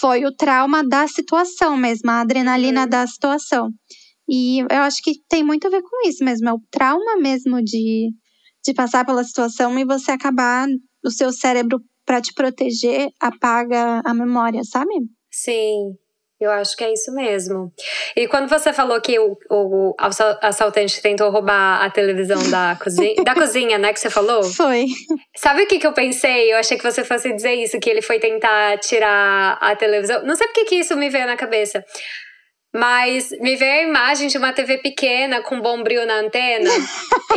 [0.00, 2.88] Foi o trauma da situação mesmo, a adrenalina uhum.
[2.88, 3.68] da situação.
[4.28, 6.48] E eu acho que tem muito a ver com isso mesmo.
[6.48, 8.10] É o trauma mesmo de
[8.64, 10.66] de passar pela situação e você acabar,
[11.04, 14.92] o seu cérebro, para te proteger, apaga a memória, sabe?
[15.30, 15.94] Sim.
[16.40, 17.72] Eu acho que é isso mesmo.
[18.14, 19.94] E quando você falou que o, o
[20.42, 24.42] assaltante tentou roubar a televisão da cozinha, da cozinha, né, que você falou?
[24.42, 24.84] Foi.
[25.36, 26.52] Sabe o que, que eu pensei?
[26.52, 30.22] Eu achei que você fosse dizer isso, que ele foi tentar tirar a televisão.
[30.24, 31.84] Não sei porque que isso me veio na cabeça.
[32.74, 36.68] Mas me veio a imagem de uma TV pequena com bombril na antena.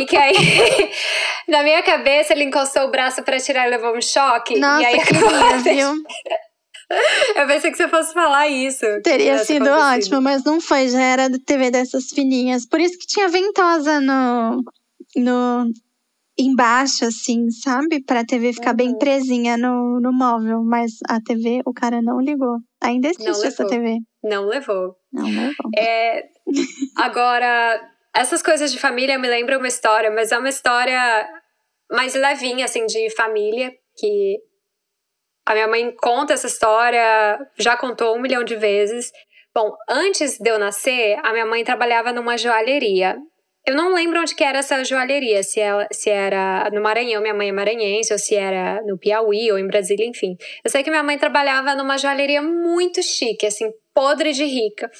[0.00, 0.34] e que aí,
[1.46, 4.58] na minha cabeça, ele encostou o braço para tirar e levou um choque.
[4.58, 5.94] Nossa, e aí queria, viu?
[7.36, 8.86] Eu pensei que você fosse falar isso.
[9.02, 10.88] Teria sido ótimo, mas não foi.
[10.88, 12.66] Já era de TV dessas fininhas.
[12.66, 14.62] Por isso que tinha ventosa no,
[15.14, 15.70] no
[16.38, 18.02] embaixo, assim, sabe?
[18.04, 18.76] Pra TV ficar uhum.
[18.76, 20.62] bem presinha no, no móvel.
[20.62, 22.58] Mas a TV, o cara não ligou.
[22.82, 23.98] Ainda existe essa TV.
[24.22, 24.94] Não levou.
[25.12, 25.70] Não levou.
[25.76, 26.24] É,
[26.96, 27.80] agora,
[28.14, 31.28] essas coisas de família me lembram uma história, mas é uma história
[31.90, 34.38] mais levinha, assim, de família, que
[35.46, 39.10] a minha mãe conta essa história, já contou um milhão de vezes.
[39.54, 43.16] Bom, antes de eu nascer, a minha mãe trabalhava numa joalheria.
[43.68, 47.34] Eu não lembro onde que era essa joalheria, se, ela, se era no Maranhão, minha
[47.34, 50.38] mãe é maranhense, ou se era no Piauí ou em Brasília, enfim.
[50.64, 54.90] Eu sei que minha mãe trabalhava numa joalheria muito chique, assim, podre de rica,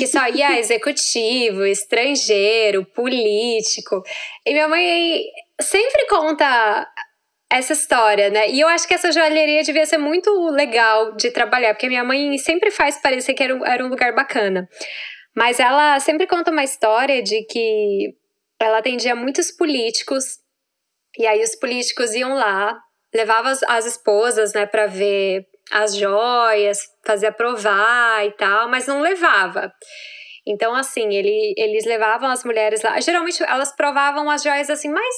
[0.00, 4.02] que só ia executivo, estrangeiro, político.
[4.44, 5.22] E minha mãe
[5.60, 6.88] sempre conta
[7.48, 8.50] essa história, né?
[8.50, 12.36] E eu acho que essa joalheria devia ser muito legal de trabalhar, porque minha mãe
[12.36, 14.68] sempre faz parecer que era um, era um lugar bacana.
[15.38, 18.12] Mas ela sempre conta uma história de que
[18.58, 20.24] ela atendia muitos políticos,
[21.16, 22.76] e aí os políticos iam lá,
[23.14, 29.00] levavam as, as esposas, né, para ver as joias, fazia provar e tal, mas não
[29.00, 29.72] levava.
[30.44, 32.98] Então, assim, ele, eles levavam as mulheres lá.
[33.00, 35.14] Geralmente elas provavam as joias assim, mais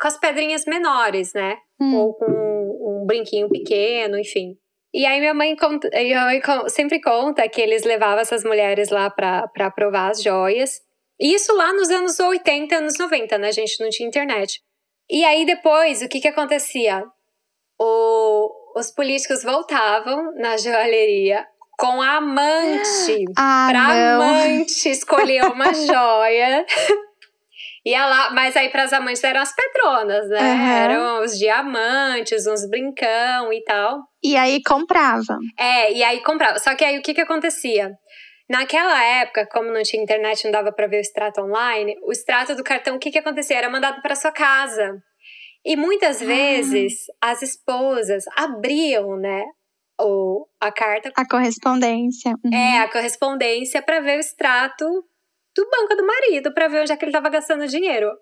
[0.00, 1.58] com as pedrinhas menores, né?
[1.78, 1.94] Hum.
[1.94, 4.56] Ou com um brinquinho pequeno, enfim.
[4.92, 9.10] E aí minha mãe, conta, minha mãe sempre conta que eles levavam essas mulheres lá
[9.10, 10.80] para provar as joias.
[11.20, 13.82] Isso lá nos anos 80, anos 90, né, gente?
[13.82, 14.60] Não tinha internet.
[15.10, 17.04] E aí depois, o que que acontecia?
[17.78, 21.46] O, os políticos voltavam na joalheria
[21.78, 23.24] com a amante.
[23.38, 24.22] Ah, pra não.
[24.22, 26.66] amante escolher uma joia.
[27.88, 30.40] Ia lá, mas aí para as amantes eram as pedronas, né?
[30.52, 30.68] Uhum.
[30.70, 34.00] Eram os diamantes, uns brincão e tal.
[34.22, 35.38] E aí comprava.
[35.58, 36.58] É, e aí comprava.
[36.58, 37.90] Só que aí o que que acontecia?
[38.50, 42.54] Naquela época, como não tinha internet, não dava para ver o extrato online, o extrato
[42.54, 43.56] do cartão, o que que acontecia?
[43.56, 44.96] Era mandado para sua casa.
[45.64, 46.24] E muitas Ah.
[46.26, 46.92] vezes
[47.22, 49.44] as esposas abriam, né,
[50.00, 52.32] o, a carta, A correspondência.
[52.44, 52.54] Uhum.
[52.54, 54.84] é, a correspondência para ver o extrato
[55.58, 58.12] do banco do marido, para ver onde é que ele estava gastando dinheiro.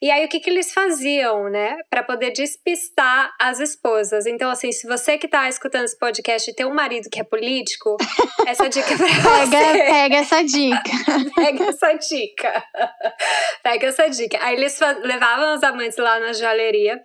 [0.00, 4.24] E aí o que que eles faziam, né, para poder despistar as esposas.
[4.24, 7.24] Então assim, se você que tá escutando esse podcast e tem um marido que é
[7.24, 7.96] político,
[8.48, 9.78] essa dica é para Pega, você.
[9.84, 10.82] pega essa dica.
[11.36, 12.64] Pega essa dica.
[13.62, 14.38] Pega essa dica.
[14.40, 16.98] Aí eles levavam os amantes lá na joalheria,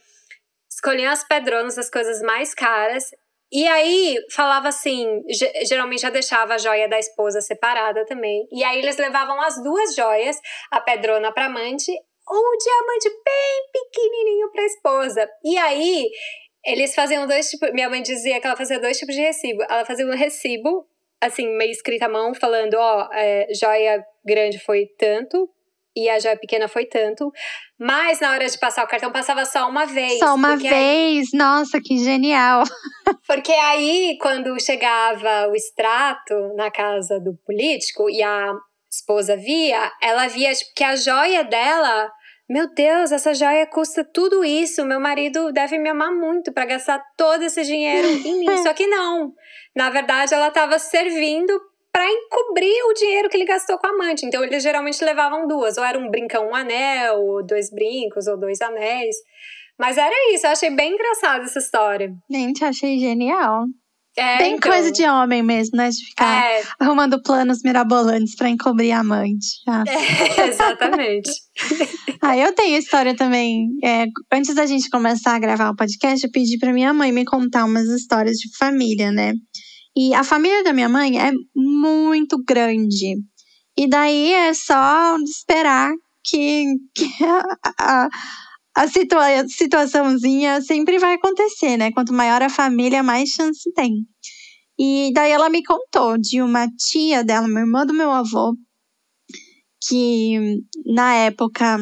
[0.71, 3.03] escolhiam as pedronas, as coisas mais caras.
[3.51, 8.47] E aí falava assim, ge- geralmente já deixava a joia da esposa separada também.
[8.51, 10.39] E aí eles levavam as duas joias,
[10.71, 15.29] a pedrona para amante, um diamante bem pequenininho para esposa.
[15.43, 16.09] E aí
[16.65, 17.71] eles faziam dois tipos.
[17.73, 19.63] Minha mãe dizia que ela fazia dois tipos de recibo.
[19.63, 20.87] Ela fazia um recibo
[21.19, 25.47] assim, meio escrita à mão, falando, ó, é, joia grande foi tanto
[25.95, 27.31] e a joia pequena foi tanto.
[27.79, 30.19] Mas na hora de passar o cartão, passava só uma vez.
[30.19, 31.29] Só uma porque aí- vez.
[31.33, 32.63] Nossa, que genial.
[33.27, 38.53] porque aí, quando chegava o extrato na casa do político e a
[38.91, 42.11] esposa via, ela via tipo, que a joia dela.
[42.49, 44.83] Meu Deus, essa joia custa tudo isso.
[44.83, 48.57] Meu marido deve me amar muito para gastar todo esse dinheiro em mim.
[48.61, 49.31] Só que não.
[49.73, 51.57] Na verdade, ela estava servindo
[51.91, 54.25] para encobrir o dinheiro que ele gastou com a amante.
[54.25, 55.77] Então, eles geralmente levavam duas.
[55.77, 59.15] Ou era um brincão, um anel, ou dois brincos, ou dois anéis.
[59.77, 60.45] Mas era isso.
[60.45, 62.11] Eu achei bem engraçada essa história.
[62.29, 63.65] Gente, achei genial.
[64.17, 65.89] É, Bem então, coisa de homem mesmo, né?
[65.89, 69.47] De ficar É, arrumando planos mirabolantes pra encobrir a amante.
[69.67, 69.83] Ah.
[70.47, 71.31] exatamente.
[72.23, 73.67] Ah, eu tenho história também.
[73.83, 77.25] É, antes da gente começar a gravar o podcast, eu pedi pra minha mãe me
[77.25, 79.33] contar umas histórias de família, né?
[79.95, 83.15] E a família da minha mãe é muito grande.
[83.77, 85.91] E daí é só esperar
[86.23, 86.65] que,
[86.95, 88.09] que a, a,
[88.75, 91.91] a situa situaçãozinha sempre vai acontecer, né?
[91.91, 94.05] Quanto maior a família, mais chance tem.
[94.79, 98.55] E daí ela me contou de uma tia dela, uma irmã do meu avô,
[99.87, 101.77] que na época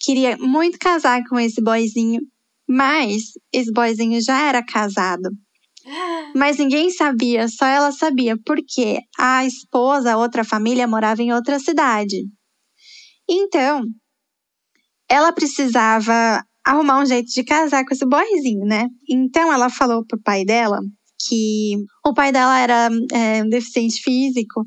[0.00, 2.20] queria muito casar com esse boyzinho,
[2.68, 5.28] mas esse boyzinho já era casado.
[6.34, 11.58] Mas ninguém sabia, só ela sabia, porque a esposa, a outra família, morava em outra
[11.58, 12.22] cidade.
[13.28, 13.82] Então,
[15.08, 18.88] ela precisava arrumar um jeito de casar com esse boyzinho, né?
[19.08, 20.78] Então, ela falou pro pai dela
[21.28, 24.64] que o pai dela era é, um deficiente físico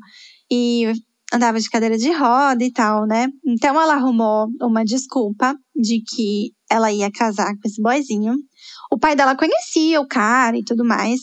[0.50, 0.92] e
[1.32, 3.28] andava de cadeira de roda e tal, né?
[3.44, 8.34] Então, ela arrumou uma desculpa de que ela ia casar com esse boyzinho.
[8.96, 11.20] O pai dela conhecia o cara e tudo mais,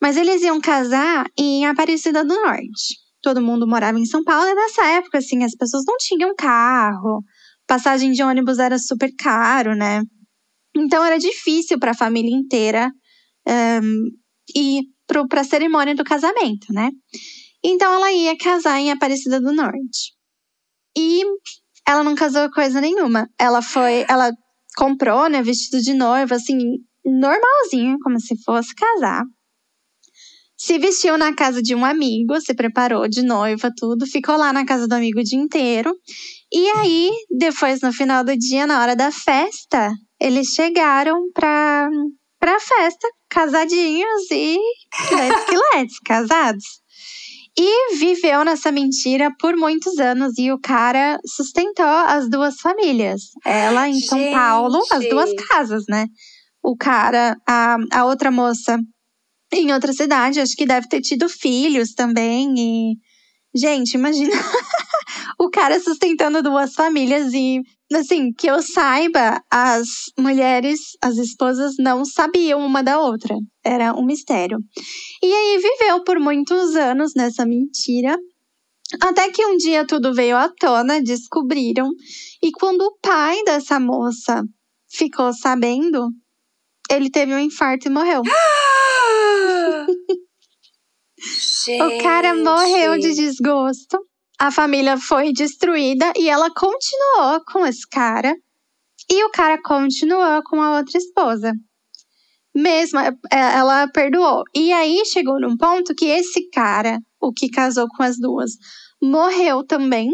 [0.00, 2.96] mas eles iam casar em Aparecida do Norte.
[3.20, 7.22] Todo mundo morava em São Paulo e nessa época, assim, as pessoas não tinham carro,
[7.66, 10.00] passagem de ônibus era super caro, né?
[10.74, 12.90] Então era difícil para a família inteira
[13.46, 14.04] um,
[14.56, 16.88] ir para a cerimônia do casamento, né?
[17.62, 20.14] Então ela ia casar em Aparecida do Norte.
[20.96, 21.22] E
[21.86, 23.28] ela não casou coisa nenhuma.
[23.38, 24.32] Ela foi, ela
[24.74, 26.56] comprou, né, vestido de noiva, assim,
[27.04, 29.24] normalzinho, como se fosse casar.
[30.56, 34.66] Se vestiu na casa de um amigo, se preparou de noiva, tudo, ficou lá na
[34.66, 35.90] casa do amigo o dia inteiro.
[36.52, 39.90] E aí, depois, no final do dia, na hora da festa,
[40.20, 41.88] eles chegaram pra,
[42.38, 44.58] pra festa, casadinhos e
[45.12, 46.64] let's que let's, casados.
[47.58, 50.38] E viveu nessa mentira por muitos anos.
[50.38, 53.22] E o cara sustentou as duas famílias.
[53.44, 54.32] Ela em São.
[54.32, 56.06] Paulo, as duas casas, né?
[56.62, 58.78] O cara, a, a outra moça
[59.52, 62.54] em outra cidade, acho que deve ter tido filhos também.
[62.56, 62.96] E,
[63.54, 64.30] gente, imagina
[65.38, 67.60] o cara sustentando duas famílias e,
[67.92, 69.88] assim, que eu saiba, as
[70.18, 73.34] mulheres, as esposas não sabiam uma da outra.
[73.64, 74.58] Era um mistério.
[75.22, 78.16] E aí viveu por muitos anos nessa mentira.
[79.00, 81.88] Até que um dia tudo veio à tona, descobriram.
[82.42, 84.42] E quando o pai dessa moça
[84.88, 86.08] ficou sabendo,
[86.90, 88.22] ele teve um infarto e morreu.
[91.82, 93.98] O cara morreu de desgosto.
[94.38, 98.34] A família foi destruída e ela continuou com esse cara.
[99.10, 101.52] E o cara continuou com a outra esposa.
[102.54, 104.42] Mesmo, é, ela perdoou.
[104.54, 108.52] E aí chegou num ponto que esse cara, o que casou com as duas,
[109.02, 110.10] morreu também.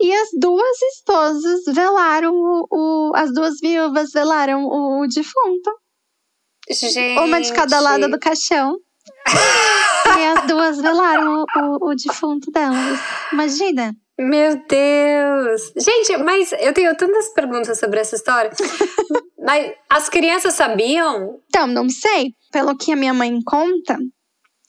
[0.00, 2.66] E as duas esposas velaram o.
[2.70, 5.70] o- as duas viúvas velaram o, o defunto.
[6.72, 7.18] Gente.
[7.20, 8.76] Uma de cada lado do caixão.
[10.18, 13.00] e as duas velaram o, o, o defunto delas.
[13.32, 13.94] Imagina.
[14.18, 15.72] Meu Deus!
[15.76, 18.50] Gente, mas eu tenho tantas perguntas sobre essa história.
[19.38, 21.40] mas as crianças sabiam?
[21.48, 22.34] Então, não sei.
[22.52, 23.98] Pelo que a minha mãe conta,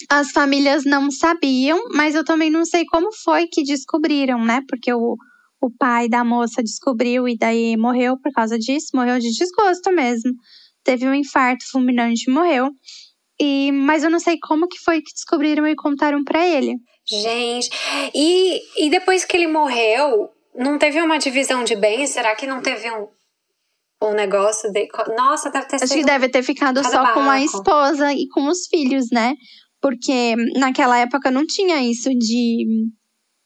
[0.10, 4.62] as famílias não sabiam, mas eu também não sei como foi que descobriram, né?
[4.68, 5.18] Porque o,
[5.62, 10.32] o pai da moça descobriu e daí morreu por causa disso, morreu de desgosto mesmo.
[10.84, 12.70] Teve um infarto fulminante e morreu.
[13.40, 16.76] E, mas eu não sei como que foi que descobriram e contaram pra ele.
[17.06, 17.70] Gente,
[18.14, 22.12] e, e depois que ele morreu, não teve uma divisão de bens?
[22.12, 23.08] Será que não teve um,
[24.02, 24.88] um negócio de.
[25.18, 25.98] Nossa, deve ter Acho sido.
[26.00, 29.36] que deve ter ficado só com a esposa e com os filhos, né?
[29.82, 32.66] Porque naquela época não tinha isso de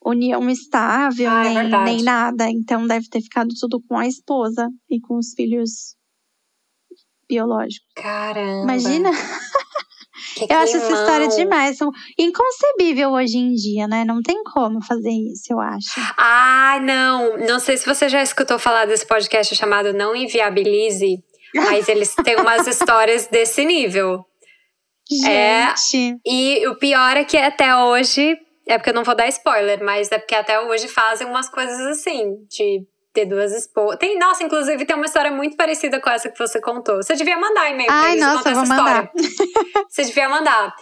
[0.06, 1.86] união estável, Ah, é nem, verdade.
[1.92, 2.50] nem nada.
[2.50, 5.96] Então deve ter ficado tudo com a esposa e com os filhos
[7.28, 7.88] biológicos.
[7.96, 8.64] Caramba.
[8.64, 9.12] Imagina,
[10.36, 11.78] que eu acho essa história demais.
[12.18, 14.04] Inconcebível hoje em dia, né?
[14.06, 15.90] Não tem como fazer isso, eu acho.
[16.18, 17.38] Ai, não.
[17.38, 21.18] Não sei se você já escutou falar desse podcast chamado Não Inviabilize,
[21.56, 24.24] mas eles têm umas histórias desse nível.
[25.26, 25.74] É.
[25.76, 28.38] Gente, E o pior é que até hoje,
[28.68, 31.80] é porque eu não vou dar spoiler, mas é porque até hoje fazem umas coisas
[31.88, 32.82] assim, de
[33.18, 33.98] ter duas esposas.
[33.98, 36.98] Tem, nossa, inclusive tem uma história muito parecida com essa que você contou.
[36.98, 39.12] Você devia mandar e-mail pra Ai, eles nossa, vou essa mandar.
[39.16, 39.34] história.
[39.90, 40.76] Você devia mandar.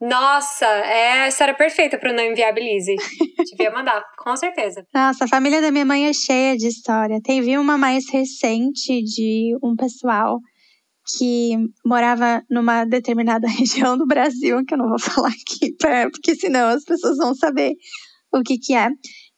[0.00, 2.94] Nossa, é a história perfeita pro Não Inviabilize.
[3.50, 4.84] devia mandar, com certeza.
[4.94, 7.20] Nossa, a família da minha mãe é cheia de história.
[7.22, 10.38] Teve uma mais recente de um pessoal
[11.18, 16.34] que morava numa determinada região do Brasil, que eu não vou falar aqui, pra- porque
[16.34, 17.72] senão as pessoas vão saber
[18.32, 18.88] o que que é.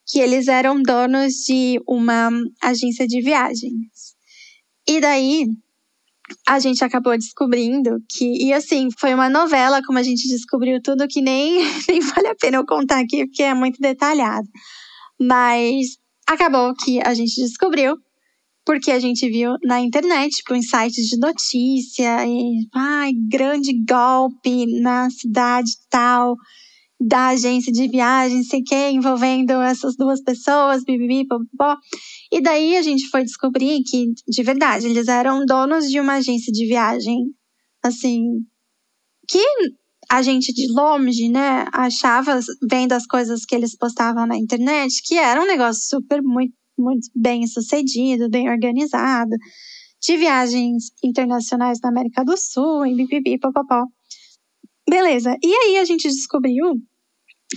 [0.09, 2.31] Que eles eram donos de uma
[2.63, 4.15] agência de viagens.
[4.89, 5.47] E daí,
[6.47, 11.07] a gente acabou descobrindo que, e assim, foi uma novela, como a gente descobriu tudo,
[11.09, 11.59] que nem,
[11.89, 14.47] nem vale a pena eu contar aqui, porque é muito detalhado.
[15.21, 17.97] Mas acabou que a gente descobriu,
[18.65, 24.67] porque a gente viu na internet, tipo, em sites de notícia, e, ai, grande golpe
[24.81, 26.37] na cidade tal,
[27.01, 31.77] da agência de viagem, sei que, envolvendo essas duas pessoas, bibibi, popopó.
[32.33, 36.53] E daí a gente foi descobrir que, de verdade, eles eram donos de uma agência
[36.53, 37.19] de viagem,
[37.83, 38.23] assim,
[39.29, 39.45] que
[40.11, 45.17] a gente de longe, né, achava, vendo as coisas que eles postavam na internet, que
[45.17, 49.37] era um negócio super muito, muito bem sucedido, bem organizado,
[50.01, 53.85] de viagens internacionais na América do Sul, e bibibi, popopó.
[54.97, 55.37] Beleza.
[55.43, 56.73] E aí a gente descobriu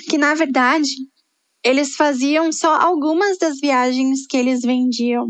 [0.09, 0.89] que, na verdade,
[1.63, 5.29] eles faziam só algumas das viagens que eles vendiam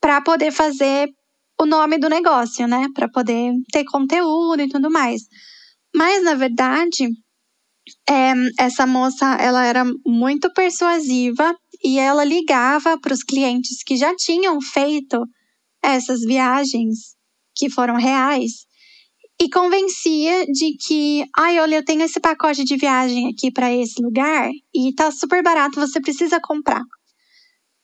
[0.00, 1.08] para poder fazer
[1.60, 2.88] o nome do negócio, né?
[2.92, 5.22] Para poder ter conteúdo e tudo mais.
[5.94, 7.08] Mas, na verdade,
[8.08, 14.12] é, essa moça ela era muito persuasiva e ela ligava para os clientes que já
[14.16, 15.24] tinham feito
[15.80, 17.14] essas viagens
[17.54, 18.68] que foram reais
[19.40, 24.02] e convencia de que, ai, olha, eu tenho esse pacote de viagem aqui para esse
[24.02, 26.82] lugar e tá super barato, você precisa comprar.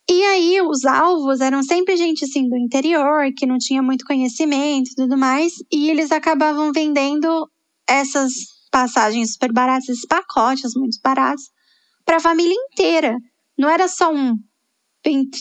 [0.08, 4.90] E aí os alvos eram sempre gente assim do interior, que não tinha muito conhecimento
[4.90, 7.50] e tudo mais, e eles acabavam vendendo
[7.88, 8.32] essas
[8.70, 11.44] passagens super baratas, esses pacotes muito baratos,
[12.04, 13.16] para a família inteira.
[13.58, 14.34] Não era só um.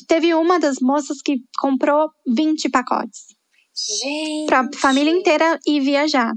[0.08, 3.35] Teve uma das moças que comprou 20 pacotes
[3.76, 4.48] Gente.
[4.48, 6.32] para família inteira ir viajar.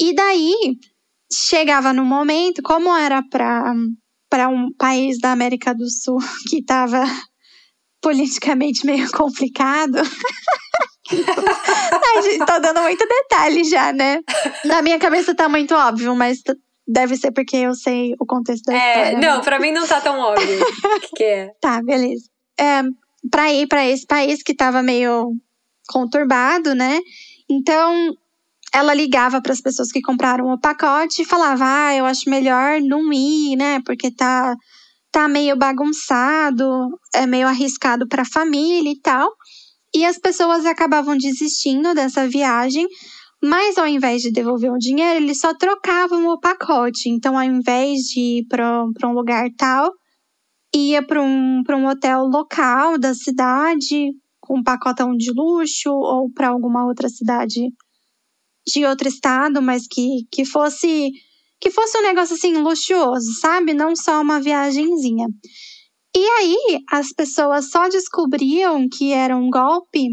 [0.00, 0.78] E daí,
[1.32, 6.18] chegava no momento, como era para um país da América do Sul
[6.48, 7.04] que estava
[8.00, 9.98] politicamente meio complicado.
[11.10, 14.20] Ai, gente, tô dando muito detalhe já, né?
[14.64, 16.42] Na minha cabeça tá muito óbvio, mas
[16.86, 19.18] deve ser porque eu sei o contexto da é, história.
[19.18, 19.26] Né?
[19.26, 19.42] Não, né?
[19.42, 20.66] pra mim não tá tão óbvio
[21.00, 21.50] que, que, é.
[21.60, 22.24] Tá, beleza.
[22.60, 22.82] É,
[23.30, 25.32] pra ir para esse país que tava meio
[25.88, 27.00] conturbado, né?
[27.50, 28.14] Então,
[28.72, 32.80] ela ligava para as pessoas que compraram o pacote e falava: "Ah, eu acho melhor
[32.80, 33.80] não ir, né?
[33.84, 34.54] Porque tá
[35.12, 36.66] tá meio bagunçado,
[37.14, 39.30] é meio arriscado para a família e tal".
[39.94, 42.86] E as pessoas acabavam desistindo dessa viagem,
[43.42, 47.08] mas ao invés de devolver o dinheiro, eles só trocavam o pacote.
[47.08, 49.90] Então, ao invés de ir para um lugar tal,
[50.74, 54.12] ia para um, um hotel local da cidade,
[54.48, 57.70] com um pacotão de luxo, ou para alguma outra cidade
[58.66, 61.10] de outro estado, mas que, que fosse
[61.60, 63.74] que fosse um negócio assim luxuoso, sabe?
[63.74, 65.26] Não só uma viagenzinha.
[66.16, 70.08] E aí as pessoas só descobriam que era um golpe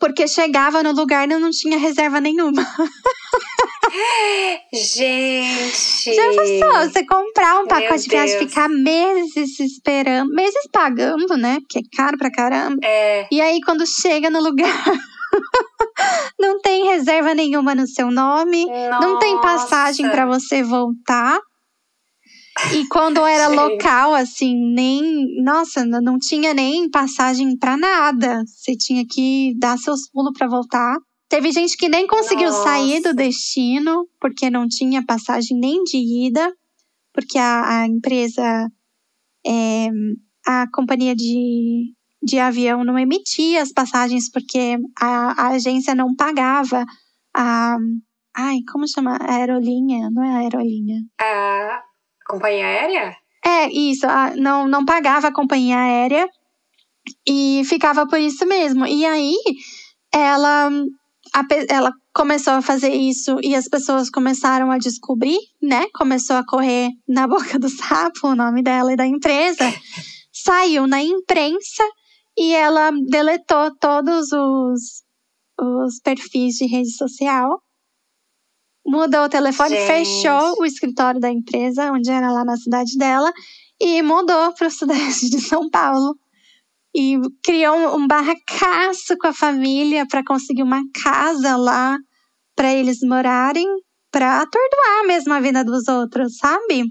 [0.00, 2.62] porque chegava no lugar e não tinha reserva nenhuma.
[4.72, 6.14] Gente!
[6.14, 6.90] Já pensou?
[6.90, 11.58] Você comprar um pacote de viagem, ficar meses esperando, meses pagando, né?
[11.60, 12.78] Porque é caro pra caramba.
[12.82, 13.26] É.
[13.30, 14.84] E aí, quando chega no lugar,
[16.38, 19.06] não tem reserva nenhuma no seu nome, Nossa.
[19.06, 21.38] não tem passagem para você voltar.
[22.74, 25.42] E quando era local, assim, nem.
[25.42, 28.42] Nossa, não tinha nem passagem para nada.
[28.46, 30.96] Você tinha que dar seus pulos para voltar.
[31.28, 32.62] Teve gente que nem conseguiu Nossa.
[32.62, 36.54] sair do destino, porque não tinha passagem nem de ida,
[37.12, 38.42] porque a, a empresa,
[39.46, 39.88] é,
[40.46, 41.92] a companhia de,
[42.22, 46.84] de avião não emitia as passagens, porque a, a agência não pagava
[47.36, 47.76] a.
[48.34, 49.16] Ai, como chama?
[49.16, 50.08] A aerolinha?
[50.10, 51.02] Não é a aerolinha.
[51.20, 51.82] A
[52.26, 53.16] companhia aérea?
[53.44, 54.06] É, isso.
[54.06, 56.26] A, não, não pagava a companhia aérea
[57.28, 58.86] e ficava por isso mesmo.
[58.86, 59.34] E aí,
[60.14, 60.70] ela
[61.34, 65.86] a, ela começou a fazer isso e as pessoas começaram a descobrir, né?
[65.94, 69.64] Começou a correr na boca do sapo o nome dela e da empresa.
[70.32, 71.84] Saiu na imprensa
[72.36, 75.02] e ela deletou todos os,
[75.60, 77.60] os perfis de rede social.
[78.86, 79.86] Mudou o telefone, Gente.
[79.86, 83.30] fechou o escritório da empresa, onde era lá na cidade dela,
[83.80, 86.16] e mudou para o sudeste de São Paulo
[86.98, 91.96] e criou um, barracaço com a família para conseguir uma casa lá
[92.56, 93.68] para eles morarem,
[94.10, 96.82] para atordoar mesmo a vida dos outros, sabe?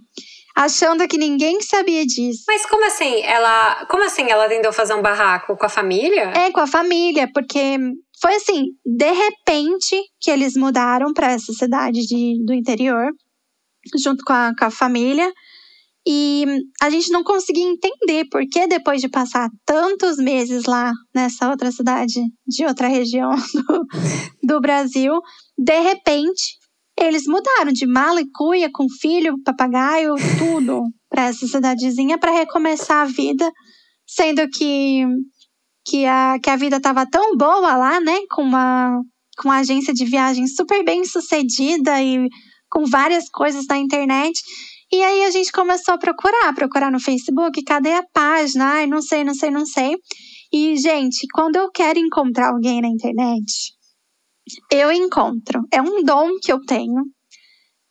[0.55, 2.45] Achando que ninguém sabia disso.
[2.47, 3.21] Mas como assim?
[3.21, 6.31] Ela, como assim ela tentou fazer um barraco com a família?
[6.31, 7.77] É, com a família, porque
[8.21, 13.11] foi assim, de repente que eles mudaram para essa cidade de, do interior,
[14.01, 15.29] junto com a, com a família.
[16.09, 16.45] E
[16.81, 21.69] a gente não conseguia entender por que depois de passar tantos meses lá nessa outra
[21.69, 23.29] cidade de outra região
[23.67, 23.85] do,
[24.41, 25.19] do Brasil,
[25.57, 26.55] de repente
[26.97, 30.81] eles mudaram de mala e cuia com filho, papagaio, tudo
[31.11, 33.51] para essa cidadezinha para recomeçar a vida,
[34.07, 35.03] sendo que
[35.85, 39.01] que a, que a vida estava tão boa lá, né, com uma
[39.37, 42.27] com uma agência de viagem super bem sucedida e
[42.69, 44.39] com várias coisas na internet
[44.91, 48.65] e aí a gente começou a procurar, procurar no Facebook, cadê a página?
[48.65, 49.95] Ai, não sei, não sei, não sei.
[50.51, 53.73] E, gente, quando eu quero encontrar alguém na internet,
[54.71, 55.61] eu encontro.
[55.73, 57.03] É um dom que eu tenho.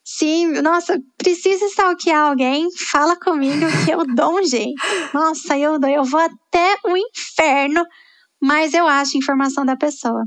[0.02, 4.81] Se, nossa, precisa stalkear alguém, fala comigo que eu dou um jeito.
[5.12, 7.85] Nossa, eu, eu vou até o inferno,
[8.40, 10.23] mas eu acho informação da pessoa.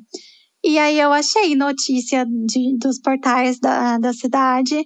[0.63, 4.85] E aí eu achei notícia de, dos portais da, da cidade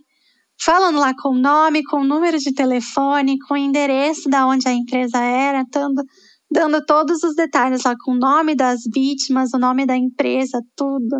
[0.60, 4.68] falando lá com o nome, com o número de telefone, com o endereço da onde
[4.68, 6.04] a empresa era, dando,
[6.52, 11.18] dando todos os detalhes lá com o nome das vítimas, o nome da empresa, tudo.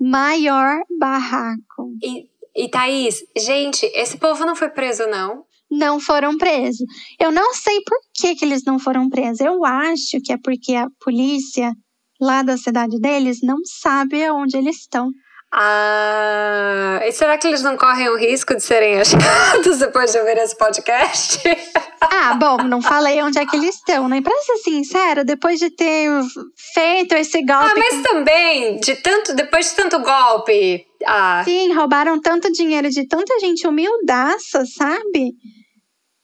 [0.00, 1.94] Maior barraco.
[2.02, 2.26] E,
[2.56, 5.44] e Thaís, gente, esse povo não foi preso, não?
[5.70, 6.84] Não foram presos.
[7.18, 9.40] Eu não sei por que, que eles não foram presos.
[9.40, 11.72] Eu acho que é porque a polícia
[12.20, 15.08] lá da cidade deles não sabe aonde eles estão.
[15.54, 20.38] Ah, e será que eles não correm o risco de serem achados depois de ouvir
[20.38, 21.42] esse podcast?
[22.14, 24.20] Ah, bom, não falei onde é que eles estão, né?
[24.20, 26.10] Pra ser sincera, depois de ter
[26.74, 27.70] feito esse golpe.
[27.70, 30.84] Ah, mas também, de tanto, depois de tanto golpe.
[31.06, 31.42] Ah.
[31.44, 35.32] Sim, roubaram tanto dinheiro de tanta gente humildaça, sabe?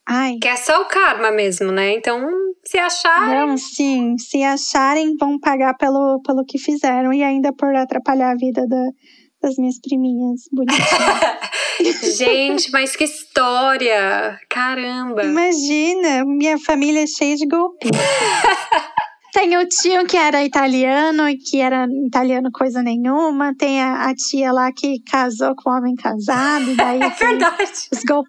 [0.06, 0.36] Ai.
[0.42, 1.92] Que é só o karma mesmo, né?
[1.92, 2.26] Então,
[2.64, 3.46] se acharem.
[3.46, 4.16] Não, sim.
[4.18, 8.84] Se acharem, vão pagar pelo, pelo que fizeram e ainda por atrapalhar a vida da,
[9.42, 12.16] das minhas priminhas bonitinhas.
[12.16, 14.38] Gente, mas que história!
[14.48, 15.24] Caramba!
[15.24, 17.90] Imagina, minha família é cheia de golpes.
[19.32, 23.54] Tem o tio que era italiano e que era italiano coisa nenhuma.
[23.56, 26.74] Tem a, a tia lá que casou com um homem casado.
[26.76, 27.88] Daí é verdade.
[27.92, 28.24] Os, gol,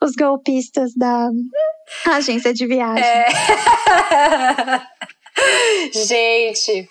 [0.00, 1.30] os golpistas da
[2.06, 3.02] agência de viagem.
[3.02, 3.26] É.
[5.92, 6.88] Gente,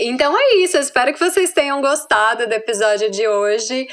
[0.00, 0.76] então é isso.
[0.76, 3.86] Eu espero que vocês tenham gostado do episódio de hoje.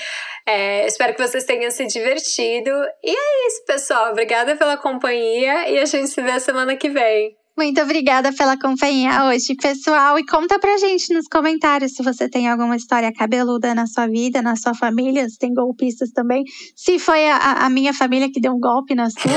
[0.46, 2.70] É, espero que vocês tenham se divertido.
[3.04, 4.12] E é isso, pessoal.
[4.12, 7.36] Obrigada pela companhia e a gente se vê semana que vem.
[7.56, 10.18] Muito obrigada pela companhia hoje, pessoal.
[10.18, 14.42] E conta pra gente nos comentários se você tem alguma história cabeluda na sua vida,
[14.42, 16.44] na sua família, se tem golpistas também.
[16.76, 19.32] Se foi a, a minha família que deu um golpe na sua,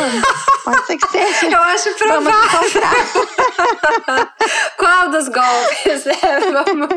[0.64, 1.46] pode ser que seja.
[1.54, 2.32] Eu acho provável.
[2.32, 4.32] Vamos encontrar.
[4.78, 6.06] Qual dos golpes?
[6.26, 6.88] É, vamos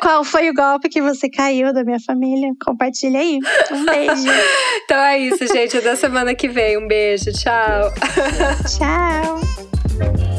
[0.00, 2.50] Qual foi o golpe que você caiu da minha família?
[2.64, 3.38] Compartilha aí.
[3.70, 4.26] Um beijo.
[4.84, 5.76] Então é isso, gente.
[5.76, 6.78] Até semana que vem.
[6.78, 7.30] Um beijo.
[7.32, 7.92] Tchau.
[8.78, 10.29] Tchau.